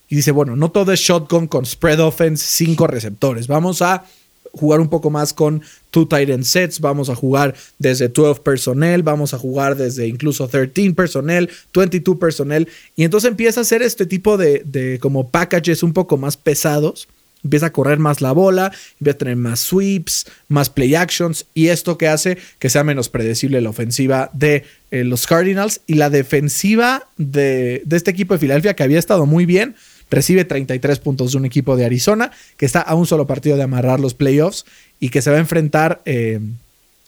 y 0.09 0.15
dice, 0.15 0.31
bueno, 0.31 0.55
no 0.55 0.71
todo 0.71 0.91
es 0.91 0.99
shotgun 0.99 1.47
con 1.47 1.65
spread 1.65 1.99
offense, 1.99 2.45
cinco 2.47 2.87
receptores. 2.87 3.47
Vamos 3.47 3.81
a 3.81 4.03
jugar 4.51 4.79
un 4.79 4.89
poco 4.89 5.11
más 5.11 5.33
con 5.33 5.61
two 5.91 6.07
tight 6.07 6.29
end 6.29 6.43
sets, 6.43 6.79
vamos 6.79 7.09
a 7.09 7.15
jugar 7.15 7.53
desde 7.77 8.09
12 8.09 8.41
personnel, 8.41 9.03
vamos 9.03 9.33
a 9.33 9.37
jugar 9.37 9.75
desde 9.75 10.07
incluso 10.07 10.47
13 10.47 10.93
personnel, 10.93 11.49
22 11.73 12.17
personnel, 12.17 12.67
y 12.95 13.03
entonces 13.03 13.29
empieza 13.29 13.59
a 13.59 13.63
hacer 13.63 13.83
este 13.83 14.07
tipo 14.07 14.37
de, 14.37 14.63
de 14.65 14.97
como 14.99 15.29
packages 15.29 15.83
un 15.83 15.93
poco 15.93 16.17
más 16.17 16.35
pesados 16.35 17.07
Empieza 17.43 17.67
a 17.67 17.71
correr 17.71 17.99
más 17.99 18.19
la 18.19 18.33
bola, 18.33 18.71
empieza 18.99 19.15
a 19.15 19.17
tener 19.19 19.35
más 19.37 19.61
sweeps, 19.61 20.25
más 20.49 20.69
play 20.69 20.95
actions 20.95 21.45
y 21.53 21.67
esto 21.67 21.97
que 21.97 22.09
hace 22.09 22.37
que 22.59 22.69
sea 22.69 22.83
menos 22.83 23.07
predecible 23.07 23.61
la 23.61 23.69
ofensiva 23.69 24.29
de 24.33 24.65
eh, 24.91 25.05
los 25.05 25.25
Cardinals 25.25 25.79
y 25.87 25.93
la 25.93 26.09
defensiva 26.09 27.07
de, 27.17 27.83
este 27.89 28.11
equipo 28.11 28.33
de 28.33 28.39
Filadelfia 28.39 28.75
que 28.75 28.83
había 28.83 28.99
estado 28.99 29.25
muy 29.25 29.45
bien. 29.45 29.75
Recibe 30.09 30.45
33 30.45 30.99
puntos 30.99 31.31
de 31.31 31.37
un 31.37 31.45
equipo 31.45 31.75
de 31.75 31.85
Arizona 31.85 32.31
que 32.57 32.65
está 32.65 32.81
a 32.81 32.95
un 32.95 33.05
solo 33.05 33.27
partido 33.27 33.57
de 33.57 33.63
amarrar 33.63 33.99
los 33.99 34.13
playoffs 34.13 34.65
y 34.99 35.09
que 35.09 35.21
se 35.21 35.29
va 35.29 35.37
a 35.37 35.39
enfrentar 35.39 36.01
eh, 36.05 36.39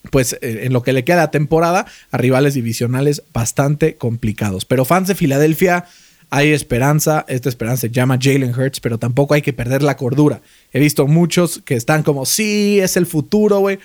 pues 0.09 0.33
eh, 0.41 0.61
en 0.63 0.73
lo 0.73 0.81
que 0.83 0.93
le 0.93 1.03
queda 1.03 1.31
temporada 1.31 1.85
a 2.11 2.17
rivales 2.17 2.53
divisionales 2.53 3.23
bastante 3.33 3.95
complicados. 3.95 4.65
Pero 4.65 4.85
fans 4.85 5.07
de 5.07 5.15
Filadelfia 5.15 5.85
hay 6.33 6.53
esperanza, 6.53 7.25
esta 7.27 7.49
esperanza 7.49 7.81
se 7.81 7.89
llama 7.89 8.17
Jalen 8.19 8.57
Hurts, 8.57 8.79
pero 8.79 8.97
tampoco 8.97 9.33
hay 9.33 9.41
que 9.41 9.51
perder 9.51 9.83
la 9.83 9.97
cordura. 9.97 10.41
He 10.71 10.79
visto 10.79 11.05
muchos 11.05 11.61
que 11.65 11.75
están 11.75 12.03
como, 12.03 12.25
sí, 12.25 12.79
es 12.79 12.95
el 12.95 13.05
futuro, 13.05 13.59
güey. 13.59 13.79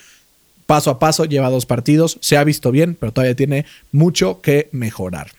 Paso 0.64 0.90
a 0.90 0.98
paso, 1.00 1.24
lleva 1.24 1.50
dos 1.50 1.66
partidos, 1.66 2.18
se 2.20 2.36
ha 2.36 2.44
visto 2.44 2.70
bien, 2.70 2.96
pero 2.98 3.12
todavía 3.12 3.34
tiene 3.34 3.66
mucho 3.90 4.40
que 4.40 4.68
mejorar. 4.70 5.32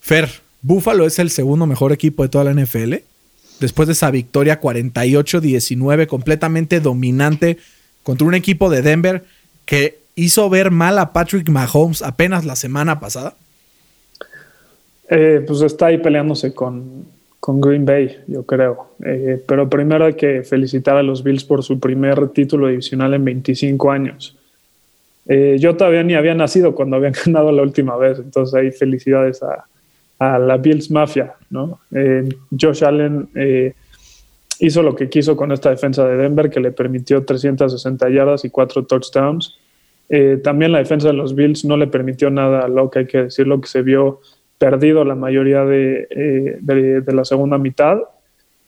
Fer, 0.00 0.41
Buffalo 0.62 1.06
es 1.06 1.18
el 1.18 1.30
segundo 1.30 1.66
mejor 1.66 1.92
equipo 1.92 2.22
de 2.22 2.28
toda 2.28 2.44
la 2.44 2.54
NFL. 2.54 2.94
Después 3.60 3.88
de 3.88 3.92
esa 3.92 4.10
victoria 4.10 4.60
48-19, 4.60 6.06
completamente 6.06 6.80
dominante 6.80 7.58
contra 8.02 8.26
un 8.26 8.34
equipo 8.34 8.70
de 8.70 8.82
Denver 8.82 9.24
que 9.66 9.98
hizo 10.14 10.48
ver 10.50 10.70
mal 10.70 10.98
a 10.98 11.12
Patrick 11.12 11.48
Mahomes 11.48 12.02
apenas 12.02 12.44
la 12.44 12.56
semana 12.56 13.00
pasada. 13.00 13.34
Eh, 15.08 15.44
pues 15.46 15.60
está 15.62 15.86
ahí 15.86 15.98
peleándose 15.98 16.54
con, 16.54 17.06
con 17.38 17.60
Green 17.60 17.84
Bay, 17.84 18.18
yo 18.28 18.44
creo. 18.44 18.94
Eh, 19.04 19.42
pero 19.46 19.68
primero 19.68 20.06
hay 20.06 20.14
que 20.14 20.42
felicitar 20.42 20.96
a 20.96 21.02
los 21.02 21.22
Bills 21.22 21.44
por 21.44 21.62
su 21.62 21.78
primer 21.78 22.28
título 22.28 22.68
divisional 22.68 23.14
en 23.14 23.24
25 23.24 23.90
años. 23.90 24.36
Eh, 25.26 25.56
yo 25.60 25.76
todavía 25.76 26.02
ni 26.02 26.14
había 26.14 26.34
nacido 26.34 26.74
cuando 26.74 26.96
habían 26.96 27.14
ganado 27.26 27.52
la 27.52 27.62
última 27.62 27.96
vez, 27.96 28.18
entonces 28.18 28.54
ahí 28.54 28.70
felicidades 28.70 29.42
a, 29.42 29.66
a 30.22 30.38
la 30.38 30.56
Bills 30.56 30.90
Mafia, 30.90 31.34
¿no? 31.50 31.80
Josh 32.58 32.84
Allen 32.84 33.28
hizo 34.60 34.82
lo 34.82 34.94
que 34.94 35.08
quiso 35.08 35.36
con 35.36 35.52
esta 35.52 35.70
defensa 35.70 36.06
de 36.06 36.16
Denver, 36.16 36.50
que 36.50 36.60
le 36.60 36.72
permitió 36.72 37.24
360 37.24 38.08
yardas 38.10 38.44
y 38.44 38.50
4 38.50 38.84
touchdowns. 38.84 39.58
también 40.42 40.72
la 40.72 40.78
defensa 40.78 41.08
de 41.08 41.14
los 41.14 41.34
Bills 41.34 41.64
no 41.64 41.76
le 41.76 41.86
permitió 41.86 42.30
nada 42.30 42.60
a 42.64 42.68
Locke, 42.68 43.00
hay 43.00 43.06
que 43.06 43.22
decirlo, 43.24 43.60
que 43.60 43.68
se 43.68 43.82
vio 43.82 44.20
perdido 44.62 45.04
la 45.04 45.16
mayoría 45.16 45.64
eh, 45.68 46.56
de, 46.60 47.00
de, 47.00 47.12
la 47.12 47.24
segunda 47.24 47.58
mitad. 47.58 47.98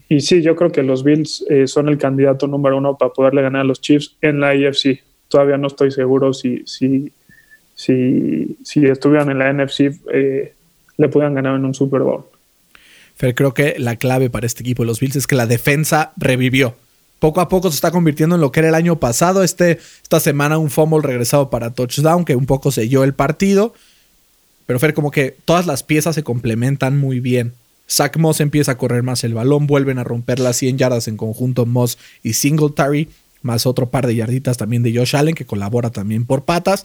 Y 0.09 0.23
sí, 0.23 0.43
yo 0.43 0.57
creo 0.57 0.73
que 0.73 0.83
los 0.83 1.05
Bills 1.05 1.47
eh, 1.49 1.69
son 1.69 1.89
el 1.89 1.99
candidato 1.99 2.49
número 2.49 2.79
uno 2.79 2.99
para 2.99 3.13
poderle 3.13 3.43
ganar 3.43 3.61
a 3.61 3.65
los 3.65 3.81
Chiefs 3.81 4.17
en 4.21 4.41
la 4.41 4.49
AFC. 4.49 5.05
Todavía 5.29 5.57
no 5.57 5.69
estoy 5.69 5.93
seguro 5.93 6.33
si, 6.33 6.65
si, 6.67 7.13
si, 7.77 8.57
si 8.65 8.85
estuvieran 8.85 9.31
en 9.31 9.39
la 9.39 9.53
NFC 9.53 9.93
eh, 10.13 10.55
le 10.97 11.09
puedan 11.09 11.35
ganar 11.35 11.57
en 11.57 11.65
un 11.65 11.75
Super 11.75 12.03
Bowl. 12.03 12.25
Fer, 13.17 13.35
creo 13.35 13.55
que 13.55 13.77
la 13.79 13.97
clave 13.97 14.31
para 14.31 14.47
este 14.47 14.63
equipo 14.63 14.83
de 14.83 14.89
los 14.89 15.01
Bills 15.01 15.17
es 15.17 15.27
que 15.27 15.37
la 15.37 15.47
defensa 15.47 16.13
revivió. 16.17 16.75
Poco 17.21 17.41
a 17.41 17.49
poco 17.49 17.71
se 17.71 17.77
está 17.77 17.91
convirtiendo 17.91 18.35
en 18.35 18.41
lo 18.41 18.53
que 18.53 18.61
era 18.61 18.69
el 18.69 18.75
año 18.75 18.99
pasado. 18.99 19.43
Este, 19.43 19.79
esta 20.03 20.21
semana 20.21 20.59
un 20.59 20.71
fumble 20.71 21.01
regresado 21.01 21.49
para 21.49 21.71
touchdown 21.71 22.25
que 22.25 22.37
un 22.37 22.47
poco 22.47 22.71
selló 22.71 23.05
el 23.05 23.15
partido. 23.15 23.73
Pero 24.67 24.79
Fer, 24.79 24.95
como 24.95 25.11
que 25.11 25.37
todas 25.45 25.67
las 25.67 25.83
piezas 25.83 26.15
se 26.15 26.23
complementan 26.23 26.99
muy 26.99 27.21
bien. 27.21 27.55
Zach 27.89 28.17
Moss 28.17 28.41
empieza 28.41 28.73
a 28.73 28.79
correr 28.79 29.03
más 29.03 29.25
el 29.25 29.35
balón, 29.35 29.67
vuelven 29.67 29.99
a 29.99 30.05
romper 30.05 30.41
las 30.41 30.57
100 30.57 30.79
yardas 30.79 31.07
en 31.07 31.17
conjunto 31.17 31.67
Moss 31.67 31.99
y 32.23 32.33
Singletary, 32.33 33.11
más 33.43 33.67
otro 33.67 33.91
par 33.91 34.07
de 34.07 34.15
yarditas 34.15 34.57
también 34.57 34.83
de 34.83 34.97
Josh 34.97 35.17
Allen, 35.17 35.35
que 35.35 35.45
colabora 35.45 35.91
también 35.91 36.25
por 36.25 36.45
patas. 36.45 36.85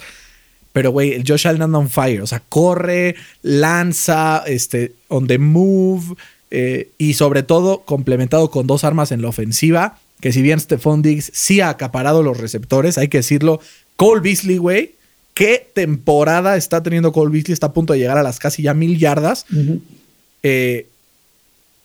Pero, 0.71 0.91
güey, 0.91 1.13
el 1.13 1.23
Josh 1.27 1.47
Allen 1.47 1.61
anda 1.61 1.79
on 1.79 1.89
fire. 1.89 2.21
O 2.21 2.27
sea, 2.27 2.41
corre, 2.47 3.15
lanza, 3.41 4.43
este, 4.45 4.93
on 5.07 5.27
the 5.27 5.39
move. 5.39 6.15
Eh, 6.51 6.89
y 6.97 7.13
sobre 7.13 7.43
todo, 7.43 7.81
complementado 7.81 8.49
con 8.51 8.67
dos 8.67 8.83
armas 8.83 9.11
en 9.11 9.21
la 9.21 9.29
ofensiva. 9.29 9.97
Que 10.21 10.31
si 10.31 10.41
bien 10.41 10.59
Stephon 10.59 11.01
Diggs 11.01 11.31
sí 11.33 11.61
ha 11.61 11.69
acaparado 11.69 12.23
los 12.23 12.37
receptores, 12.37 12.97
hay 12.97 13.07
que 13.07 13.19
decirlo. 13.19 13.61
Cole 13.95 14.21
Beasley, 14.21 14.57
güey, 14.57 14.95
qué 15.33 15.69
temporada 15.73 16.57
está 16.57 16.83
teniendo 16.83 17.11
Cole 17.11 17.31
Beasley. 17.31 17.53
Está 17.53 17.67
a 17.67 17.73
punto 17.73 17.93
de 17.93 17.99
llegar 17.99 18.17
a 18.17 18.23
las 18.23 18.39
casi 18.39 18.63
ya 18.63 18.73
mil 18.73 18.97
yardas. 18.97 19.45
Eh, 20.43 20.87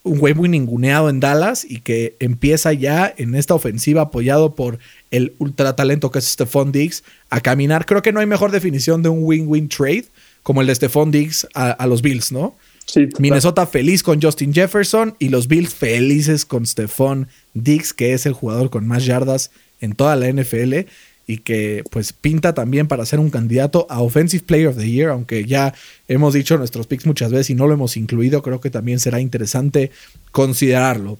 un 0.05 0.19
güey 0.19 0.35
muy 0.35 0.51
ninguneado 0.51 1.09
en 1.09 1.19
Dallas 1.19 1.67
y 1.69 1.81
que 1.81 2.15
empieza 2.21 2.73
ya 2.75 3.13
en 3.17 3.35
esta 3.35 3.55
ofensiva 3.55 4.03
apoyado 4.03 4.55
por 4.55 4.79
el 5.11 5.35
ultra 5.39 5.75
talento 5.75 6.11
que 6.11 6.19
es 6.19 6.27
Stephon 6.27 6.73
Diggs 6.73 7.03
a 7.31 7.41
caminar. 7.41 7.87
Creo 7.87 8.03
que 8.03 8.13
no 8.13 8.21
hay 8.21 8.27
mejor 8.27 8.53
definición 8.53 9.03
de 9.03 9.09
un 9.09 9.25
win-win 9.25 9.69
trade 9.69 10.05
como 10.43 10.61
el 10.61 10.67
de 10.67 10.75
Stephon 10.75 11.11
Diggs 11.11 11.49
a, 11.55 11.87
los 11.87 12.03
Bills, 12.03 12.33
¿no? 12.33 12.55
Sí, 12.85 13.09
Minnesota 13.19 13.67
feliz 13.67 14.03
con 14.03 14.21
Justin 14.21 14.53
Jefferson 14.53 15.17
y 15.19 15.31
los 15.31 15.49
Bills 15.49 15.73
felices 15.73 16.45
con 16.45 16.67
Stephon 16.67 17.29
Diggs, 17.55 17.95
que 17.95 18.13
es 18.13 18.27
el 18.27 18.35
jugador 18.35 18.69
con 18.69 18.87
más 18.87 19.07
yardas 19.07 19.51
en 19.81 19.95
toda 19.95 20.17
la 20.17 20.31
NFL 20.31 20.87
y 21.27 21.39
que 21.39 21.83
pues 21.91 22.13
pinta 22.13 22.55
también 22.55 22.87
para 22.87 23.07
ser 23.07 23.19
un 23.19 23.31
candidato 23.31 23.87
a 23.89 24.01
Offensive 24.03 24.45
Player 24.45 24.69
of 24.69 24.77
the 24.77 24.91
Year, 24.91 25.11
aunque 25.11 25.45
ya 25.45 25.75
hemos 26.09 26.35
dicho 26.35 26.59
nuestros 26.59 26.87
picks 26.87 27.07
muchas 27.07 27.31
veces 27.31 27.51
y 27.51 27.55
no 27.55 27.67
lo 27.67 27.75
hemos 27.75 27.97
incluido, 27.97 28.43
creo 28.43 28.61
que 28.61 28.71
también 28.71 29.01
será 29.01 29.21
interesante 29.21 29.91
considerarlo. 30.33 31.19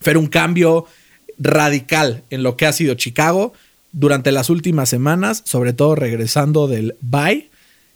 Fer, 0.00 0.18
un 0.18 0.26
cambio 0.26 0.86
radical 1.38 2.22
en 2.30 2.42
lo 2.42 2.56
que 2.56 2.66
ha 2.66 2.72
sido 2.72 2.94
Chicago 2.94 3.52
durante 3.92 4.32
las 4.32 4.50
últimas 4.50 4.88
semanas, 4.88 5.42
sobre 5.44 5.72
todo 5.72 5.94
regresando 5.94 6.68
del 6.68 6.96
bye, 7.00 7.48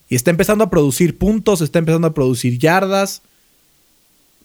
y 0.09 0.15
está 0.15 0.31
empezando 0.31 0.65
a 0.65 0.71
producir 0.71 1.19
puntos, 1.19 1.61
está 1.61 1.79
empezando 1.79 2.09
a 2.09 2.15
producir 2.15 2.59
yardas. 2.59 3.23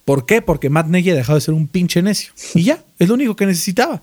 ¿Por 0.04 0.26
qué? 0.26 0.42
Porque 0.42 0.70
Matt 0.70 0.88
Nagy 0.88 1.12
ha 1.12 1.16
dejado 1.16 1.38
de 1.38 1.42
ser 1.46 1.54
un 1.54 1.68
pinche 1.68 2.02
necio. 2.02 2.34
Y 2.54 2.64
ya, 2.64 2.84
es 3.00 3.08
lo 3.08 3.14
único 3.14 3.36
que 3.36 3.46
necesitaba. 3.46 4.02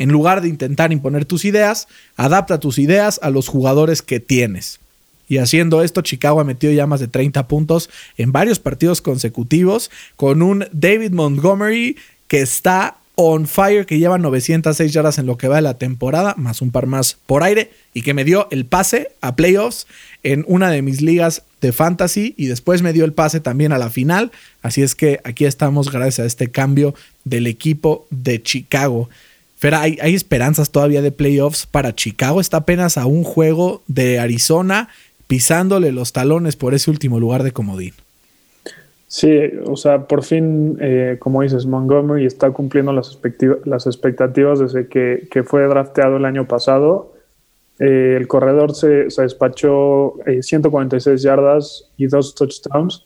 En 0.00 0.08
lugar 0.08 0.40
de 0.40 0.48
intentar 0.48 0.92
imponer 0.92 1.26
tus 1.26 1.44
ideas, 1.44 1.86
adapta 2.16 2.58
tus 2.58 2.78
ideas 2.78 3.20
a 3.22 3.28
los 3.28 3.48
jugadores 3.48 4.00
que 4.00 4.18
tienes. 4.18 4.80
Y 5.28 5.36
haciendo 5.36 5.82
esto, 5.82 6.00
Chicago 6.00 6.40
ha 6.40 6.44
metido 6.44 6.72
ya 6.72 6.86
más 6.86 7.00
de 7.00 7.06
30 7.06 7.46
puntos 7.46 7.90
en 8.16 8.32
varios 8.32 8.58
partidos 8.58 9.02
consecutivos 9.02 9.90
con 10.16 10.40
un 10.40 10.64
David 10.72 11.12
Montgomery 11.12 11.98
que 12.28 12.40
está 12.40 12.96
on 13.14 13.46
fire, 13.46 13.84
que 13.84 13.98
lleva 13.98 14.16
906 14.16 14.90
yardas 14.90 15.18
en 15.18 15.26
lo 15.26 15.36
que 15.36 15.48
va 15.48 15.56
de 15.56 15.62
la 15.62 15.76
temporada, 15.76 16.34
más 16.38 16.62
un 16.62 16.70
par 16.70 16.86
más 16.86 17.18
por 17.26 17.42
aire, 17.42 17.70
y 17.92 18.00
que 18.00 18.14
me 18.14 18.24
dio 18.24 18.48
el 18.50 18.64
pase 18.64 19.12
a 19.20 19.36
playoffs 19.36 19.86
en 20.22 20.46
una 20.48 20.70
de 20.70 20.80
mis 20.80 21.02
ligas 21.02 21.42
de 21.60 21.72
fantasy 21.72 22.32
y 22.38 22.46
después 22.46 22.80
me 22.80 22.94
dio 22.94 23.04
el 23.04 23.12
pase 23.12 23.40
también 23.40 23.72
a 23.72 23.78
la 23.78 23.90
final. 23.90 24.32
Así 24.62 24.80
es 24.80 24.94
que 24.94 25.20
aquí 25.24 25.44
estamos 25.44 25.92
gracias 25.92 26.20
a 26.20 26.26
este 26.26 26.50
cambio 26.50 26.94
del 27.24 27.46
equipo 27.46 28.06
de 28.08 28.42
Chicago. 28.42 29.10
Fer, 29.60 29.74
¿hay, 29.74 29.98
¿hay, 30.00 30.14
esperanzas 30.14 30.70
todavía 30.70 31.02
de 31.02 31.12
playoffs 31.12 31.66
para 31.66 31.94
Chicago? 31.94 32.40
Está 32.40 32.56
apenas 32.56 32.96
a 32.96 33.04
un 33.04 33.24
juego 33.24 33.82
de 33.88 34.18
Arizona 34.18 34.88
pisándole 35.26 35.92
los 35.92 36.14
talones 36.14 36.56
por 36.56 36.72
ese 36.72 36.90
último 36.90 37.20
lugar 37.20 37.42
de 37.42 37.52
comodín. 37.52 37.92
Sí, 39.06 39.38
o 39.66 39.76
sea, 39.76 40.06
por 40.06 40.24
fin, 40.24 40.78
eh, 40.80 41.18
como 41.18 41.42
dices, 41.42 41.66
Montgomery 41.66 42.24
está 42.24 42.50
cumpliendo 42.52 42.94
las, 42.94 43.18
las 43.66 43.86
expectativas 43.86 44.60
desde 44.60 44.88
que, 44.88 45.42
fue 45.44 45.66
drafteado 45.66 46.16
el 46.16 46.24
año 46.24 46.48
pasado. 46.48 47.12
Eh, 47.78 48.16
el 48.18 48.28
corredor 48.28 48.74
se, 48.74 49.10
se 49.10 49.22
despachó 49.22 50.14
146 50.40 51.06
eh, 51.06 51.22
yardas 51.22 51.90
y 51.98 52.06
dos 52.06 52.34
touchdowns. 52.34 53.04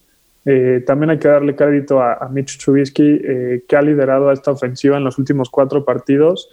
También 0.86 1.10
hay 1.10 1.18
que 1.18 1.28
darle 1.28 1.56
crédito 1.56 2.02
a, 2.02 2.14
a 2.14 2.28
Mitch 2.28 2.62
Trubisky, 2.62 3.20
que 3.66 3.76
ha 3.76 3.82
liderado 3.82 4.28
a 4.28 4.32
esta 4.32 4.50
ofensiva 4.50 4.96
en 4.98 5.04
los 5.04 5.18
últimos 5.18 5.48
cuatro 5.48 5.84
partidos, 5.84 6.50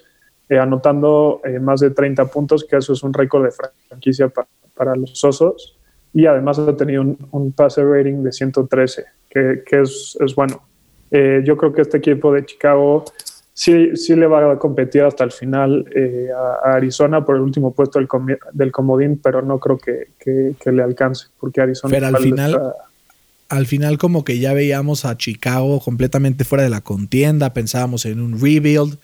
anotando 0.49 1.41
más 1.59 1.81
de 1.81 1.91
30 1.91 2.25
puntos, 2.27 2.63
que 2.63 2.77
eso 2.77 2.93
es 2.93 3.03
un 3.03 3.13
récord 3.13 3.43
de 3.43 3.51
franquicia 3.51 4.29
para, 4.29 4.47
para 4.73 4.95
los 4.95 5.21
Osos. 5.23 5.77
Y 6.13 6.25
además 6.25 6.59
ha 6.59 6.75
tenido 6.75 7.01
un, 7.01 7.17
un 7.31 7.51
pase 7.51 7.83
rating 7.83 8.23
de 8.23 8.31
113 8.31 9.05
que, 9.31 9.81
es, 9.81 10.17
es, 10.19 10.35
bueno. 10.35 10.61
Eh, 11.09 11.41
yo 11.45 11.57
creo 11.57 11.73
que 11.73 11.81
este 11.81 11.97
equipo 11.97 12.33
de 12.33 12.45
Chicago 12.45 13.05
sí, 13.53 13.95
sí 13.95 14.15
le 14.15 14.27
va 14.27 14.51
a 14.51 14.59
competir 14.59 15.03
hasta 15.03 15.23
el 15.23 15.31
final 15.31 15.85
eh, 15.95 16.29
a, 16.35 16.73
Arizona 16.73 17.25
por 17.25 17.35
el 17.35 17.41
último 17.41 17.73
puesto 17.73 17.99
del, 17.99 18.07
del 18.53 18.71
comodín, 18.71 19.19
pero 19.21 19.41
no 19.41 19.59
creo 19.59 19.77
que, 19.77 20.09
que, 20.19 20.71
le 20.71 20.83
alcance, 20.83 21.27
porque 21.39 21.61
Arizona... 21.61 21.93
Pero 21.93 22.07
al 22.07 22.17
final... 22.17 22.73
Al 23.51 23.67
final 23.67 23.97
como 23.97 24.23
que 24.23 24.39
ya 24.39 24.53
veíamos 24.53 25.03
a 25.03 25.17
Chicago 25.17 25.81
completamente 25.81 26.45
fuera 26.45 26.63
de 26.63 26.69
la 26.69 26.79
contienda, 26.79 27.51
pensábamos 27.51 28.05
en 28.05 28.21
un 28.21 28.39
rebuild. 28.39 28.97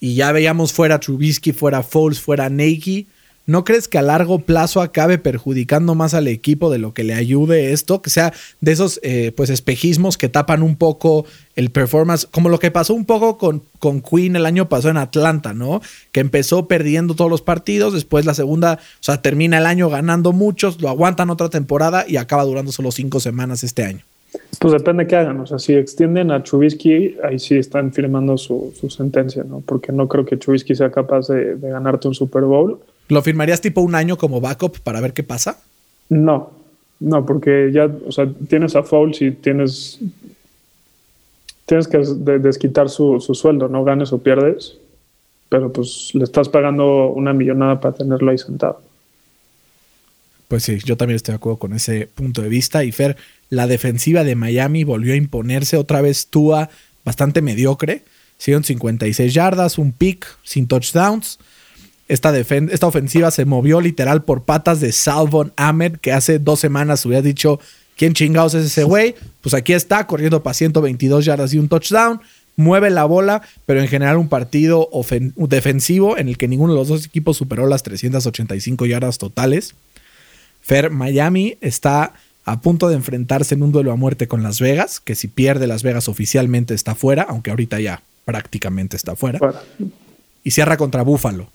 Y 0.00 0.14
ya 0.14 0.32
veíamos 0.32 0.72
fuera 0.72 0.98
Trubisky, 0.98 1.52
fuera 1.52 1.82
Foles, 1.82 2.20
fuera 2.20 2.48
Nike 2.48 3.06
¿No 3.48 3.64
crees 3.64 3.88
que 3.88 3.96
a 3.96 4.02
largo 4.02 4.40
plazo 4.40 4.82
acabe 4.82 5.16
perjudicando 5.16 5.94
más 5.94 6.12
al 6.12 6.28
equipo 6.28 6.70
de 6.70 6.76
lo 6.76 6.92
que 6.92 7.02
le 7.02 7.14
ayude 7.14 7.72
esto? 7.72 8.02
Que 8.02 8.10
sea 8.10 8.34
de 8.60 8.72
esos 8.72 9.00
eh, 9.02 9.32
pues 9.34 9.48
espejismos 9.48 10.18
que 10.18 10.28
tapan 10.28 10.62
un 10.62 10.76
poco 10.76 11.24
el 11.56 11.70
performance, 11.70 12.26
como 12.30 12.50
lo 12.50 12.58
que 12.58 12.70
pasó 12.70 12.92
un 12.92 13.06
poco 13.06 13.38
con, 13.38 13.62
con 13.78 14.02
Queen 14.02 14.36
el 14.36 14.44
año 14.44 14.68
pasado 14.68 14.90
en 14.90 14.98
Atlanta, 14.98 15.54
¿no? 15.54 15.80
Que 16.12 16.20
empezó 16.20 16.68
perdiendo 16.68 17.14
todos 17.14 17.30
los 17.30 17.40
partidos, 17.40 17.94
después 17.94 18.26
la 18.26 18.34
segunda, 18.34 18.80
o 18.82 19.02
sea, 19.02 19.22
termina 19.22 19.56
el 19.56 19.64
año 19.64 19.88
ganando 19.88 20.34
muchos, 20.34 20.82
lo 20.82 20.90
aguantan 20.90 21.30
otra 21.30 21.48
temporada 21.48 22.04
y 22.06 22.18
acaba 22.18 22.44
durando 22.44 22.70
solo 22.70 22.90
cinco 22.92 23.18
semanas 23.18 23.64
este 23.64 23.82
año. 23.82 24.00
Pues 24.60 24.74
depende 24.74 25.04
de 25.04 25.08
qué 25.08 25.16
hagan. 25.16 25.40
O 25.40 25.46
sea, 25.46 25.58
si 25.58 25.72
extienden 25.72 26.32
a 26.32 26.42
Chubisky, 26.42 27.16
ahí 27.24 27.38
sí 27.38 27.56
están 27.56 27.94
firmando 27.94 28.36
su, 28.36 28.74
sentencia, 28.90 29.42
¿no? 29.42 29.62
Porque 29.64 29.90
no 29.90 30.06
creo 30.06 30.26
que 30.26 30.38
Chubisky 30.38 30.74
sea 30.74 30.90
capaz 30.90 31.28
de 31.28 31.56
ganarte 31.58 32.08
un 32.08 32.14
Super 32.14 32.42
Bowl. 32.42 32.78
¿Lo 33.08 33.22
firmarías 33.22 33.60
tipo 33.60 33.80
un 33.80 33.94
año 33.94 34.18
como 34.18 34.40
backup 34.40 34.80
para 34.80 35.00
ver 35.00 35.12
qué 35.12 35.22
pasa? 35.22 35.58
No, 36.08 36.50
no, 37.00 37.24
porque 37.24 37.70
ya, 37.72 37.90
o 38.06 38.12
sea, 38.12 38.28
tienes 38.48 38.74
a 38.74 38.82
Fouls 38.82 39.22
y 39.22 39.30
tienes, 39.30 40.00
tienes 41.64 41.86
que 41.86 41.98
desquitar 41.98 42.88
su, 42.90 43.20
sueldo, 43.20 43.68
no 43.68 43.84
ganes 43.84 44.12
o 44.12 44.18
pierdes, 44.18 44.76
pero 45.48 45.72
pues 45.72 46.10
le 46.14 46.24
estás 46.24 46.48
pagando 46.48 47.08
una 47.08 47.32
millonada 47.32 47.80
para 47.80 47.94
tenerlo 47.96 48.30
ahí 48.30 48.38
sentado. 48.38 48.82
Pues 50.48 50.64
sí, 50.64 50.78
yo 50.84 50.96
también 50.96 51.16
estoy 51.16 51.32
de 51.32 51.36
acuerdo 51.36 51.58
con 51.58 51.74
ese 51.74 52.08
punto 52.14 52.42
de 52.42 52.48
vista. 52.48 52.82
Y 52.82 52.90
Fer, 52.90 53.16
la 53.50 53.66
defensiva 53.66 54.24
de 54.24 54.34
Miami 54.34 54.82
volvió 54.82 55.12
a 55.12 55.16
imponerse 55.16 55.76
otra 55.76 56.00
vez 56.00 56.28
Tua 56.28 56.70
bastante 57.04 57.42
mediocre. 57.42 58.02
Siguen 58.38 58.64
56 58.64 59.34
yardas, 59.34 59.76
un 59.76 59.92
pick, 59.92 60.26
sin 60.42 60.66
touchdowns. 60.66 61.38
Esta, 62.08 62.36
esta 62.36 62.86
ofensiva 62.86 63.30
se 63.30 63.44
movió 63.44 63.80
literal 63.80 64.24
por 64.24 64.42
patas 64.42 64.80
de 64.80 64.92
Salvon 64.92 65.52
Ahmed, 65.56 65.96
que 65.96 66.12
hace 66.12 66.38
dos 66.38 66.58
semanas 66.58 67.04
hubiera 67.04 67.22
dicho, 67.22 67.60
¿quién 67.96 68.14
chingados 68.14 68.54
es 68.54 68.66
ese 68.66 68.84
güey? 68.84 69.14
Pues 69.42 69.54
aquí 69.54 69.74
está, 69.74 70.06
corriendo 70.06 70.42
para 70.42 70.54
122 70.54 71.24
yardas 71.24 71.52
y 71.52 71.58
un 71.58 71.68
touchdown. 71.68 72.20
Mueve 72.56 72.90
la 72.90 73.04
bola, 73.04 73.42
pero 73.66 73.80
en 73.80 73.88
general 73.88 74.16
un 74.16 74.28
partido 74.28 74.88
defensivo 75.36 76.18
en 76.18 76.28
el 76.28 76.38
que 76.38 76.48
ninguno 76.48 76.72
de 76.72 76.78
los 76.78 76.88
dos 76.88 77.04
equipos 77.04 77.36
superó 77.36 77.68
las 77.68 77.84
385 77.84 78.86
yardas 78.86 79.18
totales. 79.18 79.74
Fer, 80.60 80.90
Miami 80.90 81.56
está 81.60 82.14
a 82.44 82.60
punto 82.60 82.88
de 82.88 82.96
enfrentarse 82.96 83.54
en 83.54 83.62
un 83.62 83.72
duelo 83.72 83.92
a 83.92 83.96
muerte 83.96 84.26
con 84.26 84.42
Las 84.42 84.58
Vegas, 84.58 85.00
que 85.00 85.14
si 85.14 85.28
pierde 85.28 85.66
Las 85.66 85.82
Vegas 85.82 86.08
oficialmente 86.08 86.72
está 86.72 86.94
fuera, 86.94 87.26
aunque 87.28 87.50
ahorita 87.50 87.78
ya 87.78 88.02
prácticamente 88.24 88.96
está 88.96 89.14
fuera. 89.14 89.38
Y 90.42 90.50
cierra 90.50 90.78
contra 90.78 91.02
Buffalo. 91.02 91.50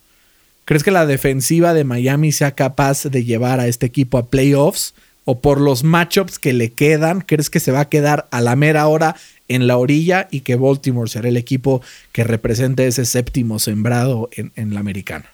¿Crees 0.66 0.84
que 0.84 0.92
la 0.92 1.06
defensiva 1.06 1.74
de 1.74 1.84
Miami 1.84 2.32
sea 2.32 2.52
capaz 2.52 3.04
de 3.04 3.24
llevar 3.26 3.60
a 3.60 3.68
este 3.68 3.86
equipo 3.86 4.18
a 4.18 4.28
playoffs? 4.28 4.94
¿O 5.26 5.40
por 5.40 5.60
los 5.62 5.84
matchups 5.84 6.38
que 6.38 6.52
le 6.52 6.72
quedan, 6.72 7.22
crees 7.22 7.50
que 7.50 7.62
se 7.62 7.72
va 7.72 7.82
a 7.82 7.90
quedar 7.90 8.28
a 8.32 8.42
la 8.42 8.58
mera 8.58 8.88
hora 8.88 9.16
en 9.48 9.68
la 9.68 9.78
orilla 9.78 10.28
y 10.32 10.42
que 10.42 10.56
Baltimore 10.56 11.10
será 11.10 11.30
el 11.30 11.38
equipo 11.38 11.82
que 12.12 12.24
represente 12.24 12.88
ese 12.88 13.06
séptimo 13.06 13.60
sembrado 13.60 14.30
en, 14.34 14.74
la 14.74 14.82
americana? 14.82 15.26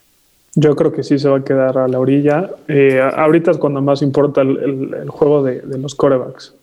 Yo 0.56 0.76
creo 0.76 0.92
que 0.92 1.04
sí 1.04 1.18
se 1.18 1.30
va 1.30 1.38
a 1.38 1.44
quedar 1.44 1.78
a 1.78 1.88
la 1.88 2.00
orilla. 2.00 2.52
Eh, 2.68 3.02
ahorita 3.02 3.52
es 3.52 3.58
cuando 3.58 3.82
más 3.82 4.04
importa 4.04 4.42
el, 4.42 5.10
juego 5.10 5.44
de, 5.44 5.62
los 5.78 5.96
corebacks. 5.96 6.54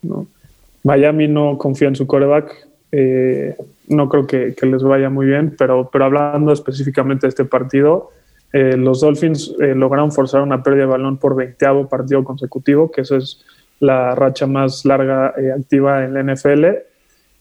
Miami 0.84 1.26
no 1.26 1.58
confía 1.58 1.88
en 1.88 1.96
su 1.96 2.06
coreback. 2.06 2.52
Eh, 2.92 3.56
no 3.88 4.08
creo 4.08 4.26
que, 4.26 4.54
que, 4.54 4.66
les 4.66 4.82
vaya 4.82 5.10
muy 5.10 5.26
bien, 5.26 5.54
pero, 5.58 5.88
pero 5.92 6.04
hablando 6.04 6.52
específicamente 6.52 7.26
de 7.26 7.30
este 7.30 7.44
partido, 7.44 8.10
eh, 8.56 8.74
los 8.74 9.02
Dolphins 9.02 9.54
eh, 9.60 9.74
lograron 9.74 10.10
forzar 10.10 10.40
una 10.40 10.62
pérdida 10.62 10.84
de 10.84 10.90
balón 10.92 11.18
por 11.18 11.36
20 11.36 11.84
partido 11.90 12.24
consecutivo, 12.24 12.90
que 12.90 13.02
esa 13.02 13.18
es 13.18 13.44
la 13.80 14.14
racha 14.14 14.46
más 14.46 14.86
larga 14.86 15.34
eh, 15.36 15.52
activa 15.52 16.02
en 16.02 16.14
la 16.14 16.22
NFL. 16.22 16.64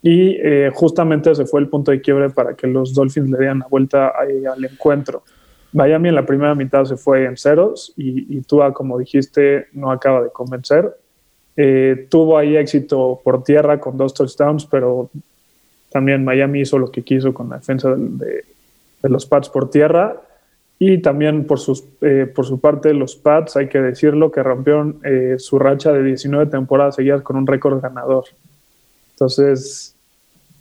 Y 0.01 0.37
justamente 0.73 1.31
ese 1.31 1.45
fue 1.45 1.61
el 1.61 1.67
punto 1.67 1.89
de 1.89 1.99
quiebre 1.99 2.29
para 2.29 2.53
que 2.53 2.67
los 2.67 2.93
Dolphins 2.93 3.27
le 3.27 3.39
dieran 3.39 3.57
la 3.57 3.67
vuelta 3.67 4.09
al 4.09 4.63
encuentro. 4.63 5.23
Miami 5.73 6.09
en 6.09 6.15
la 6.15 6.25
primera 6.27 6.53
mitad 6.53 6.85
se 6.85 6.95
fue 6.95 7.25
en 7.25 7.37
ceros 7.37 7.91
y, 7.97 8.37
y 8.37 8.41
Tua, 8.41 8.71
como 8.71 8.99
dijiste, 8.99 9.65
no 9.73 9.89
acaba 9.89 10.21
de 10.21 10.29
convencer. 10.29 10.95
tuvo 12.11 12.37
ahí 12.37 12.55
éxito 12.55 13.19
por 13.23 13.43
tierra 13.43 13.79
con 13.79 13.97
dos 13.97 14.13
touchdowns, 14.13 14.67
pero 14.67 15.09
también 15.91 16.23
Miami 16.23 16.59
hizo 16.61 16.77
lo 16.77 16.91
que 16.91 17.01
quiso 17.01 17.33
con 17.33 17.49
la 17.49 17.55
defensa 17.55 17.95
de, 17.95 18.43
de 19.01 19.09
los 19.09 19.25
Pats 19.25 19.49
por 19.49 19.71
tierra 19.71 20.21
y 20.77 20.97
también 20.97 21.45
por, 21.45 21.59
sus, 21.59 21.85
eh, 22.01 22.29
por 22.33 22.45
su 22.45 22.59
parte, 22.59 22.93
los 22.93 23.15
Pats, 23.15 23.55
hay 23.55 23.69
que 23.69 23.79
decirlo, 23.79 24.31
que 24.31 24.43
rompieron 24.43 24.99
eh, 25.03 25.35
su 25.37 25.57
racha 25.57 25.93
de 25.93 26.03
19 26.03 26.47
temporadas 26.47 26.95
seguidas 26.95 27.21
con 27.21 27.37
un 27.37 27.47
récord 27.47 27.81
ganador. 27.81 28.25
Entonces, 29.11 29.95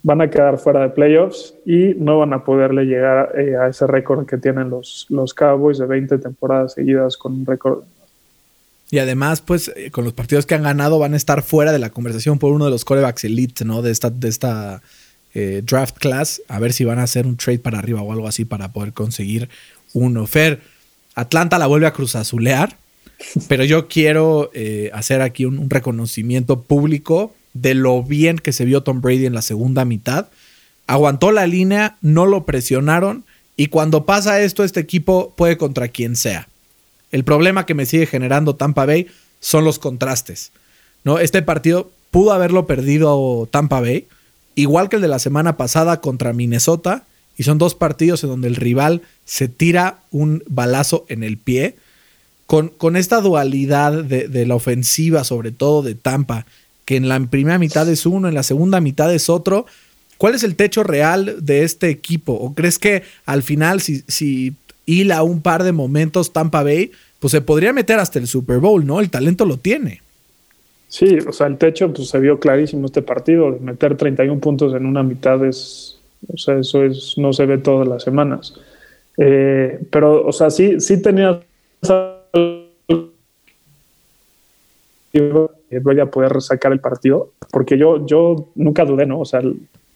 van 0.03 0.21
a 0.21 0.29
quedar 0.29 0.57
fuera 0.57 0.81
de 0.81 0.89
playoffs 0.89 1.55
y 1.65 1.95
no 1.97 2.19
van 2.19 2.31
a 2.31 2.45
poderle 2.45 2.85
llegar 2.85 3.37
eh, 3.37 3.57
a 3.57 3.67
ese 3.67 3.87
récord 3.87 4.25
que 4.25 4.37
tienen 4.37 4.69
los, 4.69 5.05
los 5.09 5.33
Cowboys 5.33 5.79
de 5.79 5.85
20 5.85 6.17
temporadas 6.19 6.73
seguidas 6.73 7.17
con 7.17 7.33
un 7.33 7.45
récord. 7.45 7.83
Y 8.91 8.99
además, 8.99 9.41
pues, 9.41 9.73
con 9.91 10.05
los 10.05 10.13
partidos 10.13 10.45
que 10.45 10.55
han 10.55 10.63
ganado, 10.63 10.97
van 10.97 11.13
a 11.15 11.17
estar 11.17 11.41
fuera 11.41 11.73
de 11.73 11.79
la 11.79 11.89
conversación 11.89 12.39
por 12.39 12.53
uno 12.53 12.65
de 12.65 12.71
los 12.71 12.85
corebacks 12.85 13.25
elite, 13.25 13.65
¿no? 13.65 13.81
De 13.81 13.91
esta, 13.91 14.11
de 14.11 14.29
esta 14.29 14.81
draft 15.63 15.97
class. 15.97 16.41
A 16.47 16.59
ver 16.59 16.71
si 16.71 16.85
van 16.85 16.99
a 16.99 17.03
hacer 17.03 17.25
un 17.25 17.35
trade 17.35 17.59
para 17.59 17.79
arriba 17.79 18.01
o 18.01 18.13
algo 18.13 18.27
así 18.27 18.45
para 18.45 18.71
poder 18.71 18.93
conseguir 18.93 19.49
uno. 19.95 20.27
Fer, 20.27 20.61
Atlanta 21.15 21.57
la 21.57 21.65
vuelve 21.65 21.87
a 21.87 21.93
cruzazulear, 21.93 22.77
pero 23.47 23.63
yo 23.63 23.87
quiero 23.87 24.51
eh, 24.53 24.91
hacer 24.93 25.21
aquí 25.21 25.45
un, 25.45 25.69
reconocimiento 25.69 26.61
público 26.61 27.33
de 27.53 27.73
lo 27.73 28.03
bien 28.03 28.37
que 28.37 28.53
se 28.53 28.65
vio 28.65 28.83
Tom 28.83 29.01
Brady 29.01 29.25
en 29.25 29.33
la 29.33 29.41
segunda 29.41 29.85
mitad. 29.85 30.27
Aguantó 30.85 31.31
la 31.31 31.47
línea, 31.47 31.97
no 32.01 32.25
lo 32.25 32.45
presionaron 32.45 33.23
y 33.57 33.67
cuando 33.67 34.05
pasa 34.05 34.41
esto, 34.41 34.63
este 34.63 34.81
equipo 34.81 35.33
puede 35.35 35.57
contra 35.57 35.87
quien 35.87 36.15
sea. 36.15 36.49
El 37.11 37.23
problema 37.23 37.65
que 37.65 37.73
me 37.73 37.85
sigue 37.85 38.05
generando 38.05 38.55
Tampa 38.57 38.85
Bay 38.85 39.07
son 39.39 39.63
los 39.63 39.79
contrastes. 39.79 40.51
¿no? 41.05 41.19
Este 41.19 41.41
partido 41.41 41.89
pudo 42.11 42.33
haberlo 42.33 42.67
perdido 42.67 43.47
Tampa 43.49 43.79
Bay, 43.79 44.07
igual 44.55 44.89
que 44.89 44.97
el 44.97 45.01
de 45.01 45.07
la 45.07 45.19
semana 45.19 45.55
pasada 45.55 46.01
contra 46.01 46.33
Minnesota, 46.33 47.03
y 47.37 47.43
son 47.43 47.57
dos 47.57 47.75
partidos 47.75 48.23
en 48.23 48.29
donde 48.29 48.47
el 48.47 48.55
rival 48.55 49.01
se 49.25 49.47
tira 49.47 49.99
un 50.11 50.43
balazo 50.47 51.05
en 51.09 51.23
el 51.23 51.37
pie. 51.37 51.75
Con, 52.45 52.69
con 52.69 52.95
esta 52.95 53.21
dualidad 53.21 54.03
de, 54.03 54.45
la 54.45 54.55
ofensiva, 54.55 55.23
sobre 55.23 55.51
todo 55.51 55.81
de 55.81 55.95
Tampa, 55.95 56.45
que 56.85 56.95
en 56.95 57.09
la 57.09 57.19
primera 57.19 57.57
mitad 57.57 57.89
es 57.89 58.05
uno, 58.05 58.27
en 58.27 58.35
la 58.35 58.43
segunda 58.43 58.79
mitad 58.81 59.11
es 59.13 59.29
otro. 59.29 59.65
¿Cuál 60.17 60.35
es 60.35 60.43
el 60.43 60.55
techo 60.55 60.83
real 60.83 61.37
de 61.41 61.63
este 61.63 61.89
equipo? 61.89 62.33
¿O 62.33 62.53
crees 62.53 62.77
que 62.77 63.01
al 63.25 63.41
final, 63.41 63.81
si, 63.81 64.03
si 64.07 64.53
hila 64.85 65.23
un 65.23 65.41
par 65.41 65.63
de 65.63 65.71
momentos 65.71 66.33
Tampa 66.33 66.61
Bay, 66.63 66.91
pues 67.19 67.31
se 67.31 67.41
podría 67.41 67.73
meter 67.73 67.97
hasta 67.97 68.19
el 68.19 68.27
Super 68.27 68.59
Bowl, 68.59 68.85
¿no? 68.85 68.99
El 68.99 69.09
talento 69.09 69.45
lo 69.45 69.57
tiene. 69.57 70.01
Sí, 70.87 71.17
o 71.27 71.33
sea, 71.33 71.47
el 71.47 71.57
techo 71.57 71.91
pues, 71.91 72.09
se 72.09 72.19
vio 72.19 72.39
clarísimo 72.39 72.85
este 72.85 73.01
partido. 73.01 73.57
Meter 73.59 73.97
31 73.97 74.39
puntos 74.39 74.73
en 74.75 74.85
una 74.85 75.03
mitad 75.03 75.43
es 75.43 75.94
O 76.33 76.37
sea, 76.37 76.59
eso 76.59 76.83
es, 76.83 77.15
no 77.17 77.33
se 77.33 77.45
ve 77.45 77.57
todas 77.57 77.87
las 77.87 78.03
semanas. 78.03 78.53
Eh, 79.17 79.79
pero, 79.89 80.25
o 80.25 80.31
sea, 80.31 80.49
sí, 80.49 80.79
sí 80.79 81.01
tenía 81.01 81.39
voy 85.81 85.99
a 85.99 86.05
poder 86.05 86.41
sacar 86.41 86.71
el 86.71 86.79
partido, 86.79 87.31
porque 87.51 87.77
yo, 87.77 88.05
yo 88.05 88.49
nunca 88.55 88.85
dudé, 88.85 89.05
¿no? 89.05 89.19
O 89.19 89.25
sea, 89.25 89.41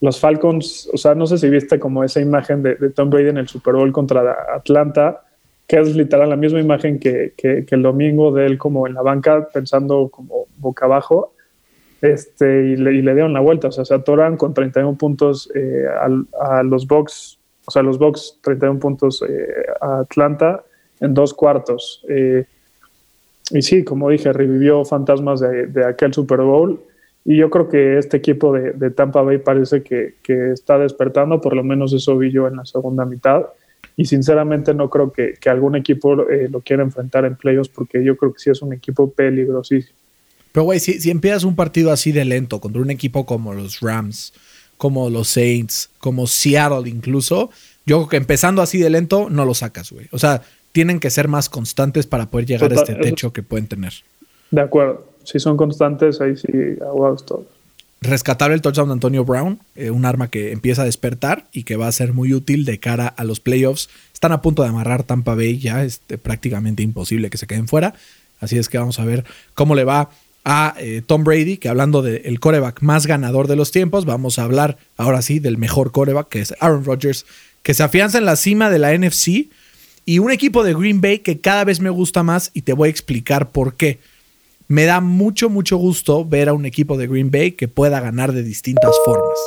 los 0.01 0.19
Falcons, 0.19 0.89
o 0.93 0.97
sea, 0.97 1.15
no 1.15 1.27
sé 1.27 1.37
si 1.37 1.49
viste 1.49 1.79
como 1.79 2.03
esa 2.03 2.21
imagen 2.21 2.63
de, 2.63 2.75
Tom 2.91 3.09
Brady 3.09 3.29
en 3.29 3.37
el 3.37 3.47
Super 3.47 3.75
Bowl 3.75 3.91
contra 3.91 4.37
Atlanta, 4.53 5.23
que 5.67 5.79
es 5.79 5.95
literal 5.95 6.29
la 6.29 6.35
misma 6.35 6.59
imagen 6.59 6.99
que, 6.99 7.33
que, 7.37 7.65
el 7.69 7.81
domingo 7.81 8.31
de 8.31 8.45
él 8.45 8.57
como 8.57 8.87
en 8.87 8.93
la 8.93 9.01
banca 9.01 9.49
pensando 9.53 10.09
como 10.09 10.47
boca 10.57 10.85
abajo, 10.85 11.33
este, 12.01 12.67
y, 12.67 12.75
le, 12.77 12.93
y 12.93 13.01
le 13.01 13.13
dieron 13.13 13.33
la 13.33 13.41
vuelta, 13.41 13.67
o 13.67 13.71
sea, 13.71 13.83
se 13.83 13.93
atoran 13.93 14.37
con 14.37 14.53
31 14.53 14.97
puntos 14.97 15.51
eh, 15.53 15.85
a, 16.39 16.63
los 16.63 16.87
Bucks, 16.87 17.39
o 17.65 17.71
sea, 17.71 17.83
los 17.83 17.99
Bucks 17.99 18.39
31 18.41 18.79
puntos 18.79 19.23
eh, 19.27 19.65
a 19.81 19.99
Atlanta 19.99 20.63
en 21.01 21.13
dos 21.13 21.33
cuartos. 21.33 22.03
Eh, 22.07 22.45
y 23.51 23.61
sí, 23.61 23.83
como 23.83 24.09
dije, 24.09 24.31
revivió 24.31 24.85
fantasmas 24.85 25.41
de, 25.41 25.85
aquel 25.85 26.13
Super 26.13 26.41
Bowl. 26.41 26.79
Y 27.25 27.37
yo 27.37 27.49
creo 27.49 27.67
que 27.67 27.97
este 27.97 28.17
equipo 28.17 28.53
de, 28.53 28.91
Tampa 28.91 29.21
Bay 29.21 29.39
parece 29.39 29.83
que, 29.83 30.15
está 30.53 30.77
despertando, 30.77 31.41
por 31.41 31.55
lo 31.55 31.63
menos 31.63 31.91
eso 31.93 32.17
vi 32.17 32.31
yo 32.31 32.47
en 32.47 32.57
la 32.57 32.65
segunda 32.65 33.05
mitad. 33.05 33.47
Y 33.97 34.05
sinceramente 34.05 34.73
no 34.73 34.89
creo 34.89 35.11
que, 35.11 35.37
algún 35.49 35.75
equipo 35.75 36.15
lo 36.15 36.61
quiera 36.61 36.83
enfrentar 36.83 37.25
en 37.25 37.35
playoffs 37.35 37.69
porque 37.69 38.03
yo 38.03 38.15
creo 38.15 38.31
que 38.31 38.39
sí 38.39 38.49
es 38.49 38.61
un 38.61 38.71
equipo 38.71 39.11
peligrosísimo. 39.11 39.99
Pero 40.51 40.63
güey, 40.63 40.79
si, 40.79 40.99
si 40.99 41.11
empiezas 41.11 41.43
un 41.43 41.55
partido 41.55 41.91
así 41.91 42.11
de 42.11 42.25
lento 42.25 42.59
contra 42.59 42.81
un 42.81 42.89
equipo 42.89 43.25
como 43.25 43.53
los 43.53 43.79
Rams, 43.79 44.33
como 44.77 45.09
los 45.09 45.27
Saints, 45.27 45.89
como 45.99 46.25
Seattle 46.25 46.89
incluso, 46.89 47.49
yo 47.85 47.97
creo 47.97 48.09
que 48.09 48.17
empezando 48.17 48.61
así 48.61 48.77
de 48.77 48.89
lento 48.89 49.29
no 49.29 49.45
lo 49.45 49.53
sacas, 49.53 49.91
güey. 49.91 50.07
O 50.11 50.19
sea, 50.19 50.41
tienen 50.71 50.99
que 50.99 51.09
ser 51.09 51.27
más 51.27 51.49
constantes 51.49 52.05
para 52.05 52.29
poder 52.29 52.45
llegar 52.45 52.71
a 52.71 52.75
este 52.75 52.95
techo 52.95 53.33
que 53.33 53.43
pueden 53.43 53.67
tener. 53.67 53.93
De 54.51 54.61
acuerdo. 54.61 55.07
Si 55.23 55.39
son 55.39 55.57
constantes, 55.57 56.21
ahí 56.21 56.37
sí 56.37 56.47
aguados 56.81 57.25
todos. 57.25 57.45
Rescatar 58.01 58.51
el 58.51 58.61
touchdown 58.61 58.87
de 58.87 58.93
Antonio 58.93 59.25
Brown, 59.25 59.59
eh, 59.75 59.91
un 59.91 60.05
arma 60.05 60.29
que 60.29 60.53
empieza 60.53 60.83
a 60.83 60.85
despertar 60.85 61.47
y 61.51 61.63
que 61.63 61.75
va 61.75 61.87
a 61.87 61.91
ser 61.91 62.13
muy 62.13 62.33
útil 62.33 62.63
de 62.63 62.79
cara 62.79 63.07
a 63.07 63.23
los 63.25 63.41
playoffs. 63.41 63.89
Están 64.13 64.31
a 64.31 64.41
punto 64.41 64.63
de 64.63 64.69
amarrar 64.69 65.03
Tampa 65.03 65.35
Bay, 65.35 65.59
ya 65.59 65.83
es 65.83 65.93
este, 65.93 66.17
prácticamente 66.17 66.81
imposible 66.81 67.29
que 67.29 67.37
se 67.37 67.47
queden 67.47 67.67
fuera. 67.67 67.95
Así 68.39 68.57
es 68.57 68.69
que 68.69 68.77
vamos 68.77 68.99
a 68.99 69.05
ver 69.05 69.25
cómo 69.53 69.75
le 69.75 69.83
va 69.83 70.09
a 70.45 70.75
eh, 70.79 71.01
Tom 71.05 71.23
Brady, 71.23 71.57
que 71.57 71.69
hablando 71.69 72.01
del 72.01 72.39
coreback 72.39 72.81
más 72.81 73.05
ganador 73.05 73.47
de 73.47 73.55
los 73.55 73.71
tiempos, 73.71 74.05
vamos 74.05 74.39
a 74.39 74.43
hablar 74.43 74.77
ahora 74.97 75.21
sí 75.21 75.39
del 75.39 75.57
mejor 75.57 75.91
coreback, 75.91 76.29
que 76.29 76.39
es 76.41 76.53
Aaron 76.59 76.85
Rodgers, 76.85 77.25
que 77.63 77.73
se 77.73 77.83
afianza 77.83 78.17
en 78.17 78.25
la 78.25 78.35
cima 78.35 78.69
de 78.69 78.79
la 78.79 78.97
NFC 78.97 79.49
y 80.05 80.19
un 80.19 80.31
equipo 80.31 80.63
de 80.63 80.73
Green 80.73 81.01
Bay 81.01 81.19
que 81.19 81.39
cada 81.39 81.63
vez 81.63 81.81
me 81.81 81.89
gusta 81.89 82.23
más 82.23 82.51
y 82.53 82.63
te 82.63 82.73
voy 82.73 82.87
a 82.87 82.91
explicar 82.91 83.51
por 83.51 83.75
qué. 83.75 83.99
Me 84.67 84.85
da 84.85 85.01
mucho, 85.01 85.49
mucho 85.49 85.77
gusto 85.77 86.25
ver 86.25 86.49
a 86.49 86.53
un 86.53 86.65
equipo 86.65 86.97
de 86.97 87.07
Green 87.07 87.31
Bay 87.31 87.51
que 87.51 87.67
pueda 87.67 87.99
ganar 87.99 88.33
de 88.33 88.43
distintas 88.43 88.95
formas. 89.03 89.37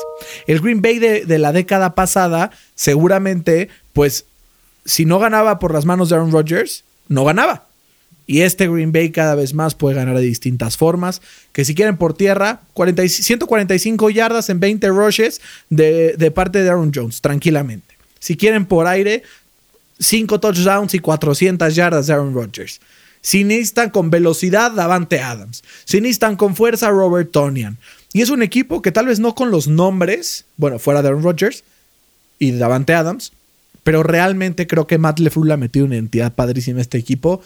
El 0.47 0.61
Green 0.61 0.82
Bay 0.82 0.99
de, 0.99 1.38
la 1.38 1.53
década 1.53 1.95
pasada, 1.95 2.51
seguramente, 2.74 3.68
pues, 3.93 4.26
si 4.84 5.05
no 5.05 5.18
ganaba 5.20 5.59
por 5.59 5.72
las 5.72 5.84
manos 5.84 6.09
de 6.09 6.16
Aaron 6.16 6.32
Rodgers, 6.32 6.84
no 7.09 7.24
ganaba. 7.24 7.66
Y 8.33 8.41
este 8.41 8.66
Green 8.66 8.93
Bay 8.93 9.11
cada 9.11 9.35
vez 9.35 9.53
más 9.53 9.74
puede 9.74 9.95
ganar 9.95 10.16
de 10.16 10.22
distintas 10.22 10.78
formas. 10.78 11.20
Que 11.53 11.66
si 11.66 11.74
quieren 11.74 11.99
por 11.99 12.14
tierra, 12.14 12.62
145 12.74 14.09
yardas 14.09 14.49
en 14.49 14.59
20 14.59 14.89
rushes 14.89 15.43
de, 15.68 16.14
de, 16.16 16.30
parte 16.30 16.62
de 16.62 16.70
Aaron 16.70 16.93
Jones, 16.95 17.20
tranquilamente. 17.20 17.95
Si 18.20 18.39
quieren 18.39 18.64
por 18.64 18.87
aire, 18.87 19.22
5 19.99 20.41
touchdowns 20.41 20.95
y 20.95 21.01
400 21.01 21.74
yardas 21.74 22.07
de 22.07 22.14
Aaron 22.14 22.33
Rodgers. 22.33 22.80
Si 23.20 23.45
necesitan 23.45 23.91
con 23.91 24.09
velocidad, 24.09 24.72
Davante 24.72 25.20
Adams. 25.20 25.62
Si 25.85 26.01
necesitan 26.01 26.37
con 26.37 26.57
fuerza, 26.57 26.89
Robert 26.89 27.33
Tonian. 27.33 27.76
Y 28.14 28.22
es 28.22 28.30
un 28.30 28.43
equipo 28.43 28.80
que 28.80 28.93
tal 28.93 29.09
vez 29.09 29.20
no 29.20 29.35
con 29.35 29.51
los 29.51 29.68
nombres, 29.68 30.47
bueno, 30.57 30.78
fuera 30.78 31.03
de 31.03 31.09
Aaron 31.09 31.22
Rodgers 31.22 31.64
y 32.39 32.53
Davante 32.53 32.95
Adams, 32.95 33.35
pero 33.83 34.03
realmente 34.03 34.66
creo 34.66 34.87
que 34.87 34.97
Matt 34.97 35.18
LeFleur 35.18 35.53
ha 35.53 35.59
metido 35.59 35.85
una 35.85 35.97
entidad 35.97 36.33
padrísima 36.33 36.78
a 36.78 36.80
este 36.80 36.97
equipo 36.97 37.43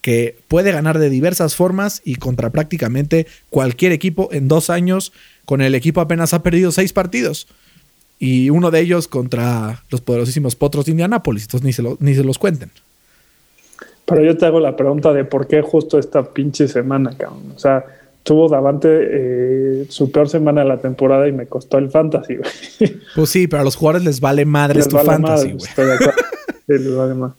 que 0.00 0.36
puede 0.48 0.72
ganar 0.72 0.98
de 0.98 1.10
diversas 1.10 1.54
formas 1.54 2.00
y 2.04 2.16
contra 2.16 2.50
prácticamente 2.50 3.26
cualquier 3.50 3.92
equipo 3.92 4.28
en 4.32 4.48
dos 4.48 4.70
años. 4.70 5.12
Con 5.44 5.60
el 5.60 5.74
equipo 5.74 6.00
apenas 6.00 6.32
ha 6.34 6.42
perdido 6.42 6.72
seis 6.72 6.92
partidos 6.92 7.48
y 8.18 8.50
uno 8.50 8.70
de 8.70 8.80
ellos 8.80 9.08
contra 9.08 9.82
los 9.90 10.00
poderosísimos 10.00 10.54
Potros 10.54 10.84
de 10.84 10.92
Indianápolis. 10.92 11.44
Entonces 11.44 11.64
ni 11.64 11.72
se, 11.72 11.82
ni 11.98 12.14
se 12.14 12.24
los 12.24 12.38
cuenten. 12.38 12.70
Pero 14.04 14.24
yo 14.24 14.36
te 14.36 14.46
hago 14.46 14.60
la 14.60 14.76
pregunta 14.76 15.12
de 15.12 15.24
por 15.24 15.46
qué 15.46 15.62
justo 15.62 15.98
esta 15.98 16.22
pinche 16.22 16.68
semana, 16.68 17.12
cabrón. 17.16 17.52
O 17.54 17.58
sea, 17.58 17.84
tuvo 18.22 18.48
Davante 18.48 18.88
eh, 18.90 19.86
su 19.88 20.10
peor 20.10 20.28
semana 20.28 20.62
de 20.62 20.68
la 20.68 20.78
temporada 20.78 21.28
y 21.28 21.32
me 21.32 21.46
costó 21.46 21.78
el 21.78 21.90
fantasy, 21.90 22.36
güey. 22.36 22.50
Pues 23.14 23.30
sí, 23.30 23.46
pero 23.46 23.62
a 23.62 23.64
los 23.64 23.76
jugadores 23.76 24.04
les 24.04 24.20
vale 24.20 24.44
madre 24.44 24.82
tu 24.84 24.96
fantasy, 24.98 25.52
güey. 25.52 25.70
Sí, 26.66 26.78
les 26.78 26.94
vale 26.94 27.14
más. 27.14 27.32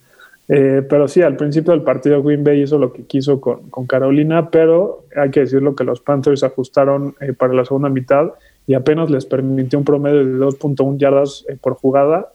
Eh, 0.53 0.85
pero 0.89 1.07
sí, 1.07 1.21
al 1.21 1.37
principio 1.37 1.71
del 1.71 1.81
partido 1.81 2.21
Green 2.21 2.43
Bay 2.43 2.61
hizo 2.61 2.77
lo 2.77 2.91
que 2.91 3.03
quiso 3.03 3.39
con, 3.39 3.87
Carolina, 3.87 4.49
pero 4.49 5.05
hay 5.15 5.31
que 5.31 5.39
decirlo 5.39 5.77
que 5.77 5.85
los 5.85 6.01
Panthers 6.01 6.43
ajustaron 6.43 7.15
eh, 7.21 7.31
para 7.31 7.53
la 7.53 7.63
segunda 7.63 7.87
mitad 7.87 8.31
y 8.67 8.73
apenas 8.73 9.09
les 9.09 9.25
permitió 9.25 9.79
un 9.79 9.85
promedio 9.85 10.25
de 10.25 10.45
2.1 10.45 10.97
yardas 10.97 11.45
eh, 11.47 11.55
por 11.55 11.75
jugada 11.75 12.33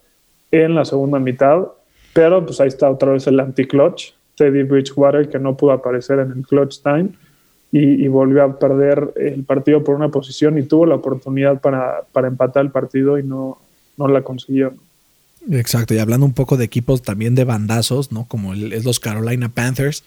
en 0.49 0.73
la 0.73 0.83
segunda 0.83 1.19
mitad. 1.19 1.67
Pero 2.15 2.43
pues 2.43 2.59
ahí 2.59 2.69
está 2.69 2.89
otra 2.89 3.11
vez 3.11 3.27
el 3.27 3.39
anti-clutch, 3.39 4.13
Teddy 4.35 4.63
Bridgewater, 4.63 5.29
que 5.29 5.37
no 5.37 5.55
pudo 5.55 5.73
aparecer 5.73 6.17
en 6.17 6.31
el 6.31 6.47
clutch 6.47 6.81
time 6.81 7.09
y, 7.71 8.07
volvió 8.07 8.43
a 8.45 8.57
perder 8.57 9.13
el 9.17 9.43
partido 9.43 9.83
por 9.83 9.93
una 9.93 10.09
posición 10.09 10.57
y 10.57 10.63
tuvo 10.63 10.87
la 10.87 10.95
oportunidad 10.95 11.61
para, 11.61 12.01
para 12.11 12.29
empatar 12.29 12.65
el 12.65 12.71
partido 12.71 13.19
y 13.19 13.23
no, 13.23 13.59
no 13.95 14.07
la 14.07 14.23
consiguió. 14.23 14.73
Exacto, 15.51 15.93
y 15.93 15.99
hablando 15.99 16.25
un 16.25 16.33
poco 16.33 16.57
de 16.57 16.65
equipos 16.65 17.01
también 17.01 17.35
de 17.35 17.45
bandazos, 17.45 18.11
¿no? 18.11 18.25
Como 18.27 18.53
es 18.53 18.83
los 18.83 18.99
Carolina 18.99 19.49
Panthers, 19.49 20.03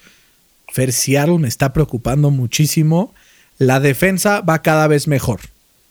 Fer 0.73 0.93
Seattle 0.93 1.39
me 1.39 1.49
está 1.49 1.73
preocupando 1.73 2.31
muchísimo. 2.31 3.15
La 3.59 3.81
defensa 3.81 4.41
va 4.41 4.63
cada 4.63 4.87
vez 4.87 5.09
mejor. 5.09 5.41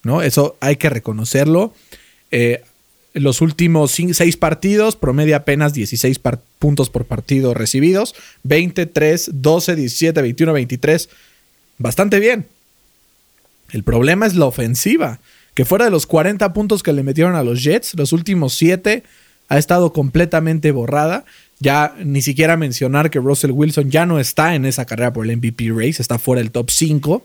¿no? 0.04 0.22
Eso 0.22 0.58
hay 0.60 0.78
que 0.78 0.90
reconocerlo. 0.90 1.74
Eh, 2.32 2.64
los 3.14 3.42
últimos 3.42 3.92
seis 3.92 4.38
partidos 4.38 4.96
promedia 4.96 5.38
apenas 5.38 5.74
16 5.74 6.20
puntos 6.60 6.90
por 6.90 7.06
partido 7.06 7.54
recibidos, 7.54 8.16
23, 8.44 9.32
12, 9.34 9.76
17, 9.76 10.22
21, 10.22 10.54
23. 10.54 11.10
Bastante 11.80 12.20
bien. 12.20 12.48
El 13.72 13.84
problema 13.84 14.26
es 14.26 14.36
la 14.36 14.46
ofensiva, 14.46 15.20
que 15.54 15.66
fuera 15.66 15.86
de 15.86 15.92
los 15.92 16.06
40 16.06 16.54
puntos 16.54 16.84
que 16.84 16.94
le 16.94 17.04
metieron 17.04 17.36
a 17.36 17.44
los 17.44 17.64
Jets, 17.64 17.94
los 17.96 18.14
últimos 18.14 18.54
7 18.54 19.04
ha 19.50 19.58
estado 19.58 19.92
completamente 19.92 20.72
borrada. 20.72 21.26
Ya 21.60 21.94
ni 22.04 22.22
siquiera 22.22 22.56
mencionar 22.56 23.10
que 23.10 23.20
Russell 23.20 23.52
Wilson 23.52 23.92
ya 23.92 24.06
no 24.06 24.20
está 24.20 24.56
en 24.56 24.66
esa 24.66 24.86
carrera 24.86 25.12
por 25.12 25.26
el 25.26 25.36
MVP 25.36 25.72
race, 25.76 26.02
está 26.02 26.18
fuera 26.18 26.42
del 26.42 26.52
top 26.52 26.70
5. 26.70 27.24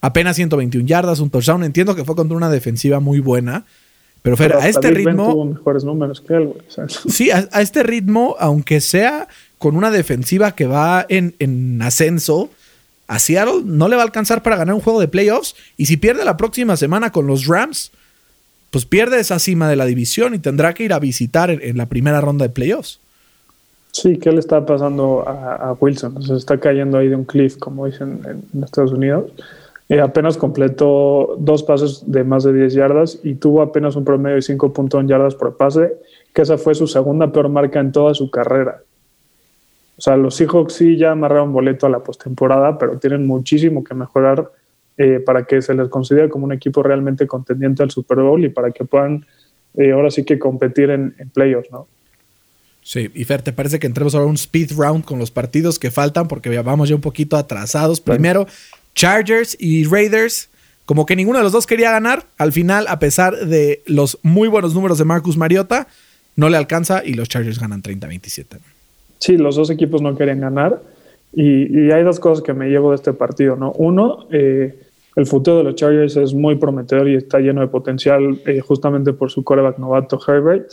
Apenas 0.00 0.36
121 0.36 0.86
yardas, 0.86 1.20
un 1.20 1.30
touchdown. 1.30 1.62
Entiendo 1.62 1.94
que 1.94 2.04
fue 2.04 2.16
contra 2.16 2.36
una 2.36 2.50
defensiva 2.50 2.98
muy 2.98 3.20
buena. 3.20 3.64
Pero, 4.22 4.38
Fer, 4.38 4.54
a 4.54 4.68
este 4.68 4.90
ritmo. 4.90 5.44
mejores 5.44 5.84
números 5.84 6.22
que 6.22 6.34
él, 6.34 6.54
Sí, 7.08 7.30
a, 7.30 7.40
este 7.60 7.82
ritmo, 7.82 8.36
aunque 8.38 8.80
sea 8.80 9.28
con 9.58 9.76
una 9.76 9.90
defensiva 9.90 10.52
que 10.52 10.66
va 10.66 11.04
en, 11.08 11.80
ascenso, 11.82 12.50
a 13.06 13.18
Seattle 13.18 13.62
no 13.64 13.86
le 13.88 13.96
va 13.96 14.02
a 14.02 14.06
alcanzar 14.06 14.42
para 14.42 14.56
ganar 14.56 14.74
un 14.74 14.80
juego 14.80 14.98
de 14.98 15.08
playoffs. 15.08 15.54
Y 15.76 15.86
si 15.86 15.98
pierde 15.98 16.24
la 16.24 16.38
próxima 16.38 16.76
semana 16.76 17.12
con 17.12 17.26
los 17.26 17.46
Rams, 17.46 17.92
pues 18.74 18.86
pierde 18.86 19.20
esa 19.20 19.38
cima 19.38 19.68
de 19.68 19.76
la 19.76 19.84
división 19.84 20.34
y 20.34 20.40
tendrá 20.40 20.74
que 20.74 20.82
ir 20.82 20.92
a 20.92 20.98
visitar 20.98 21.48
en, 21.48 21.76
la 21.76 21.86
primera 21.86 22.20
ronda 22.20 22.44
de 22.44 22.52
playoffs. 22.52 22.98
Sí, 23.92 24.18
¿qué 24.18 24.32
le 24.32 24.40
está 24.40 24.66
pasando 24.66 25.22
a, 25.28 25.76
Wilson? 25.78 26.20
Se 26.20 26.34
está 26.34 26.58
cayendo 26.58 26.98
ahí 26.98 27.08
de 27.08 27.14
un 27.14 27.22
cliff, 27.22 27.56
como 27.56 27.86
dicen 27.86 28.20
en 28.52 28.64
Estados 28.64 28.90
Unidos. 28.90 29.30
Eh, 29.88 30.00
apenas 30.00 30.36
completó 30.36 31.36
dos 31.38 31.62
pases 31.62 32.02
de 32.06 32.24
más 32.24 32.42
de 32.42 32.52
10 32.52 32.74
yardas 32.74 33.20
y 33.22 33.36
tuvo 33.36 33.62
apenas 33.62 33.94
un 33.94 34.04
promedio 34.04 34.34
de 34.34 34.42
5.1 34.42 35.06
yardas 35.06 35.36
por 35.36 35.56
pase, 35.56 35.92
que 36.32 36.42
esa 36.42 36.58
fue 36.58 36.74
su 36.74 36.88
segunda 36.88 37.30
peor 37.30 37.50
marca 37.50 37.78
en 37.78 37.92
toda 37.92 38.12
su 38.12 38.28
carrera. 38.28 38.80
O 39.96 40.00
sea, 40.00 40.16
los 40.16 40.34
Seahawks 40.34 40.72
sí 40.72 40.96
ya 40.96 41.12
amarraron 41.12 41.52
boleto 41.52 41.86
a 41.86 41.90
la 41.90 42.00
postemporada, 42.00 42.76
pero 42.76 42.98
tienen 42.98 43.24
muchísimo 43.24 43.84
que 43.84 43.94
mejorar 43.94 44.50
eh, 44.96 45.20
para 45.20 45.44
que 45.44 45.60
se 45.60 45.74
les 45.74 45.88
considere 45.88 46.28
como 46.28 46.44
un 46.44 46.52
equipo 46.52 46.82
realmente 46.82 47.26
contendiente 47.26 47.82
al 47.82 47.90
Super 47.90 48.18
Bowl 48.18 48.44
y 48.44 48.48
para 48.48 48.70
que 48.70 48.84
puedan 48.84 49.26
eh, 49.76 49.92
ahora 49.92 50.10
sí 50.10 50.24
que 50.24 50.38
competir 50.38 50.90
en, 50.90 51.14
playoffs, 51.32 51.70
¿no? 51.72 51.88
Sí, 52.82 53.10
y 53.14 53.24
Fer, 53.24 53.42
¿te 53.42 53.52
parece 53.52 53.78
que 53.78 53.86
entremos 53.86 54.14
ahora 54.14 54.26
a 54.26 54.28
un 54.28 54.36
speed 54.36 54.72
round 54.76 55.04
con 55.04 55.18
los 55.18 55.30
partidos 55.30 55.78
que 55.78 55.90
faltan? 55.90 56.28
Porque 56.28 56.56
vamos 56.60 56.90
ya 56.90 56.94
un 56.94 57.00
poquito 57.00 57.36
atrasados. 57.36 58.00
Primero, 58.00 58.46
Chargers 58.94 59.56
y 59.58 59.84
Raiders. 59.84 60.50
como 60.84 61.06
que 61.06 61.16
ninguno 61.16 61.38
de 61.38 61.44
los 61.44 61.52
dos 61.52 61.66
quería 61.66 61.90
ganar. 61.90 62.26
Al 62.36 62.52
final, 62.52 62.86
a 62.88 62.98
pesar 62.98 63.46
de 63.46 63.82
los 63.86 64.18
muy 64.22 64.48
buenos 64.48 64.74
números 64.74 64.98
de 64.98 65.06
Marcus 65.06 65.36
Mariota, 65.36 65.88
no 66.36 66.50
le 66.50 66.56
alcanza 66.56 67.02
y 67.04 67.14
los 67.14 67.28
Chargers 67.28 67.58
ganan 67.58 67.82
30-27. 67.82 68.58
Sí, 69.18 69.38
los 69.38 69.56
dos 69.56 69.70
equipos 69.70 70.02
no 70.02 70.16
querían 70.16 70.40
ganar. 70.40 70.82
Y, 71.32 71.90
hay 71.90 72.04
dos 72.04 72.20
cosas 72.20 72.44
que 72.44 72.52
me 72.52 72.68
llevo 72.68 72.90
de 72.90 72.96
este 72.96 73.12
partido, 73.12 73.56
¿no? 73.56 73.72
Uno, 73.72 74.26
eh, 74.30 74.78
el 75.16 75.26
futuro 75.26 75.58
de 75.58 75.64
los 75.64 75.74
Chargers 75.74 76.16
es 76.16 76.34
muy 76.34 76.56
prometedor 76.56 77.08
y 77.08 77.16
está 77.16 77.38
lleno 77.38 77.60
de 77.60 77.68
potencial 77.68 78.40
eh, 78.46 78.60
justamente 78.60 79.12
por 79.12 79.30
su 79.30 79.44
coreback 79.44 79.78
novato 79.78 80.18
Herbert. 80.26 80.72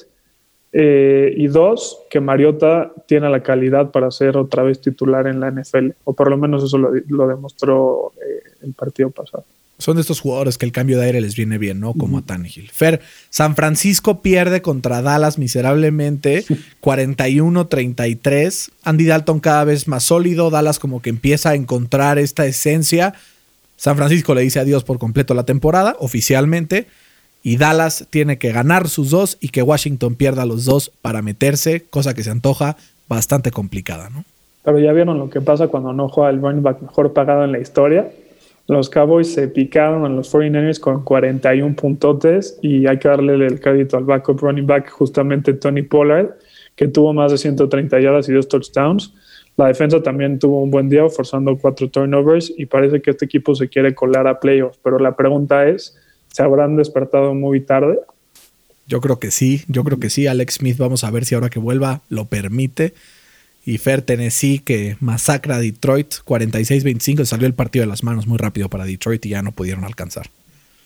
Eh, 0.74 1.34
y 1.36 1.48
dos, 1.48 2.00
que 2.10 2.22
Mariota 2.22 2.94
tiene 3.06 3.30
la 3.30 3.44
calidad 3.44 3.92
para 3.92 4.10
ser 4.10 4.38
otra 4.38 4.64
vez 4.64 4.80
titular 4.80 5.28
en 5.28 5.42
la 5.42 5.52
NFL, 5.52 5.89
o 6.06 6.14
por 6.14 6.30
lo 6.30 6.38
menos 6.38 6.64
eso 6.64 6.78
lo, 6.78 7.28
demostró 7.28 8.14
el 8.62 8.74
partido 8.74 9.10
pasado 9.10 9.44
son 9.82 9.96
de 9.96 10.02
estos 10.02 10.20
jugadores 10.22 10.58
que 10.58 10.66
el 10.66 10.72
cambio 10.72 10.98
de 10.98 11.06
aire 11.06 11.22
les 11.22 11.36
viene 11.36 11.58
bien, 11.58 11.80
¿no? 11.80 11.94
Como 11.94 12.20
a 12.20 12.22
Tannehill. 12.22 12.70
Fer, 12.72 13.02
San 13.30 13.56
Francisco 13.56 14.22
pierde 14.22 14.62
contra 14.62 15.02
Dallas 15.02 15.38
miserablemente, 15.38 16.46
41-33. 16.82 18.70
Andy 18.84 19.06
Dalton 19.06 19.39
cada 19.39 19.64
vez 19.64 19.88
más 19.88 20.04
sólido, 20.04 20.52
Dallas 20.52 20.80
como 20.80 21.02
que 21.02 21.10
empieza 21.10 21.50
a 21.50 21.56
encontrar 21.56 22.20
esta 22.20 22.46
esencia. 22.46 23.16
San 23.82 23.98
Francisco 23.98 24.36
le 24.36 24.42
dice 24.42 24.60
adiós 24.60 24.84
por 24.84 25.00
completo 25.00 25.34
la 25.34 25.44
temporada, 25.44 25.96
oficialmente. 25.98 26.86
Y 27.42 27.58
Dallas 27.58 28.06
tiene 28.12 28.38
que 28.38 28.52
ganar 28.52 28.88
sus 28.88 29.10
dos 29.10 29.40
y 29.42 29.50
que 29.50 29.64
Washington 29.64 30.14
pierda 30.14 30.46
los 30.46 30.66
dos 30.66 30.92
para 31.02 31.24
meterse, 31.24 31.86
cosa 31.90 32.14
que 32.14 32.22
se 32.22 32.30
antoja 32.30 32.78
bastante 33.10 33.50
complicada, 33.50 34.12
¿no? 34.12 34.24
Pero 34.64 34.78
ya 34.78 34.94
vieron 34.94 35.18
lo 35.18 35.32
que 35.32 35.42
pasa 35.42 35.68
cuando 35.68 35.94
no 35.94 36.08
juega 36.10 36.30
el 36.30 36.40
running 36.40 36.62
back 36.62 36.84
mejor 36.84 37.12
pagado 37.14 37.44
en 37.44 37.54
la 37.54 37.58
historia 37.58 38.12
los 38.68 38.90
Cowboys 38.90 39.34
se 39.34 39.50
picaron 39.50 40.06
a 40.06 40.10
los 40.10 40.34
49ers 40.34 40.80
con 40.80 41.04
41 41.04 41.76
puntotes 41.76 42.58
y 42.62 42.88
hay 42.88 43.00
que 43.00 43.10
darle 43.10 43.34
el 43.46 43.60
crédito 43.60 43.98
al 43.98 44.06
backup 44.06 44.40
running 44.40 44.66
back, 44.66 44.90
justamente 44.90 45.54
Tony 45.54 45.82
Pollard, 45.82 46.30
que 46.76 46.88
tuvo 46.88 47.14
más 47.14 47.32
de 47.32 47.38
130 47.38 48.00
yardas 48.00 48.30
y 48.30 48.34
dos 48.34 48.48
touchdowns. 48.48 49.14
La 49.58 49.68
defensa 49.68 50.02
también 50.02 50.39
tuvo 50.39 50.62
un 50.62 50.72
buen 50.72 50.89
día, 50.89 51.08
forzando 51.10 51.58
cuatro 51.58 51.89
turnovers 51.89 52.52
y 52.58 52.66
parece 52.66 53.02
que 53.02 53.12
este 53.12 53.26
equipo 53.26 53.54
se 53.54 53.68
quiere 53.68 53.93
colar 53.93 54.28
a 54.28 54.39
playoffs. 54.39 54.80
Pero 54.84 54.97
la 54.97 55.16
pregunta 55.16 55.68
es, 55.68 55.97
¿se 56.30 56.41
habrán 56.41 56.78
despertado 56.78 57.34
muy 57.34 57.62
tarde? 57.62 57.99
Yo 58.88 59.02
creo 59.02 59.20
que 59.20 59.32
sí, 59.32 59.64
yo 59.68 59.84
creo 59.84 59.99
que 59.99 60.10
sí. 60.10 60.28
Alex 60.28 60.56
Smith, 60.56 60.78
vamos 60.78 61.04
a 61.04 61.12
ver 61.12 61.26
si 61.26 61.36
ahora 61.36 61.49
que 61.49 61.60
vuelva 61.60 62.02
lo 62.10 62.26
permite 62.26 62.93
y 63.66 63.78
Fer 63.78 64.02
Tennessee 64.02 64.60
que 64.60 64.97
masacra 64.99 65.58
a 65.58 65.60
Detroit 65.60 66.16
46-25. 66.26 67.26
Salió 67.26 67.47
el 67.47 67.54
partido 67.54 67.84
de 67.84 67.89
las 67.89 68.04
manos 68.04 68.28
muy 68.28 68.38
rápido 68.38 68.70
para 68.70 68.86
Detroit 68.86 69.26
y 69.26 69.30
ya 69.30 69.41
no 69.41 69.52
pudieron 69.52 69.84
alcanzar. 69.84 70.28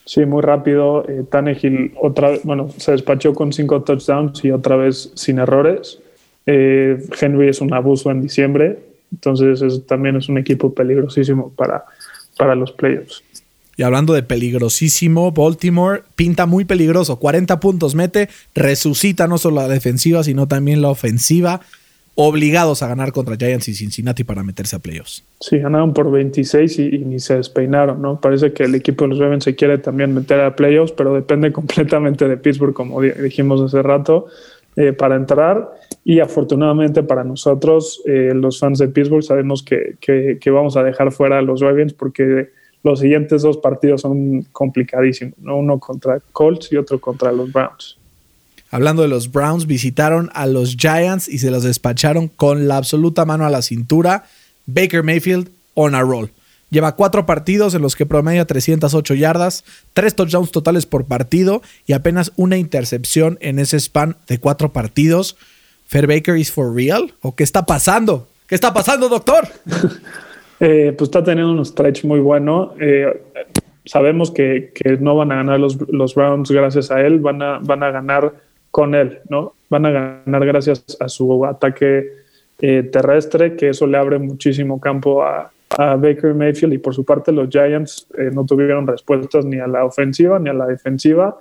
Sí, 0.05 0.25
muy 0.25 0.41
rápido. 0.41 1.03
Eh, 1.07 1.23
Tannehill 1.29 1.93
otra 1.99 2.31
bueno, 2.43 2.69
se 2.77 2.91
despachó 2.91 3.33
con 3.33 3.51
cinco 3.53 3.81
touchdowns 3.81 4.43
y 4.43 4.51
otra 4.51 4.75
vez 4.75 5.11
sin 5.15 5.39
errores. 5.39 5.99
Eh, 6.45 6.97
Henry 7.19 7.49
es 7.49 7.61
un 7.61 7.73
abuso 7.73 8.11
en 8.11 8.21
diciembre, 8.21 8.79
entonces 9.11 9.85
también 9.87 10.15
es 10.15 10.29
un 10.29 10.37
equipo 10.37 10.73
peligrosísimo 10.73 11.51
para, 11.55 11.85
para 12.37 12.55
los 12.55 12.71
playoffs. 12.71 13.23
Y 13.77 13.83
hablando 13.83 14.13
de 14.13 14.23
peligrosísimo, 14.23 15.31
Baltimore 15.31 16.03
pinta 16.15 16.45
muy 16.45 16.63
peligroso. 16.63 17.17
40 17.17 17.59
puntos 17.59 17.93
mete, 17.93 18.29
resucita 18.53 19.27
no 19.27 19.37
solo 19.37 19.57
la 19.57 19.67
defensiva, 19.67 20.23
sino 20.23 20.47
también 20.47 20.81
la 20.81 20.89
ofensiva 20.89 21.61
obligados 22.15 22.81
a 22.81 22.87
ganar 22.87 23.11
contra 23.11 23.35
Giants 23.35 23.67
y 23.67 23.75
Cincinnati 23.75 24.23
para 24.23 24.41
meterse 24.41 24.77
a 24.77 24.79
playoffs. 24.79 25.23
Sí, 25.41 25.59
ganaron 25.59 25.93
por 25.93 26.09
26 26.09 26.79
y, 26.79 26.89
ni 26.99 27.19
se 27.19 27.35
despeinaron, 27.35 28.01
¿no? 28.01 28.21
Parece 28.21 28.53
que 28.53 28.63
el 28.63 28.75
equipo 28.75 29.03
de 29.03 29.09
los 29.09 29.19
Ravens 29.19 29.43
se 29.43 29.55
quiere 29.55 29.77
también 29.77 30.13
meter 30.13 30.39
a 30.39 30.55
playoffs, 30.55 30.93
pero 30.93 31.13
depende 31.13 31.51
completamente 31.53 32.27
de 32.27 32.37
Pittsburgh, 32.37 32.73
como 32.73 33.01
dijimos 33.01 33.61
hace 33.61 33.81
rato, 33.81 34.27
eh, 34.75 34.93
para 34.93 35.15
entrar. 35.15 35.73
Y 36.03 36.19
afortunadamente 36.19 37.01
para 37.01 37.23
nosotros, 37.23 38.01
eh, 38.05 38.31
los 38.33 38.59
fans 38.59 38.79
de 38.79 38.87
Pittsburgh, 38.89 39.23
sabemos 39.23 39.63
que, 39.63 39.95
que, 39.99 40.51
vamos 40.51 40.77
a 40.77 40.83
dejar 40.83 41.11
fuera 41.11 41.39
a 41.39 41.41
los 41.41 41.61
Ravens 41.61 41.93
porque 41.93 42.49
los 42.83 42.99
siguientes 42.99 43.41
dos 43.41 43.57
partidos 43.57 44.01
son 44.01 44.43
complicadísimos, 44.51 45.39
¿no? 45.39 45.57
Uno 45.57 45.79
contra 45.79 46.19
Colts 46.31 46.71
y 46.71 46.77
otro 46.77 46.99
contra 46.99 47.31
los 47.31 47.51
Browns. 47.51 47.97
Hablando 48.69 49.01
de 49.01 49.07
los 49.07 49.31
Browns, 49.31 49.65
visitaron 49.65 50.29
a 50.33 50.45
los 50.45 50.75
Giants 50.75 51.29
y 51.29 51.37
se 51.37 51.49
los 51.49 51.63
despacharon 51.63 52.27
con 52.27 52.67
la 52.67 52.77
absoluta 52.77 53.25
mano 53.25 53.45
a 53.45 53.49
la 53.49 53.61
cintura. 53.61 54.25
Baker 54.65 55.01
Mayfield 55.01 55.49
on 55.75 55.95
a 55.95 56.01
roll. 56.01 56.29
Lleva 56.75 56.97
cuatro 56.97 57.25
partidos 57.25 57.73
en 57.73 57.81
los 57.81 57.95
que 57.95 58.05
promedia 58.05 58.43
308 58.43 59.13
yardas, 59.13 59.63
tres 59.93 60.13
touchdowns 60.13 60.51
totales 60.51 60.85
por 60.85 61.05
partido 61.05 61.61
y 61.85 61.93
apenas 61.93 62.33
una 62.35 62.57
intercepción 62.57 63.37
en 63.39 63.59
ese 63.59 63.79
span 63.79 64.17
de 64.27 64.39
cuatro 64.39 64.73
partidos. 64.73 65.37
¿Fair 65.85 66.05
Baker 66.05 66.35
is 66.35 66.51
for 66.51 66.75
real? 66.75 67.13
¿O 67.21 67.33
qué 67.33 67.45
está 67.45 67.65
pasando? 67.65 68.27
¿Qué 68.45 68.55
está 68.55 68.73
pasando, 68.73 69.07
doctor? 69.07 69.47
Eh, 70.61 70.93
pues 70.97 71.09
está 71.09 71.21
teniendo 71.21 71.51
un 71.51 71.65
stretch 71.65 72.05
muy 72.05 72.21
bueno. 72.21 72.75
Eh, 72.79 73.23
sabemos 73.83 74.31
que, 74.31 74.71
no 75.01 75.13
van 75.17 75.33
a 75.33 75.35
ganar 75.35 75.59
los, 75.59 76.15
Browns 76.15 76.49
gracias 76.49 76.91
a 76.91 77.01
él, 77.01 77.19
van 77.19 77.41
a, 77.41 77.59
van 77.59 77.83
a 77.83 77.91
ganar 77.91 78.33
con 78.71 78.95
él, 78.95 79.19
¿no? 79.29 79.53
Van 79.69 79.85
a 79.85 79.91
ganar 79.91 80.45
gracias 80.45 80.85
a 81.01 81.09
su 81.09 81.45
ataque 81.45 82.05
eh, 82.59 82.83
terrestre, 82.83 83.57
que 83.57 83.67
eso 83.67 83.85
le 83.85 83.97
abre 83.97 84.17
muchísimo 84.17 84.79
campo 84.79 85.23
a, 85.23 85.51
Baker 85.77 86.33
Mayfield 86.33 86.73
y 86.73 86.77
por 86.77 86.93
su 86.93 87.03
parte 87.03 87.31
los 87.31 87.49
Giants 87.49 88.07
eh, 88.17 88.29
no 88.31 88.45
tuvieron 88.45 88.87
respuestas 88.87 89.45
ni 89.45 89.59
a 89.59 89.67
la 89.67 89.83
ofensiva 89.83 90.39
ni 90.39 90.49
a 90.49 90.53
la 90.53 90.67
defensiva 90.67 91.37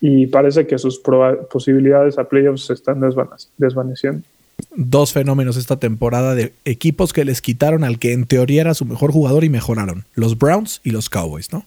y 0.00 0.26
parece 0.26 0.66
que 0.66 0.78
sus 0.78 1.00
posibilidades 1.50 2.18
a 2.18 2.24
playoffs 2.24 2.66
se 2.66 2.74
están 2.74 3.00
desvaneciendo. 3.56 4.22
Dos 4.76 5.12
fenómenos 5.12 5.56
esta 5.56 5.78
temporada 5.78 6.34
de 6.34 6.52
equipos 6.64 7.12
que 7.12 7.24
les 7.24 7.40
quitaron 7.40 7.84
al 7.84 7.98
que 7.98 8.12
en 8.12 8.26
teoría 8.26 8.62
era 8.62 8.74
su 8.74 8.84
mejor 8.84 9.12
jugador 9.12 9.44
y 9.44 9.48
mejoraron, 9.48 10.04
los 10.14 10.38
Browns 10.38 10.80
y 10.84 10.90
los 10.90 11.08
Cowboys, 11.10 11.52
¿no? 11.52 11.64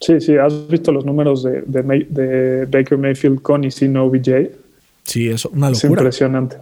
Sí, 0.00 0.20
sí, 0.20 0.36
¿has 0.36 0.68
visto 0.68 0.92
los 0.92 1.04
números 1.04 1.42
de, 1.42 1.62
de, 1.66 2.66
Baker 2.66 2.96
Mayfield 2.98 3.42
con 3.42 3.64
y 3.64 3.70
sin 3.70 3.96
OBJ? 3.96 4.50
Sí, 5.02 5.28
es 5.28 5.44
una 5.44 5.70
locura. 5.70 5.72
Es 5.72 5.84
impresionante. 5.84 6.56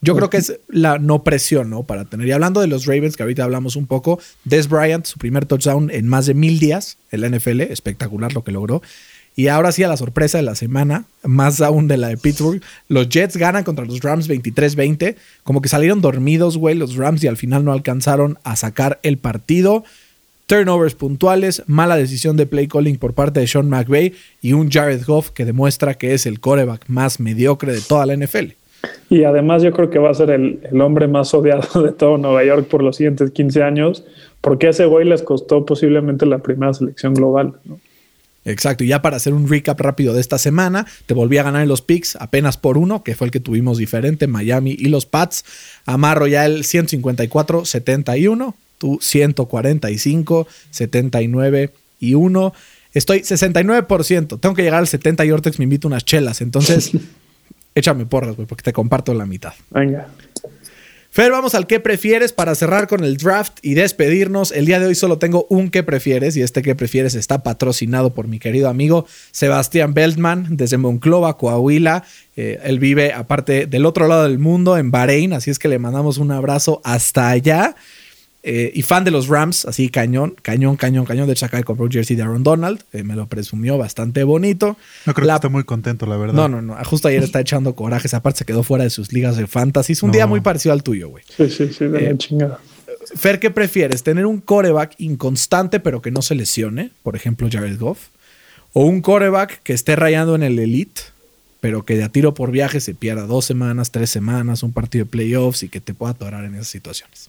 Yo 0.00 0.14
creo 0.14 0.30
que 0.30 0.36
es 0.36 0.60
la 0.68 0.98
no 0.98 1.24
presión, 1.24 1.70
¿no? 1.70 1.82
Para 1.82 2.04
tener. 2.04 2.28
Y 2.28 2.32
hablando 2.32 2.60
de 2.60 2.68
los 2.68 2.86
Ravens, 2.86 3.16
que 3.16 3.24
ahorita 3.24 3.42
hablamos 3.42 3.74
un 3.74 3.86
poco, 3.86 4.20
Des 4.44 4.68
Bryant, 4.68 5.04
su 5.06 5.18
primer 5.18 5.44
touchdown 5.44 5.90
en 5.90 6.06
más 6.06 6.26
de 6.26 6.34
mil 6.34 6.60
días 6.60 6.98
en 7.10 7.22
la 7.22 7.28
NFL, 7.28 7.62
espectacular 7.62 8.32
lo 8.32 8.44
que 8.44 8.52
logró. 8.52 8.80
Y 9.34 9.48
ahora 9.48 9.70
sí, 9.70 9.82
a 9.84 9.88
la 9.88 9.96
sorpresa 9.96 10.38
de 10.38 10.42
la 10.42 10.54
semana, 10.54 11.04
más 11.22 11.60
aún 11.60 11.86
de 11.88 11.96
la 11.96 12.08
de 12.08 12.16
Pittsburgh, 12.16 12.60
los 12.88 13.08
Jets 13.08 13.36
ganan 13.36 13.64
contra 13.64 13.84
los 13.84 14.00
Rams 14.00 14.28
23-20. 14.28 15.16
Como 15.44 15.62
que 15.62 15.68
salieron 15.68 16.00
dormidos, 16.00 16.58
güey, 16.58 16.74
los 16.74 16.96
Rams 16.96 17.22
y 17.22 17.28
al 17.28 17.36
final 17.36 17.64
no 17.64 17.72
alcanzaron 17.72 18.38
a 18.44 18.56
sacar 18.56 18.98
el 19.02 19.18
partido 19.18 19.84
turnovers 20.48 20.94
puntuales, 20.94 21.62
mala 21.66 21.96
decisión 21.96 22.38
de 22.38 22.46
play 22.46 22.68
calling 22.68 22.96
por 22.96 23.12
parte 23.12 23.38
de 23.38 23.46
Sean 23.46 23.68
McVay 23.68 24.14
y 24.40 24.54
un 24.54 24.70
Jared 24.70 25.04
Goff 25.04 25.30
que 25.30 25.44
demuestra 25.44 25.94
que 25.94 26.14
es 26.14 26.24
el 26.24 26.40
coreback 26.40 26.88
más 26.88 27.20
mediocre 27.20 27.70
de 27.70 27.82
toda 27.82 28.06
la 28.06 28.16
NFL. 28.16 28.52
Y 29.10 29.24
además 29.24 29.62
yo 29.62 29.72
creo 29.72 29.90
que 29.90 29.98
va 29.98 30.10
a 30.10 30.14
ser 30.14 30.30
el, 30.30 30.60
hombre 30.80 31.08
más 31.08 31.32
odiado 31.34 31.82
de 31.82 31.92
todo 31.92 32.18
Nueva 32.18 32.44
York 32.44 32.68
por 32.68 32.82
los 32.82 32.96
siguientes 32.96 33.30
15 33.30 33.62
años, 33.62 34.04
porque 34.40 34.68
ese 34.68 34.86
güey 34.86 35.06
les 35.06 35.22
costó 35.22 35.64
posiblemente 35.64 36.26
la 36.26 36.38
primera 36.38 36.72
selección 36.74 37.14
global. 37.14 37.54
Exacto, 38.44 38.84
y 38.84 38.88
ya 38.88 39.02
para 39.02 39.16
hacer 39.16 39.34
un 39.34 39.48
recap 39.48 39.80
rápido 39.80 40.14
de 40.14 40.20
esta 40.20 40.38
semana, 40.38 40.86
te 41.06 41.12
volví 41.12 41.38
a 41.38 41.42
ganar 41.42 41.62
en 41.62 41.68
los 41.68 41.82
picks 41.82 42.16
apenas 42.16 42.56
por 42.56 42.78
uno, 42.78 43.02
que 43.02 43.14
fue 43.14 43.26
el 43.26 43.30
que 43.30 43.40
tuvimos 43.40 43.78
diferente, 43.78 44.26
Miami 44.26 44.76
y 44.78 44.88
los 44.88 45.06
Pats. 45.06 45.44
Amarro 45.84 46.26
ya 46.26 46.46
el 46.46 46.62
154-71 46.62 48.54
tú 48.78 48.98
145, 49.02 50.48
79 50.70 51.72
y 52.00 52.14
1. 52.14 52.54
Estoy 52.94 53.20
69%. 53.20 54.40
Tengo 54.40 54.54
que 54.54 54.62
llegar 54.62 54.78
al 54.78 54.88
70 54.88 55.24
y 55.26 55.30
Ortex 55.30 55.58
me 55.58 55.64
invito 55.64 55.88
unas 55.88 56.04
chelas. 56.04 56.40
Entonces, 56.40 56.92
échame 57.78 58.06
porras, 58.06 58.36
güey, 58.36 58.46
porque 58.46 58.62
te 58.62 58.72
comparto 58.72 59.14
la 59.14 59.26
mitad. 59.26 59.52
Venga. 59.70 60.08
Fer, 61.10 61.32
vamos 61.32 61.54
al 61.54 61.66
qué 61.66 61.80
prefieres 61.80 62.32
para 62.32 62.54
cerrar 62.54 62.86
con 62.86 63.02
el 63.02 63.16
draft 63.16 63.58
y 63.62 63.74
despedirnos. 63.74 64.52
El 64.52 64.66
día 64.66 64.78
de 64.78 64.86
hoy 64.86 64.94
solo 64.94 65.18
tengo 65.18 65.46
un 65.48 65.70
qué 65.70 65.82
prefieres 65.82 66.36
y 66.36 66.42
este 66.42 66.60
qué 66.62 66.74
prefieres 66.74 67.14
está 67.14 67.42
patrocinado 67.42 68.12
por 68.12 68.28
mi 68.28 68.38
querido 68.38 68.68
amigo 68.68 69.06
Sebastián 69.32 69.94
Beltman 69.94 70.46
desde 70.50 70.76
Monclova, 70.76 71.38
Coahuila. 71.38 72.04
Eh, 72.36 72.60
él 72.62 72.78
vive 72.78 73.14
aparte 73.14 73.66
del 73.66 73.86
otro 73.86 74.06
lado 74.06 74.24
del 74.24 74.38
mundo, 74.38 74.76
en 74.76 74.90
Bahrein, 74.90 75.32
así 75.32 75.50
es 75.50 75.58
que 75.58 75.68
le 75.68 75.78
mandamos 75.78 76.18
un 76.18 76.30
abrazo 76.30 76.80
hasta 76.84 77.30
allá. 77.30 77.74
Eh, 78.50 78.72
y 78.74 78.80
fan 78.80 79.04
de 79.04 79.10
los 79.10 79.28
Rams, 79.28 79.66
así 79.66 79.90
cañón, 79.90 80.34
cañón, 80.40 80.76
cañón, 80.76 81.04
cañón. 81.04 81.26
De 81.26 81.34
hecho, 81.34 81.44
acá 81.44 81.62
compró 81.62 81.84
un 81.84 81.92
jersey 81.92 82.16
de 82.16 82.22
Aaron 82.22 82.42
Donald. 82.42 82.82
Eh, 82.94 83.02
me 83.02 83.14
lo 83.14 83.26
presumió 83.26 83.76
bastante 83.76 84.24
bonito. 84.24 84.78
No 85.04 85.12
creo 85.12 85.28
que 85.28 85.34
esté 85.34 85.48
muy 85.50 85.64
contento, 85.64 86.06
la 86.06 86.16
verdad. 86.16 86.32
No, 86.32 86.48
no, 86.48 86.62
no. 86.62 86.74
Justo 86.86 87.08
ayer 87.08 87.22
está 87.22 87.40
echando 87.40 87.74
corajes. 87.74 88.14
Aparte, 88.14 88.38
se 88.38 88.44
quedó 88.46 88.62
fuera 88.62 88.84
de 88.84 88.90
sus 88.90 89.12
ligas 89.12 89.36
de 89.36 89.46
fantasy. 89.46 89.92
Es 89.92 90.02
un 90.02 90.12
día 90.12 90.26
muy 90.26 90.40
parecido 90.40 90.72
al 90.72 90.82
tuyo, 90.82 91.10
güey. 91.10 91.24
Sí, 91.36 91.50
sí, 91.50 91.70
sí, 91.74 91.84
de 91.84 92.00
la 92.00 92.08
eh, 92.08 92.16
chingada. 92.16 92.58
Fer, 93.16 93.38
¿qué 93.38 93.50
prefieres? 93.50 94.02
¿Tener 94.02 94.24
un 94.24 94.40
coreback 94.40 94.94
inconstante 94.96 95.78
pero 95.78 96.00
que 96.00 96.10
no 96.10 96.22
se 96.22 96.34
lesione? 96.34 96.90
Por 97.02 97.16
ejemplo, 97.16 97.48
Jared 97.52 97.78
Goff. 97.78 98.08
¿O 98.72 98.86
un 98.86 99.02
coreback 99.02 99.62
que 99.62 99.74
esté 99.74 99.94
rayando 99.94 100.34
en 100.34 100.42
el 100.42 100.58
elite, 100.58 101.02
pero 101.60 101.84
que 101.84 101.98
de 101.98 102.04
a 102.04 102.08
tiro 102.08 102.32
por 102.32 102.50
viaje 102.50 102.80
se 102.80 102.94
pierda 102.94 103.26
dos 103.26 103.44
semanas, 103.44 103.90
tres 103.90 104.08
semanas, 104.08 104.62
un 104.62 104.72
partido 104.72 105.04
de 105.04 105.10
playoffs 105.10 105.64
y 105.64 105.68
que 105.68 105.82
te 105.82 105.92
pueda 105.92 106.12
atorar 106.12 106.46
en 106.46 106.54
esas 106.54 106.68
situaciones? 106.68 107.27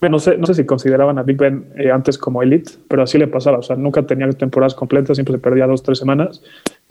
Bueno, 0.00 0.16
no 0.16 0.20
sé, 0.20 0.38
no 0.38 0.46
sé 0.46 0.54
si 0.54 0.64
consideraban 0.64 1.18
a 1.18 1.24
Big 1.24 1.36
Ben 1.36 1.66
eh, 1.76 1.90
antes 1.90 2.18
como 2.18 2.42
elite, 2.42 2.72
pero 2.86 3.02
así 3.02 3.18
le 3.18 3.26
pasaba. 3.26 3.58
O 3.58 3.62
sea, 3.62 3.74
nunca 3.74 4.04
tenía 4.04 4.28
temporadas 4.30 4.74
completas, 4.74 5.16
siempre 5.16 5.34
se 5.34 5.40
perdía 5.40 5.66
dos, 5.66 5.82
tres 5.82 5.98
semanas. 5.98 6.40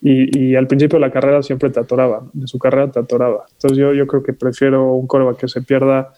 Y, 0.02 0.38
y, 0.38 0.56
al 0.56 0.68
principio 0.68 1.00
de 1.00 1.06
la 1.06 1.12
carrera 1.12 1.42
siempre 1.42 1.70
te 1.70 1.80
atoraba, 1.80 2.24
de 2.34 2.48
su 2.48 2.60
carrera 2.60 2.92
te 2.92 3.00
atoraba. 3.00 3.46
Entonces 3.54 3.78
yo, 3.78 3.94
yo 3.94 4.06
creo 4.08 4.24
que 4.24 4.34
prefiero 4.34 4.94
un 4.94 5.08
coreback 5.08 5.38
que 5.38 5.48
se 5.48 5.62
pierda 5.62 6.14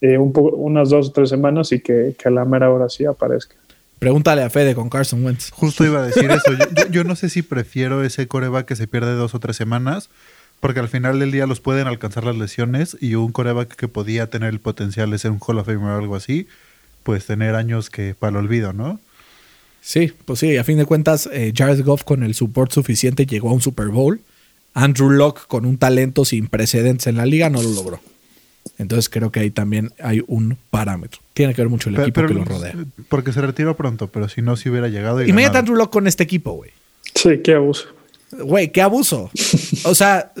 eh, 0.00 0.18
un 0.18 0.32
unas 0.34 0.90
dos 0.90 1.08
o 1.08 1.12
tres 1.12 1.30
semanas 1.30 1.72
y 1.72 1.80
que, 1.80 2.14
que, 2.18 2.28
a 2.28 2.30
la 2.30 2.44
mera 2.44 2.70
hora 2.70 2.88
sí 2.90 3.06
aparezca. 3.06 3.56
Pregúntale 3.98 4.42
a 4.42 4.50
Fede 4.50 4.74
con 4.74 4.90
Carson 4.90 5.24
Wentz. 5.24 5.50
Justo 5.50 5.84
iba 5.84 6.00
a 6.00 6.06
decir 6.06 6.30
eso. 6.30 6.52
Yo, 6.52 6.86
yo, 6.90 7.04
no 7.04 7.16
sé 7.16 7.30
si 7.30 7.40
prefiero 7.40 8.04
ese 8.04 8.28
coreback 8.28 8.66
que 8.66 8.76
se 8.76 8.86
pierde 8.86 9.14
dos 9.14 9.34
o 9.34 9.40
tres 9.40 9.56
semanas, 9.56 10.10
porque 10.60 10.80
al 10.80 10.88
final 10.88 11.18
del 11.18 11.32
día 11.32 11.46
los 11.46 11.60
pueden 11.60 11.86
alcanzar 11.86 12.24
las 12.24 12.36
lesiones 12.36 12.96
y 13.00 13.14
un 13.14 13.32
coreback 13.32 13.74
que 13.76 13.88
podía 13.88 14.28
tener 14.28 14.50
el 14.50 14.60
potencial 14.60 15.10
de 15.10 15.18
ser 15.18 15.30
un 15.30 15.40
Hall 15.46 15.58
of 15.58 15.66
Fame 15.66 15.84
o 15.84 15.96
algo 15.96 16.16
así, 16.16 16.48
pues 17.02 17.26
tener 17.26 17.54
años 17.54 17.90
que 17.90 18.14
para 18.14 18.30
el 18.30 18.36
olvido, 18.36 18.72
¿no? 18.72 19.00
Sí, 19.80 20.12
pues 20.24 20.40
sí, 20.40 20.56
a 20.56 20.64
fin 20.64 20.78
de 20.78 20.84
cuentas, 20.84 21.28
eh, 21.32 21.52
Jared 21.54 21.84
Goff 21.84 22.02
con 22.02 22.24
el 22.24 22.34
support 22.34 22.72
suficiente 22.72 23.26
llegó 23.26 23.50
a 23.50 23.52
un 23.52 23.60
Super 23.60 23.88
Bowl. 23.88 24.20
Andrew 24.74 25.10
Locke 25.10 25.46
con 25.46 25.64
un 25.64 25.78
talento 25.78 26.24
sin 26.24 26.48
precedentes 26.48 27.06
en 27.06 27.16
la 27.16 27.24
liga 27.24 27.48
no 27.50 27.62
lo 27.62 27.70
logró. 27.70 28.00
Entonces 28.78 29.08
creo 29.08 29.30
que 29.30 29.40
ahí 29.40 29.50
también 29.50 29.92
hay 30.02 30.22
un 30.26 30.58
parámetro. 30.70 31.20
Tiene 31.32 31.54
que 31.54 31.62
ver 31.62 31.68
mucho 31.70 31.88
el 31.88 31.94
pero, 31.94 32.04
equipo 32.08 32.20
pero, 32.20 32.28
que 32.28 32.34
lo 32.34 32.44
rodea. 32.44 32.74
Porque 33.08 33.32
se 33.32 33.40
retiró 33.40 33.76
pronto, 33.76 34.08
pero 34.08 34.28
si 34.28 34.42
no, 34.42 34.56
si 34.56 34.68
hubiera 34.68 34.88
llegado. 34.88 35.22
Y 35.22 35.30
a 35.30 35.34
ganado. 35.34 35.58
Andrew 35.58 35.76
Locke 35.76 35.92
con 35.92 36.06
este 36.06 36.24
equipo, 36.24 36.52
güey. 36.52 36.72
Sí, 37.14 37.38
qué 37.42 37.54
abuso. 37.54 37.88
Güey, 38.40 38.70
qué 38.70 38.82
abuso. 38.82 39.30
O 39.84 39.94
sea, 39.94 40.32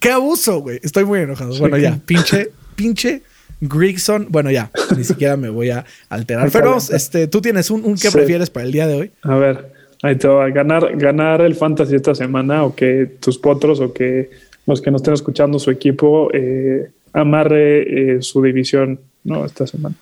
qué 0.00 0.10
abuso, 0.10 0.60
güey. 0.60 0.80
Estoy 0.82 1.04
muy 1.04 1.20
enojado. 1.20 1.56
Bueno, 1.58 1.76
ya, 1.76 1.98
pinche, 2.04 2.50
pinche 2.74 3.22
Grigson. 3.60 4.26
Bueno, 4.30 4.50
ya, 4.50 4.70
ni 4.96 5.04
siquiera 5.04 5.36
me 5.36 5.48
voy 5.48 5.70
a 5.70 5.84
alterar. 6.08 6.50
Pero 6.50 6.76
este, 6.76 7.26
tú 7.26 7.40
tienes 7.40 7.70
un, 7.70 7.84
un 7.84 7.94
qué 7.94 8.08
sí. 8.08 8.12
prefieres 8.12 8.50
para 8.50 8.66
el 8.66 8.72
día 8.72 8.86
de 8.86 8.94
hoy. 8.94 9.10
A 9.22 9.36
ver, 9.36 9.72
ahí 10.02 10.16
te 10.16 10.28
va. 10.28 10.48
Ganar, 10.50 10.96
ganar 10.96 11.40
el 11.40 11.54
fantasy 11.54 11.96
esta 11.96 12.14
semana 12.14 12.64
o 12.64 12.74
que 12.74 13.06
tus 13.20 13.38
potros 13.38 13.80
o 13.80 13.92
que 13.92 14.30
los 14.66 14.80
que 14.80 14.90
nos 14.90 15.02
estén 15.02 15.14
escuchando 15.14 15.58
su 15.58 15.70
equipo 15.70 16.30
eh, 16.32 16.90
amarre 17.12 18.16
eh, 18.16 18.22
su 18.22 18.42
división 18.42 19.00
no 19.24 19.44
esta 19.44 19.66
semana. 19.66 19.96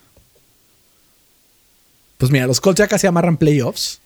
Pues 2.19 2.31
mira, 2.31 2.47
los 2.47 2.61
Colts 2.61 2.79
ya 2.79 2.87
casi 2.87 3.07
amarran 3.07 3.37
playoffs. 3.37 4.01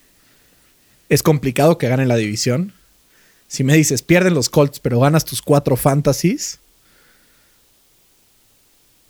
Es 1.09 1.23
complicado 1.23 1.79
que 1.79 1.89
ganen 1.89 2.09
la 2.09 2.17
división. 2.17 2.73
Si 3.49 3.65
me 3.65 3.75
dices, 3.75 4.03
pierden 4.03 4.35
los 4.35 4.49
Colts, 4.49 4.81
pero 4.81 5.01
ganas 5.01 5.25
tus 5.25 5.43
cuatro 5.43 5.77
fantasies. 5.77 6.59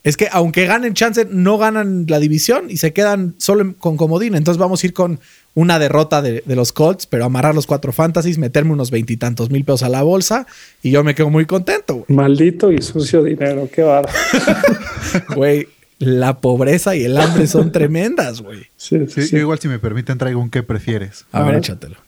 Es 0.05 0.16
que 0.16 0.28
aunque 0.30 0.66
ganen 0.66 0.95
chance, 0.95 1.26
no 1.28 1.59
ganan 1.59 2.07
la 2.09 2.20
división 2.20 2.66
y 2.70 2.76
se 2.76 2.93
quedan 2.93 3.34
solo 3.39 3.74
con 3.76 3.97
comodín. 3.97 4.37
Entonces 4.37 4.59
vamos 4.59 4.82
a 4.82 4.87
ir 4.87 4.93
con 4.93 5.18
una 5.55 5.80
derrota 5.80 6.22
de, 6.22 6.45
de 6.47 6.55
los 6.55 6.70
Colts, 6.70 7.07
pero 7.07 7.24
amarrar 7.24 7.57
los 7.57 7.66
cuatro 7.66 7.93
fantasies, 7.93 8.39
meterme 8.39 8.72
unos 8.72 8.93
veintitantos 8.93 9.51
mil 9.51 9.64
pesos 9.64 9.82
a 9.82 9.89
la 9.89 10.03
bolsa 10.03 10.47
y 10.80 10.93
yo 10.93 11.03
me 11.03 11.16
quedo 11.16 11.30
muy 11.30 11.45
contento. 11.45 11.95
Güey. 11.95 12.16
Maldito 12.16 12.70
y 12.70 12.80
sucio 12.82 13.24
dinero, 13.24 13.68
qué 13.72 13.82
barro. 13.82 14.09
Güey, 15.34 15.68
la 15.99 16.41
pobreza 16.41 16.95
y 16.95 17.05
el 17.05 17.16
hambre 17.16 17.47
son 17.47 17.72
tremendas, 17.72 18.43
güey. 18.43 18.66
Sí, 18.76 19.07
sí, 19.09 19.22
sí. 19.22 19.37
igual 19.39 19.59
si 19.59 19.66
me 19.66 19.78
permiten 19.78 20.18
traigo 20.18 20.41
un 20.41 20.51
qué 20.51 20.62
prefieres. 20.62 21.24
A, 21.32 21.39
a 21.39 21.43
ver, 21.43 21.53
ver, 21.53 21.59
échatelo. 21.59 22.05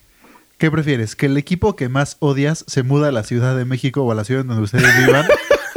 ¿Qué 0.59 0.69
prefieres? 0.69 1.15
¿Que 1.15 1.27
el 1.27 1.37
equipo 1.37 1.77
que 1.77 1.87
más 1.87 2.17
odias 2.19 2.65
se 2.67 2.83
muda 2.83 3.07
a 3.07 3.11
la 3.13 3.23
Ciudad 3.23 3.55
de 3.55 3.63
México 3.63 4.03
o 4.03 4.11
a 4.11 4.15
la 4.15 4.25
ciudad 4.25 4.43
donde 4.43 4.61
ustedes 4.61 4.85
vivan? 5.05 5.25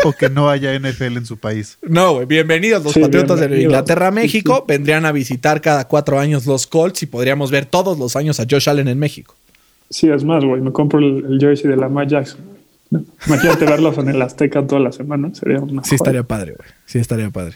¿O 0.04 0.12
que 0.12 0.28
no 0.28 0.50
haya 0.50 0.76
NFL 0.76 1.18
en 1.18 1.24
su 1.24 1.36
país? 1.36 1.78
No, 1.82 2.14
güey. 2.14 2.26
Bienvenidos 2.26 2.82
los 2.82 2.92
sí, 2.92 2.98
Patriotas 2.98 3.38
bienvenido. 3.38 3.58
de 3.58 3.62
Inglaterra 3.62 4.08
a 4.08 4.10
México. 4.10 4.54
Sí, 4.54 4.60
sí. 4.60 4.64
Vendrían 4.66 5.06
a 5.06 5.12
visitar 5.12 5.60
cada 5.60 5.86
cuatro 5.86 6.18
años 6.18 6.46
los 6.46 6.66
Colts 6.66 7.04
y 7.04 7.06
podríamos 7.06 7.52
ver 7.52 7.64
todos 7.64 7.96
los 7.96 8.16
años 8.16 8.40
a 8.40 8.46
Josh 8.50 8.68
Allen 8.68 8.88
en 8.88 8.98
México. 8.98 9.36
Sí, 9.88 10.10
es 10.10 10.24
más, 10.24 10.44
güey. 10.44 10.60
Me 10.60 10.72
compro 10.72 10.98
el, 10.98 11.26
el, 11.30 11.38
jersey 11.38 11.70
de 11.70 11.76
la 11.76 11.88
Mike 11.88 12.10
Jackson. 12.10 12.40
Imagínate 13.28 13.64
verlos 13.64 13.96
en 13.98 14.08
el 14.08 14.20
Azteca 14.20 14.66
toda 14.66 14.80
la 14.80 14.90
semana. 14.90 15.32
Sería 15.32 15.60
una 15.60 15.84
Sí, 15.84 15.94
estaría 15.94 16.24
padre, 16.24 16.56
güey. 16.58 16.68
Sí, 16.86 16.98
estaría 16.98 17.30
padre. 17.30 17.54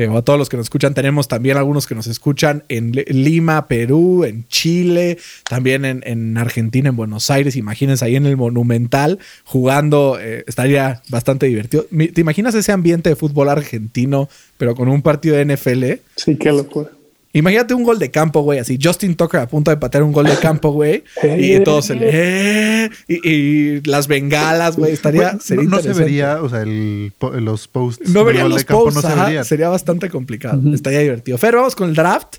Eh, 0.00 0.08
a 0.10 0.22
todos 0.22 0.38
los 0.38 0.48
que 0.48 0.56
nos 0.56 0.64
escuchan, 0.64 0.94
tenemos 0.94 1.28
también 1.28 1.58
algunos 1.58 1.86
que 1.86 1.94
nos 1.94 2.06
escuchan 2.06 2.64
en 2.70 2.92
Lima, 2.92 3.68
Perú, 3.68 4.24
en 4.24 4.48
Chile, 4.48 5.18
también 5.46 5.84
en, 5.84 6.02
en 6.06 6.38
Argentina, 6.38 6.88
en 6.88 6.96
Buenos 6.96 7.30
Aires. 7.30 7.54
Imagínense 7.54 8.06
ahí 8.06 8.16
en 8.16 8.24
el 8.24 8.38
Monumental 8.38 9.18
jugando, 9.44 10.18
eh, 10.18 10.42
estaría 10.46 11.02
bastante 11.10 11.44
divertido. 11.44 11.86
¿Te 12.14 12.18
imaginas 12.22 12.54
ese 12.54 12.72
ambiente 12.72 13.10
de 13.10 13.16
fútbol 13.16 13.50
argentino, 13.50 14.30
pero 14.56 14.74
con 14.74 14.88
un 14.88 15.02
partido 15.02 15.36
de 15.36 15.44
NFL? 15.44 15.84
Sí, 16.16 16.36
qué 16.36 16.50
locura. 16.50 16.88
Imagínate 17.32 17.74
un 17.74 17.84
gol 17.84 17.98
de 17.98 18.10
campo, 18.10 18.42
güey, 18.42 18.58
así 18.58 18.78
Justin 18.82 19.14
Tucker 19.14 19.40
a 19.40 19.46
punto 19.48 19.70
de 19.70 19.76
patear 19.76 20.02
un 20.02 20.12
gol 20.12 20.26
de 20.26 20.36
campo, 20.36 20.72
güey, 20.72 21.04
y 21.38 21.60
todos 21.60 21.90
el 21.90 22.00
eh, 22.02 22.90
y, 23.06 23.28
y, 23.28 23.80
las 23.82 24.08
bengalas, 24.08 24.76
güey, 24.76 24.92
estaría 24.92 25.22
bueno, 25.22 25.40
sería 25.40 25.64
no, 25.64 25.76
no 25.76 25.82
se 25.82 25.92
vería, 25.92 26.42
o 26.42 26.48
sea, 26.48 26.62
el, 26.62 27.12
los 27.40 27.68
posts 27.68 28.08
no 28.10 28.24
verían 28.24 28.48
los 28.48 28.64
posts, 28.64 29.02
no 29.02 29.08
se 29.08 29.14
verían. 29.14 29.44
sería 29.44 29.68
bastante 29.68 30.10
complicado, 30.10 30.58
uh 30.58 30.62
-huh. 30.62 30.74
estaría 30.74 31.00
divertido. 31.00 31.38
Pero 31.38 31.58
vamos 31.58 31.76
con 31.76 31.90
el 31.90 31.94
draft. 31.94 32.36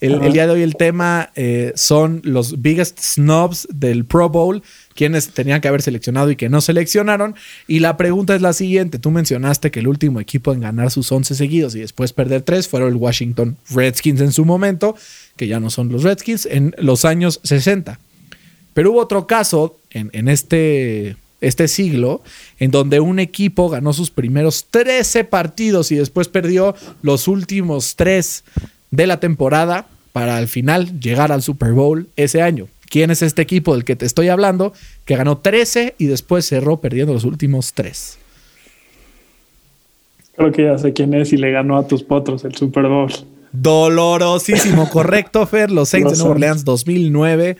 El, 0.00 0.14
uh 0.14 0.18
-huh. 0.18 0.26
el 0.26 0.32
día 0.32 0.46
de 0.46 0.52
hoy 0.54 0.62
el 0.62 0.76
tema 0.76 1.30
eh, 1.36 1.72
son 1.76 2.22
los 2.24 2.62
biggest 2.62 2.98
snobs 3.00 3.68
del 3.70 4.06
Pro 4.06 4.30
Bowl, 4.30 4.62
quienes 4.94 5.28
tenían 5.30 5.60
que 5.60 5.68
haber 5.68 5.82
seleccionado 5.82 6.30
y 6.30 6.36
que 6.36 6.48
no 6.48 6.60
seleccionaron. 6.60 7.34
Y 7.68 7.80
la 7.80 7.96
pregunta 7.96 8.34
es 8.34 8.40
la 8.40 8.54
siguiente. 8.54 8.98
Tú 8.98 9.10
mencionaste 9.10 9.70
que 9.70 9.80
el 9.80 9.88
último 9.88 10.18
equipo 10.20 10.52
en 10.52 10.60
ganar 10.60 10.90
sus 10.90 11.12
11 11.12 11.34
seguidos 11.34 11.74
y 11.74 11.80
después 11.80 12.12
perder 12.12 12.42
3 12.42 12.66
fueron 12.66 12.88
el 12.88 12.96
Washington 12.96 13.56
Redskins 13.70 14.20
en 14.22 14.32
su 14.32 14.44
momento, 14.44 14.96
que 15.36 15.46
ya 15.46 15.60
no 15.60 15.68
son 15.68 15.92
los 15.92 16.02
Redskins, 16.02 16.46
en 16.46 16.74
los 16.78 17.04
años 17.04 17.40
60. 17.44 18.00
Pero 18.72 18.92
hubo 18.92 19.00
otro 19.00 19.26
caso 19.26 19.78
en, 19.90 20.10
en 20.14 20.28
este, 20.28 21.16
este 21.40 21.68
siglo 21.68 22.22
en 22.58 22.70
donde 22.70 23.00
un 23.00 23.18
equipo 23.18 23.68
ganó 23.68 23.92
sus 23.92 24.10
primeros 24.10 24.66
13 24.70 25.24
partidos 25.24 25.92
y 25.92 25.96
después 25.96 26.28
perdió 26.28 26.74
los 27.02 27.28
últimos 27.28 27.96
3 27.96 28.44
de 28.90 29.06
la 29.06 29.20
temporada 29.20 29.86
para 30.12 30.36
al 30.36 30.48
final 30.48 31.00
llegar 31.00 31.32
al 31.32 31.42
Super 31.42 31.72
Bowl 31.72 32.08
ese 32.16 32.42
año. 32.42 32.68
¿Quién 32.88 33.10
es 33.10 33.22
este 33.22 33.42
equipo 33.42 33.74
del 33.74 33.84
que 33.84 33.94
te 33.94 34.04
estoy 34.04 34.28
hablando? 34.28 34.72
Que 35.04 35.16
ganó 35.16 35.38
13 35.38 35.94
y 35.96 36.06
después 36.06 36.44
cerró 36.44 36.80
perdiendo 36.80 37.12
los 37.12 37.24
últimos 37.24 37.72
3. 37.72 38.18
Creo 40.36 40.52
que 40.52 40.64
ya 40.64 40.78
sé 40.78 40.92
quién 40.92 41.14
es 41.14 41.32
y 41.32 41.36
le 41.36 41.52
ganó 41.52 41.76
a 41.76 41.86
tus 41.86 42.02
potros 42.02 42.44
el 42.44 42.56
Super 42.56 42.86
Bowl. 42.86 43.12
Dolorosísimo, 43.52 44.88
correcto, 44.90 45.46
Fer. 45.46 45.70
Los 45.70 45.90
Saints 45.90 46.12
de 46.12 46.18
Nueva 46.18 46.32
Orleans 46.32 46.64
2009 46.64 47.56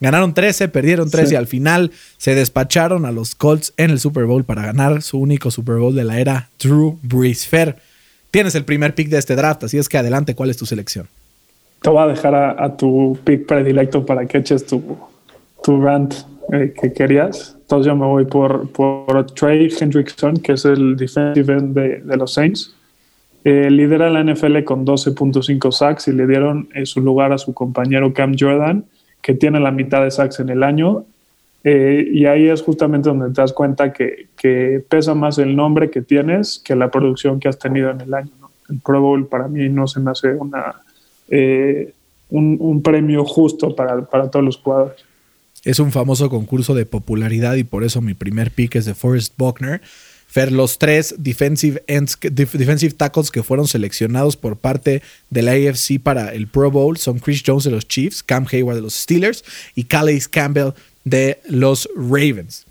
ganaron 0.00 0.34
13, 0.34 0.68
perdieron 0.68 1.10
3 1.10 1.28
sí. 1.28 1.34
y 1.34 1.36
al 1.36 1.46
final 1.46 1.90
se 2.18 2.34
despacharon 2.34 3.06
a 3.06 3.12
los 3.12 3.34
Colts 3.34 3.72
en 3.78 3.90
el 3.90 4.00
Super 4.00 4.24
Bowl 4.24 4.44
para 4.44 4.62
ganar 4.62 5.00
su 5.00 5.18
único 5.18 5.50
Super 5.50 5.76
Bowl 5.76 5.94
de 5.94 6.04
la 6.04 6.20
era 6.20 6.50
Drew 6.58 6.98
Brees. 7.02 7.46
Fer, 7.46 7.76
tienes 8.34 8.56
el 8.56 8.64
primer 8.64 8.96
pick 8.96 9.08
de 9.08 9.18
este 9.18 9.36
draft, 9.36 9.62
así 9.62 9.78
es 9.78 9.88
que 9.88 9.96
adelante, 9.96 10.34
¿cuál 10.34 10.50
es 10.50 10.56
tu 10.56 10.66
selección? 10.66 11.06
te 11.84 11.90
voy 11.90 12.02
a 12.02 12.06
dejar 12.06 12.34
a, 12.34 12.76
tu 12.78 13.18
pick 13.24 13.44
predilecto 13.44 14.06
para 14.06 14.24
que 14.24 14.38
eches 14.38 14.64
tu, 14.64 14.96
tu 15.62 15.82
rant 15.82 16.14
eh, 16.50 16.72
que 16.80 16.94
querías. 16.94 17.58
Entonces 17.60 17.86
yo 17.86 17.94
me 17.94 18.06
voy 18.06 18.24
por, 18.24 18.70
por 18.72 19.26
Trey 19.26 19.68
Hendrickson, 19.78 20.38
que 20.38 20.52
es 20.52 20.64
el 20.64 20.96
defensive 20.96 21.52
end 21.52 21.74
de, 21.74 22.00
de 22.00 22.16
los 22.16 22.32
Saints. 22.32 22.74
Eh, 23.44 23.70
lidera 23.70 24.08
la 24.08 24.24
NFL 24.24 24.64
con 24.64 24.86
12.5 24.86 25.72
sacks 25.72 26.08
y 26.08 26.12
le 26.12 26.26
dieron 26.26 26.70
eh, 26.74 26.86
su 26.86 27.02
lugar 27.02 27.34
a 27.34 27.38
su 27.38 27.52
compañero 27.52 28.14
Cam 28.14 28.34
Jordan, 28.40 28.86
que 29.20 29.34
tiene 29.34 29.60
la 29.60 29.70
mitad 29.70 30.02
de 30.02 30.10
sacks 30.10 30.40
en 30.40 30.48
el 30.48 30.62
año. 30.62 31.04
Eh, 31.64 32.06
y 32.12 32.26
ahí 32.26 32.48
es 32.48 32.60
justamente 32.60 33.08
donde 33.08 33.34
te 33.34 33.40
das 33.40 33.54
cuenta 33.54 33.90
que, 33.92 34.28
pesa 34.88 35.14
más 35.14 35.38
el 35.38 35.56
nombre 35.56 35.90
que 35.90 36.02
tienes 36.02 36.60
que 36.62 36.76
la 36.76 36.90
producción 36.90 37.40
que 37.40 37.48
has 37.48 37.58
tenido 37.58 37.90
en 37.90 38.02
el 38.02 38.12
año. 38.12 38.30
El 38.68 38.80
Pro 38.80 39.00
Bowl 39.00 39.26
para 39.26 39.48
mí 39.48 39.68
no 39.70 39.86
se 39.86 40.00
me 40.00 40.10
hace 40.10 40.34
una 40.34 40.82
eh, 41.28 41.92
un, 42.28 42.58
un, 42.60 42.82
premio 42.82 43.24
justo 43.24 43.74
para, 43.74 44.04
para, 44.04 44.30
todos 44.30 44.44
los 44.44 44.58
jugadores. 44.58 45.02
Es 45.64 45.78
un 45.78 45.90
famoso 45.90 46.28
concurso 46.28 46.74
de 46.74 46.84
popularidad 46.84 47.54
y 47.54 47.64
por 47.64 47.84
eso 47.84 48.02
mi 48.02 48.12
primer 48.12 48.50
pick 48.50 48.74
es 48.76 48.84
de 48.84 48.94
Forrest 48.94 49.32
Buckner. 49.38 49.80
Fer, 50.26 50.50
los 50.52 50.78
tres 50.78 51.14
defensive, 51.16 51.82
ends, 51.86 52.18
defensive 52.20 52.92
tackles 52.94 53.30
que 53.30 53.42
fueron 53.42 53.68
seleccionados 53.68 54.36
por 54.36 54.56
parte 54.56 55.00
de 55.30 55.42
la 55.42 55.52
AFC 55.52 56.00
para 56.02 56.34
el 56.34 56.48
Pro 56.48 56.70
Bowl 56.70 56.98
son 56.98 57.20
Chris 57.20 57.42
Jones 57.46 57.64
de 57.64 57.70
los 57.70 57.86
Chiefs, 57.86 58.22
Cam 58.22 58.44
Hayward 58.50 58.74
de 58.74 58.82
los 58.82 58.94
Steelers 58.94 59.44
y 59.76 59.84
Calais 59.84 60.28
Campbell 60.28 60.72
de 61.04 61.40
los 61.48 61.88
Ravens. 61.96 62.66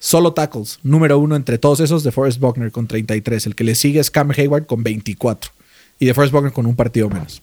Solo 0.00 0.32
tackles, 0.32 0.78
número 0.82 1.18
uno 1.18 1.34
entre 1.34 1.58
todos 1.58 1.80
esos, 1.80 2.04
de 2.04 2.12
Forrest 2.12 2.38
Buckner 2.38 2.70
con 2.70 2.86
33. 2.86 3.46
El 3.46 3.54
que 3.54 3.64
le 3.64 3.74
sigue 3.74 4.00
es 4.00 4.10
Cam 4.10 4.30
Hayward 4.30 4.66
con 4.66 4.82
24. 4.82 5.50
Y 5.98 6.06
de 6.06 6.14
Forrest 6.14 6.32
Buckner 6.32 6.52
con 6.52 6.66
un 6.66 6.76
partido 6.76 7.08
menos. 7.08 7.42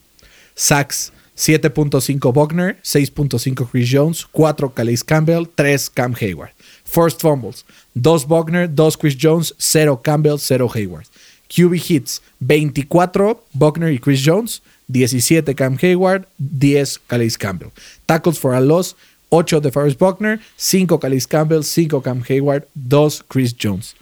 Sacks, 0.55 1.11
7.5 1.35 2.33
Buckner, 2.33 2.77
6.5 2.81 3.67
Chris 3.69 3.89
Jones, 3.91 4.25
4 4.31 4.73
Calais 4.73 5.03
Campbell, 5.03 5.49
3 5.53 5.89
Cam 5.89 6.15
Hayward. 6.19 6.51
First 6.85 7.21
fumbles, 7.21 7.65
2 7.95 8.25
Buckner, 8.25 8.73
2 8.73 8.97
Chris 8.97 9.17
Jones, 9.19 9.53
0 9.57 10.01
Campbell, 10.01 10.37
0 10.39 10.69
Hayward. 10.73 11.07
QB 11.49 11.73
hits, 11.89 12.21
24 12.39 13.43
Buckner 13.53 13.91
y 13.91 13.99
Chris 13.99 14.21
Jones, 14.25 14.61
17 14.87 15.55
Cam 15.55 15.77
Hayward, 15.81 16.25
10 16.37 16.99
Calais 17.07 17.37
Campbell. 17.37 17.71
Tackles 18.05 18.39
for 18.39 18.53
a 18.53 18.61
loss, 18.61 18.95
8 19.35 19.59
de 19.59 19.71
Forrest 19.71 19.99
Buckner, 19.99 20.39
5 20.55 20.97
Calais 20.97 21.27
Campbell, 21.27 21.63
5 21.63 22.01
Cam 22.01 22.23
Hayward, 22.27 22.67
2 22.73 23.25
Chris 23.27 23.53
Jones. 23.61 23.95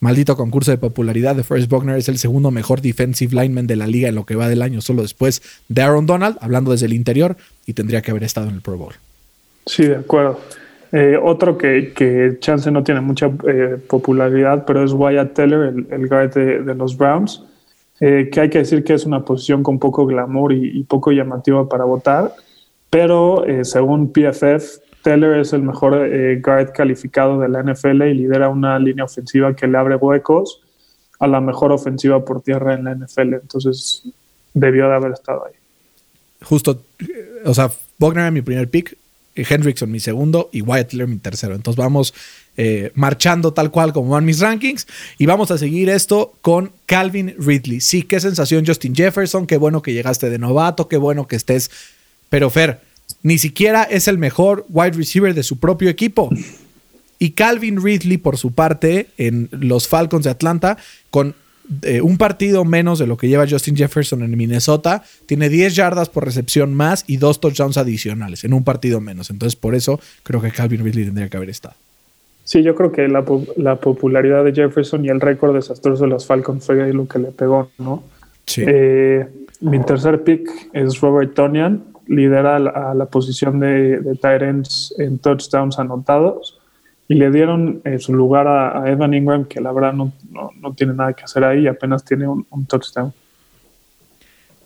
Maldito 0.00 0.36
concurso 0.36 0.70
de 0.70 0.76
popularidad 0.76 1.34
de 1.34 1.44
Forrest 1.44 1.70
Buckner 1.70 1.96
es 1.96 2.10
el 2.10 2.18
segundo 2.18 2.50
mejor 2.50 2.82
defensive 2.82 3.34
lineman 3.34 3.66
de 3.66 3.76
la 3.76 3.86
liga 3.86 4.10
en 4.10 4.14
lo 4.14 4.26
que 4.26 4.36
va 4.36 4.50
del 4.50 4.60
año, 4.60 4.82
solo 4.82 5.00
después 5.00 5.40
de 5.70 5.80
Aaron 5.80 6.04
Donald, 6.04 6.36
hablando 6.42 6.72
desde 6.72 6.84
el 6.84 6.92
interior, 6.92 7.38
y 7.64 7.72
tendría 7.72 8.02
que 8.02 8.10
haber 8.10 8.22
estado 8.22 8.48
en 8.50 8.56
el 8.56 8.60
Pro 8.60 8.76
Bowl. 8.76 8.92
Sí, 9.64 9.84
de 9.86 9.96
acuerdo. 9.96 10.38
Eh, 10.92 11.18
otro 11.20 11.56
que, 11.56 11.94
que, 11.94 12.36
chance 12.38 12.70
no 12.70 12.84
tiene 12.84 13.00
mucha 13.00 13.30
eh, 13.48 13.78
popularidad, 13.88 14.64
pero 14.66 14.84
es 14.84 14.92
Wyatt 14.92 15.32
Teller, 15.32 15.72
el, 15.90 16.06
guard 16.06 16.34
de, 16.34 16.74
los 16.74 16.98
Browns, 16.98 17.42
eh, 18.00 18.28
que 18.30 18.40
hay 18.42 18.50
que 18.50 18.58
decir 18.58 18.84
que 18.84 18.92
es 18.92 19.06
una 19.06 19.24
posición 19.24 19.62
con 19.62 19.78
poco 19.78 20.04
glamour 20.04 20.52
y 20.52 20.84
poco 20.84 21.12
llamativa 21.12 21.66
para 21.66 21.84
votar, 21.84 22.34
pero 22.96 23.44
según 23.62 24.10
PFF, 24.10 24.80
Teller 25.02 25.38
es 25.38 25.52
el 25.52 25.60
mejor 25.60 26.06
eh, 26.10 26.40
guard 26.42 26.72
calificado 26.72 27.38
de 27.38 27.50
la 27.50 27.62
NFL 27.62 28.04
y 28.04 28.14
lidera 28.14 28.48
una 28.48 28.78
línea 28.78 29.04
ofensiva 29.04 29.54
que 29.54 29.66
le 29.66 29.76
abre 29.76 29.96
huecos 29.96 30.62
a 31.18 31.26
la 31.26 31.42
mejor 31.42 31.72
ofensiva 31.72 32.24
por 32.24 32.40
tierra 32.40 32.72
en 32.72 32.84
la 32.84 32.94
NFL. 32.94 33.34
Entonces, 33.34 34.02
debió 34.54 34.88
de 34.88 34.94
haber 34.94 35.12
estado 35.12 35.44
ahí. 35.44 35.52
Justo, 36.42 36.80
o 37.44 37.52
sea, 37.52 37.70
Bogner 37.98 38.22
era 38.22 38.30
mi 38.30 38.40
primer 38.40 38.70
pick, 38.70 38.96
Hendrickson 39.34 39.90
mi 39.90 40.00
segundo 40.00 40.48
y 40.52 40.62
Wyatt 40.62 40.88
Teller 40.88 41.06
mi 41.06 41.18
tercero. 41.18 41.54
Entonces 41.54 41.76
vamos 41.76 42.14
eh, 42.56 42.92
marchando 42.94 43.52
tal 43.52 43.70
cual 43.70 43.92
como 43.92 44.08
van 44.08 44.24
mis 44.24 44.40
rankings 44.40 44.86
y 45.18 45.26
vamos 45.26 45.50
a 45.50 45.58
seguir 45.58 45.90
esto 45.90 46.32
con 46.40 46.72
Calvin 46.86 47.34
Ridley. 47.38 47.82
Sí, 47.82 48.04
qué 48.04 48.20
sensación 48.20 48.64
Justin 48.66 48.94
Jefferson, 48.94 49.46
qué 49.46 49.58
bueno 49.58 49.82
que 49.82 49.92
llegaste 49.92 50.30
de 50.30 50.38
novato, 50.38 50.88
qué 50.88 50.96
bueno 50.96 51.28
que 51.28 51.36
estés, 51.36 51.70
pero 52.28 52.50
Fer, 52.50 52.85
ni 53.26 53.38
siquiera 53.38 53.82
es 53.82 54.06
el 54.06 54.18
mejor 54.18 54.64
wide 54.68 54.92
receiver 54.92 55.34
de 55.34 55.42
su 55.42 55.58
propio 55.58 55.90
equipo. 55.90 56.30
Y 57.18 57.30
Calvin 57.30 57.82
Ridley, 57.82 58.18
por 58.18 58.36
su 58.36 58.52
parte, 58.52 59.08
en 59.18 59.48
los 59.50 59.88
Falcons 59.88 60.22
de 60.22 60.30
Atlanta, 60.30 60.76
con 61.10 61.34
eh, 61.82 62.02
un 62.02 62.18
partido 62.18 62.64
menos 62.64 63.00
de 63.00 63.08
lo 63.08 63.16
que 63.16 63.26
lleva 63.26 63.44
Justin 63.48 63.74
Jefferson 63.74 64.22
en 64.22 64.36
Minnesota, 64.36 65.02
tiene 65.26 65.48
10 65.48 65.74
yardas 65.74 66.08
por 66.08 66.24
recepción 66.24 66.72
más 66.72 67.02
y 67.08 67.16
dos 67.16 67.40
touchdowns 67.40 67.76
adicionales 67.78 68.44
en 68.44 68.52
un 68.52 68.62
partido 68.62 69.00
menos. 69.00 69.28
Entonces, 69.30 69.56
por 69.56 69.74
eso 69.74 69.98
creo 70.22 70.40
que 70.40 70.52
Calvin 70.52 70.84
Ridley 70.84 71.06
tendría 71.06 71.28
que 71.28 71.36
haber 71.36 71.50
estado. 71.50 71.74
Sí, 72.44 72.62
yo 72.62 72.76
creo 72.76 72.92
que 72.92 73.08
la, 73.08 73.24
popularidad 73.24 74.44
de 74.44 74.52
Jefferson 74.52 75.04
y 75.04 75.08
el 75.08 75.20
récord 75.20 75.52
desastroso 75.52 76.04
de 76.04 76.10
los 76.10 76.26
Falcons 76.26 76.64
fue 76.64 76.92
lo 76.92 77.08
que 77.08 77.18
le 77.18 77.32
pegó, 77.32 77.72
¿no? 77.78 78.04
Sí. 78.46 78.62
Eh, 78.64 79.26
mi 79.62 79.82
tercer 79.82 80.22
pick 80.22 80.48
es 80.72 81.00
Robert 81.00 81.34
Tonian 81.34 81.95
lidera 82.06 82.56
a 82.56 82.94
la 82.94 83.06
posición 83.06 83.60
de, 83.60 84.00
de 84.00 84.64
en 84.98 85.18
touchdowns 85.18 85.78
anotados 85.78 86.58
y 87.08 87.14
le 87.14 87.30
dieron 87.30 87.80
eh, 87.84 87.98
su 87.98 88.14
lugar 88.14 88.48
a, 88.48 88.90
Evan 88.90 89.14
Ingram, 89.14 89.44
que 89.44 89.60
la 89.60 89.72
verdad 89.72 89.92
no, 89.92 90.12
no, 90.30 90.74
tiene 90.74 90.94
nada 90.94 91.12
que 91.12 91.24
hacer 91.24 91.44
ahí, 91.44 91.66
apenas 91.66 92.04
tiene 92.04 92.26
un, 92.26 92.66
touchdown. 92.66 93.12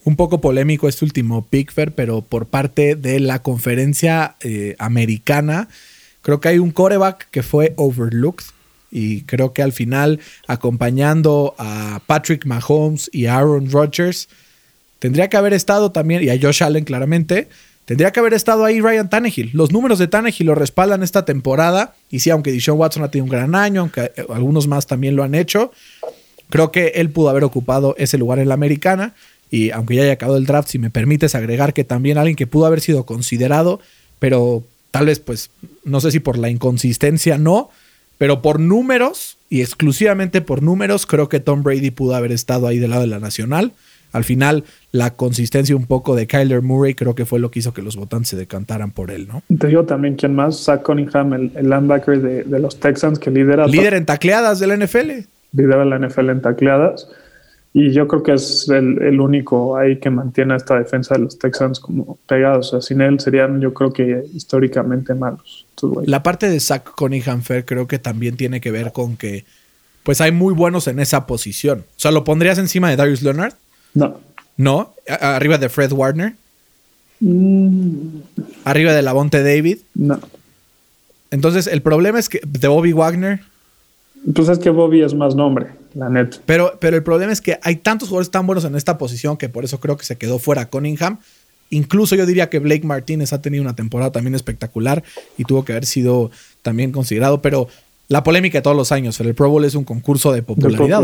Un 0.04 0.16
poco 0.16 0.40
polémico 0.40 0.88
este 0.88 1.04
último 1.04 1.46
Pickford, 1.46 1.92
pero 1.92 2.22
por 2.22 2.46
parte 2.46 2.94
de 2.94 3.20
la 3.20 3.42
conferencia 3.42 4.36
eh, 4.40 4.74
americana, 4.78 5.68
creo 6.22 6.40
que 6.40 6.48
hay 6.48 6.58
un 6.58 6.70
coreback 6.70 7.28
que 7.30 7.42
fue 7.42 7.74
overlooked 7.76 8.46
y 8.90 9.22
creo 9.22 9.52
que 9.52 9.62
al 9.62 9.72
final, 9.72 10.18
acompañando 10.48 11.54
a 11.58 12.00
Patrick 12.06 12.46
Mahomes 12.46 13.10
y 13.12 13.26
Aaron 13.26 13.70
Rodgers, 13.70 14.28
Tendría 15.00 15.28
que 15.28 15.36
haber 15.36 15.54
estado 15.54 15.90
también, 15.90 16.22
y 16.22 16.28
a 16.28 16.38
Josh 16.40 16.62
Allen 16.62 16.84
claramente, 16.84 17.48
tendría 17.86 18.12
que 18.12 18.20
haber 18.20 18.34
estado 18.34 18.64
ahí 18.64 18.80
Ryan 18.80 19.10
Tannehill. 19.10 19.50
Los 19.54 19.72
números 19.72 19.98
de 19.98 20.06
Tannehill 20.06 20.46
lo 20.46 20.54
respaldan 20.54 21.02
esta 21.02 21.24
temporada. 21.24 21.94
Y 22.10 22.20
sí, 22.20 22.30
aunque 22.30 22.52
Deshaun 22.52 22.78
Watson 22.78 23.02
ha 23.02 23.10
tenido 23.10 23.24
un 23.24 23.30
gran 23.30 23.54
año, 23.54 23.80
aunque 23.80 24.12
eh, 24.14 24.26
algunos 24.28 24.68
más 24.68 24.86
también 24.86 25.16
lo 25.16 25.24
han 25.24 25.34
hecho, 25.34 25.72
creo 26.50 26.70
que 26.70 26.92
él 26.96 27.10
pudo 27.10 27.30
haber 27.30 27.44
ocupado 27.44 27.96
ese 27.98 28.18
lugar 28.18 28.38
en 28.38 28.48
la 28.48 28.54
americana. 28.54 29.14
Y 29.50 29.70
aunque 29.70 29.96
ya 29.96 30.02
haya 30.02 30.12
acabado 30.12 30.38
el 30.38 30.46
draft, 30.46 30.68
si 30.68 30.78
me 30.78 30.90
permites 30.90 31.34
agregar 31.34 31.72
que 31.72 31.82
también 31.82 32.18
alguien 32.18 32.36
que 32.36 32.46
pudo 32.46 32.66
haber 32.66 32.80
sido 32.80 33.04
considerado, 33.06 33.80
pero 34.18 34.62
tal 34.90 35.06
vez, 35.06 35.18
pues, 35.18 35.50
no 35.82 36.00
sé 36.00 36.10
si 36.10 36.20
por 36.20 36.38
la 36.38 36.50
inconsistencia 36.50 37.38
no, 37.38 37.70
pero 38.18 38.42
por 38.42 38.60
números 38.60 39.38
y 39.48 39.62
exclusivamente 39.62 40.42
por 40.42 40.62
números, 40.62 41.06
creo 41.06 41.28
que 41.30 41.40
Tom 41.40 41.62
Brady 41.62 41.90
pudo 41.90 42.14
haber 42.14 42.32
estado 42.32 42.68
ahí 42.68 42.78
del 42.78 42.90
lado 42.90 43.02
de 43.02 43.08
la 43.08 43.18
nacional. 43.18 43.72
Al 44.12 44.24
final, 44.24 44.64
la 44.92 45.10
consistencia 45.10 45.76
un 45.76 45.86
poco 45.86 46.16
de 46.16 46.26
Kyler 46.26 46.62
Murray 46.62 46.94
creo 46.94 47.14
que 47.14 47.26
fue 47.26 47.38
lo 47.38 47.50
que 47.50 47.60
hizo 47.60 47.72
que 47.72 47.82
los 47.82 47.96
votantes 47.96 48.28
se 48.28 48.36
decantaran 48.36 48.90
por 48.90 49.10
él, 49.10 49.28
¿no? 49.28 49.42
Te 49.58 49.68
digo 49.68 49.84
también 49.84 50.16
quién 50.16 50.34
más, 50.34 50.64
Zach 50.64 50.82
Cunningham, 50.82 51.32
el, 51.32 51.52
linebacker 51.54 52.20
de, 52.20 52.58
los 52.58 52.78
Texans 52.80 53.18
que 53.18 53.30
lidera... 53.30 53.66
Líder 53.66 53.94
en 53.94 54.06
tacleadas 54.06 54.58
de 54.58 54.66
la 54.66 54.76
NFL. 54.76 55.10
Lidera 55.52 55.84
la 55.84 55.98
NFL 55.98 56.30
en 56.30 56.42
tacleadas. 56.42 57.08
Y 57.72 57.92
yo 57.92 58.08
creo 58.08 58.22
que 58.24 58.32
es 58.32 58.68
el, 58.68 59.20
único 59.20 59.76
ahí 59.76 59.98
que 59.98 60.10
mantiene 60.10 60.56
esta 60.56 60.76
defensa 60.76 61.14
de 61.14 61.20
los 61.20 61.38
Texans 61.38 61.78
como 61.78 62.18
pegados. 62.26 62.68
O 62.68 62.70
sea, 62.70 62.80
sin 62.80 63.00
él 63.00 63.20
serían, 63.20 63.60
yo 63.60 63.72
creo 63.72 63.92
que 63.92 64.24
históricamente 64.34 65.14
malos. 65.14 65.66
La 66.04 66.22
parte 66.22 66.48
de 66.48 66.58
Zach 66.58 66.82
Cunningham 66.96 67.42
Fair 67.42 67.64
creo 67.64 67.86
que 67.86 68.00
también 68.00 68.36
tiene 68.36 68.60
que 68.60 68.72
ver 68.72 68.90
con 68.90 69.16
que 69.16 69.44
pues 70.02 70.20
hay 70.20 70.32
muy 70.32 70.52
buenos 70.52 70.88
en 70.88 70.98
esa 70.98 71.26
posición. 71.26 71.80
O 71.80 72.00
sea, 72.00 72.10
¿lo 72.10 72.24
pondrías 72.24 72.58
encima 72.58 72.90
de 72.90 72.96
Darius 72.96 73.22
Leonard? 73.22 73.54
No. 73.94 74.20
¿No? 74.56 74.94
¿Arriba 75.08 75.58
de 75.58 75.68
Fred 75.68 75.92
Warner? 75.92 76.34
Mm. 77.20 78.20
¿Arriba 78.64 78.92
de 78.92 79.02
Lavonte 79.02 79.42
David? 79.42 79.78
No. 79.94 80.20
Entonces, 81.30 81.66
el 81.66 81.82
problema 81.82 82.18
es 82.18 82.28
que 82.28 82.40
de 82.46 82.68
Bobby 82.68 82.92
Wagner. 82.92 83.40
Pues 84.34 84.48
es 84.48 84.58
que 84.58 84.70
Bobby 84.70 85.02
es 85.02 85.14
más 85.14 85.34
nombre, 85.34 85.68
la 85.94 86.08
net. 86.08 86.40
Pero, 86.44 86.76
pero 86.80 86.96
el 86.96 87.02
problema 87.02 87.32
es 87.32 87.40
que 87.40 87.58
hay 87.62 87.76
tantos 87.76 88.08
jugadores 88.08 88.30
tan 88.30 88.46
buenos 88.46 88.64
en 88.64 88.74
esta 88.74 88.98
posición 88.98 89.36
que 89.36 89.48
por 89.48 89.64
eso 89.64 89.80
creo 89.80 89.96
que 89.96 90.04
se 90.04 90.16
quedó 90.16 90.38
fuera 90.38 90.66
Cunningham. 90.66 91.18
Incluso 91.70 92.16
yo 92.16 92.26
diría 92.26 92.50
que 92.50 92.58
Blake 92.58 92.84
Martínez 92.84 93.32
ha 93.32 93.40
tenido 93.40 93.62
una 93.62 93.76
temporada 93.76 94.10
también 94.10 94.34
espectacular 94.34 95.04
y 95.38 95.44
tuvo 95.44 95.64
que 95.64 95.72
haber 95.72 95.86
sido 95.86 96.30
también 96.62 96.90
considerado, 96.90 97.40
pero 97.40 97.68
la 98.10 98.24
polémica 98.24 98.58
de 98.58 98.62
todos 98.62 98.76
los 98.76 98.90
años. 98.90 99.20
El 99.20 99.34
Pro 99.36 99.48
Bowl 99.48 99.64
es 99.64 99.76
un 99.76 99.84
concurso 99.84 100.32
de 100.32 100.42
popularidad. 100.42 101.00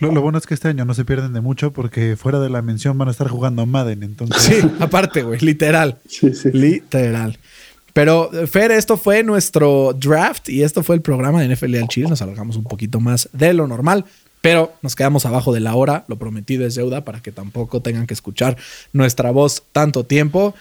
Lo, 0.00 0.20
bueno 0.20 0.36
es 0.36 0.46
que 0.46 0.52
este 0.52 0.68
año 0.68 0.84
no 0.84 0.92
se 0.92 1.06
pierden 1.06 1.32
de 1.32 1.40
mucho 1.40 1.72
porque 1.72 2.14
fuera 2.14 2.38
de 2.40 2.50
la 2.50 2.60
mención 2.60 2.98
van 2.98 3.08
a 3.08 3.10
estar 3.10 3.26
jugando 3.26 3.64
Madden. 3.64 4.02
Entonces. 4.02 4.42
Sí, 4.42 4.70
aparte, 4.78 5.22
güey, 5.22 5.40
literal. 5.40 5.98
Sí, 6.08 6.34
sí. 6.34 6.50
Literal. 6.52 7.38
Pero, 7.94 8.30
Fer, 8.46 8.70
esto 8.70 8.98
fue 8.98 9.22
nuestro 9.22 9.96
draft 9.98 10.50
y 10.50 10.62
esto 10.62 10.82
fue 10.82 10.96
el 10.96 11.00
programa 11.00 11.40
de 11.40 11.54
NFL 11.54 11.74
al 11.76 11.88
Chile. 11.88 12.10
Nos 12.10 12.20
alargamos 12.20 12.56
un 12.56 12.64
poquito 12.64 13.00
más 13.00 13.30
de 13.32 13.54
lo 13.54 13.66
normal, 13.66 14.04
pero 14.42 14.74
nos 14.82 14.94
quedamos 14.94 15.24
abajo 15.24 15.54
de 15.54 15.60
la 15.60 15.74
hora. 15.74 16.04
Lo 16.06 16.16
prometido 16.16 16.66
es 16.66 16.74
deuda 16.74 17.02
para 17.06 17.22
que 17.22 17.32
tampoco 17.32 17.80
tengan 17.80 18.06
que 18.06 18.12
escuchar 18.12 18.58
nuestra 18.92 19.30
voz 19.30 19.62
tanto 19.72 20.04
tiempo. 20.04 20.54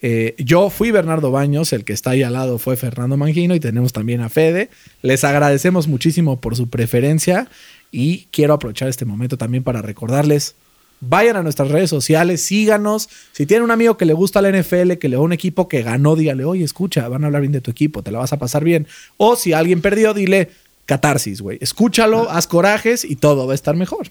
Eh, 0.00 0.34
yo 0.38 0.70
fui 0.70 0.90
Bernardo 0.90 1.30
Baños, 1.30 1.72
el 1.72 1.84
que 1.84 1.92
está 1.92 2.10
ahí 2.10 2.22
al 2.22 2.34
lado 2.34 2.58
fue 2.58 2.76
Fernando 2.76 3.16
Mangino 3.16 3.54
y 3.54 3.60
tenemos 3.60 3.92
también 3.92 4.20
a 4.20 4.28
Fede. 4.28 4.70
Les 5.02 5.24
agradecemos 5.24 5.88
muchísimo 5.88 6.40
por 6.40 6.56
su 6.56 6.68
preferencia 6.68 7.48
y 7.90 8.26
quiero 8.30 8.54
aprovechar 8.54 8.88
este 8.88 9.04
momento 9.04 9.36
también 9.36 9.64
para 9.64 9.82
recordarles, 9.82 10.54
vayan 11.00 11.36
a 11.36 11.42
nuestras 11.42 11.68
redes 11.68 11.90
sociales, 11.90 12.42
síganos. 12.42 13.08
Si 13.32 13.46
tienen 13.46 13.64
un 13.64 13.70
amigo 13.70 13.96
que 13.96 14.04
le 14.04 14.12
gusta 14.12 14.42
la 14.42 14.50
NFL, 14.50 14.94
que 14.94 15.08
le 15.08 15.16
va 15.16 15.22
a 15.22 15.24
un 15.24 15.32
equipo 15.32 15.68
que 15.68 15.82
ganó, 15.82 16.16
dígale, 16.16 16.44
oye, 16.44 16.64
escucha, 16.64 17.08
van 17.08 17.24
a 17.24 17.26
hablar 17.26 17.42
bien 17.42 17.52
de 17.52 17.60
tu 17.60 17.70
equipo, 17.70 18.02
te 18.02 18.10
la 18.10 18.18
vas 18.18 18.32
a 18.32 18.38
pasar 18.38 18.64
bien. 18.64 18.86
O 19.16 19.36
si 19.36 19.52
alguien 19.52 19.80
perdió, 19.80 20.14
dile, 20.14 20.50
catarsis, 20.86 21.40
güey. 21.40 21.58
Escúchalo, 21.60 22.30
haz 22.30 22.46
corajes 22.46 23.04
y 23.04 23.16
todo 23.16 23.46
va 23.46 23.52
a 23.52 23.54
estar 23.54 23.76
mejor. 23.76 24.08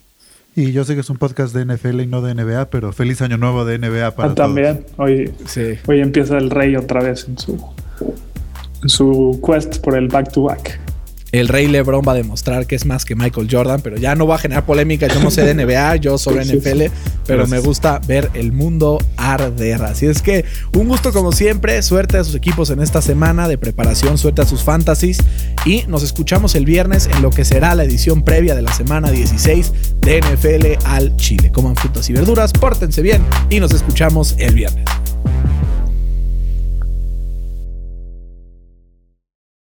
Y 0.54 0.72
yo 0.72 0.84
sé 0.84 0.94
que 0.94 1.02
es 1.02 1.10
un 1.10 1.18
podcast 1.18 1.54
de 1.54 1.64
NFL 1.64 2.00
y 2.00 2.06
no 2.06 2.20
de 2.20 2.34
NBA, 2.34 2.70
pero 2.70 2.92
feliz 2.92 3.22
año 3.22 3.36
nuevo 3.36 3.64
de 3.64 3.78
NBA 3.78 4.14
para 4.16 4.32
ah, 4.32 4.34
También, 4.34 4.84
hoy, 4.96 5.32
hoy 5.86 6.00
empieza 6.00 6.36
el 6.36 6.50
rey 6.50 6.74
otra 6.74 7.00
vez 7.00 7.28
en 7.28 7.38
su, 7.38 7.64
en 8.82 8.88
su 8.88 9.40
quest 9.44 9.78
por 9.78 9.96
el 9.96 10.08
back-to-back. 10.08 10.80
El 11.32 11.48
Rey 11.48 11.66
LeBron 11.66 12.02
va 12.06 12.12
a 12.12 12.14
demostrar 12.14 12.66
que 12.66 12.74
es 12.74 12.86
más 12.86 13.04
que 13.04 13.14
Michael 13.14 13.48
Jordan, 13.50 13.80
pero 13.82 13.96
ya 13.96 14.14
no 14.14 14.26
va 14.26 14.36
a 14.36 14.38
generar 14.38 14.64
polémica. 14.64 15.08
Yo 15.08 15.20
no 15.20 15.30
sé 15.30 15.42
de 15.42 15.54
NBA, 15.54 15.96
yo 15.96 16.16
sobre 16.16 16.44
NFL, 16.44 16.84
pero 17.26 17.46
me 17.46 17.58
gusta 17.58 18.00
ver 18.06 18.30
el 18.34 18.52
mundo 18.52 18.98
arder. 19.16 19.82
Así 19.82 20.06
es 20.06 20.22
que 20.22 20.44
un 20.74 20.88
gusto 20.88 21.12
como 21.12 21.32
siempre. 21.32 21.82
Suerte 21.82 22.16
a 22.16 22.24
sus 22.24 22.34
equipos 22.34 22.70
en 22.70 22.80
esta 22.80 23.02
semana 23.02 23.48
de 23.48 23.58
preparación, 23.58 24.16
suerte 24.16 24.42
a 24.42 24.46
sus 24.46 24.62
fantasies. 24.62 25.18
Y 25.66 25.84
nos 25.88 26.02
escuchamos 26.02 26.54
el 26.54 26.64
viernes 26.64 27.08
en 27.12 27.22
lo 27.22 27.30
que 27.30 27.44
será 27.44 27.74
la 27.74 27.84
edición 27.84 28.22
previa 28.22 28.54
de 28.54 28.62
la 28.62 28.72
semana 28.72 29.10
16 29.10 29.72
de 30.00 30.20
NFL 30.20 30.86
al 30.86 31.16
Chile. 31.16 31.52
Coman 31.52 31.76
frutas 31.76 32.08
y 32.08 32.12
verduras, 32.14 32.52
pórtense 32.52 33.02
bien 33.02 33.22
y 33.50 33.60
nos 33.60 33.72
escuchamos 33.72 34.34
el 34.38 34.54
viernes. 34.54 34.84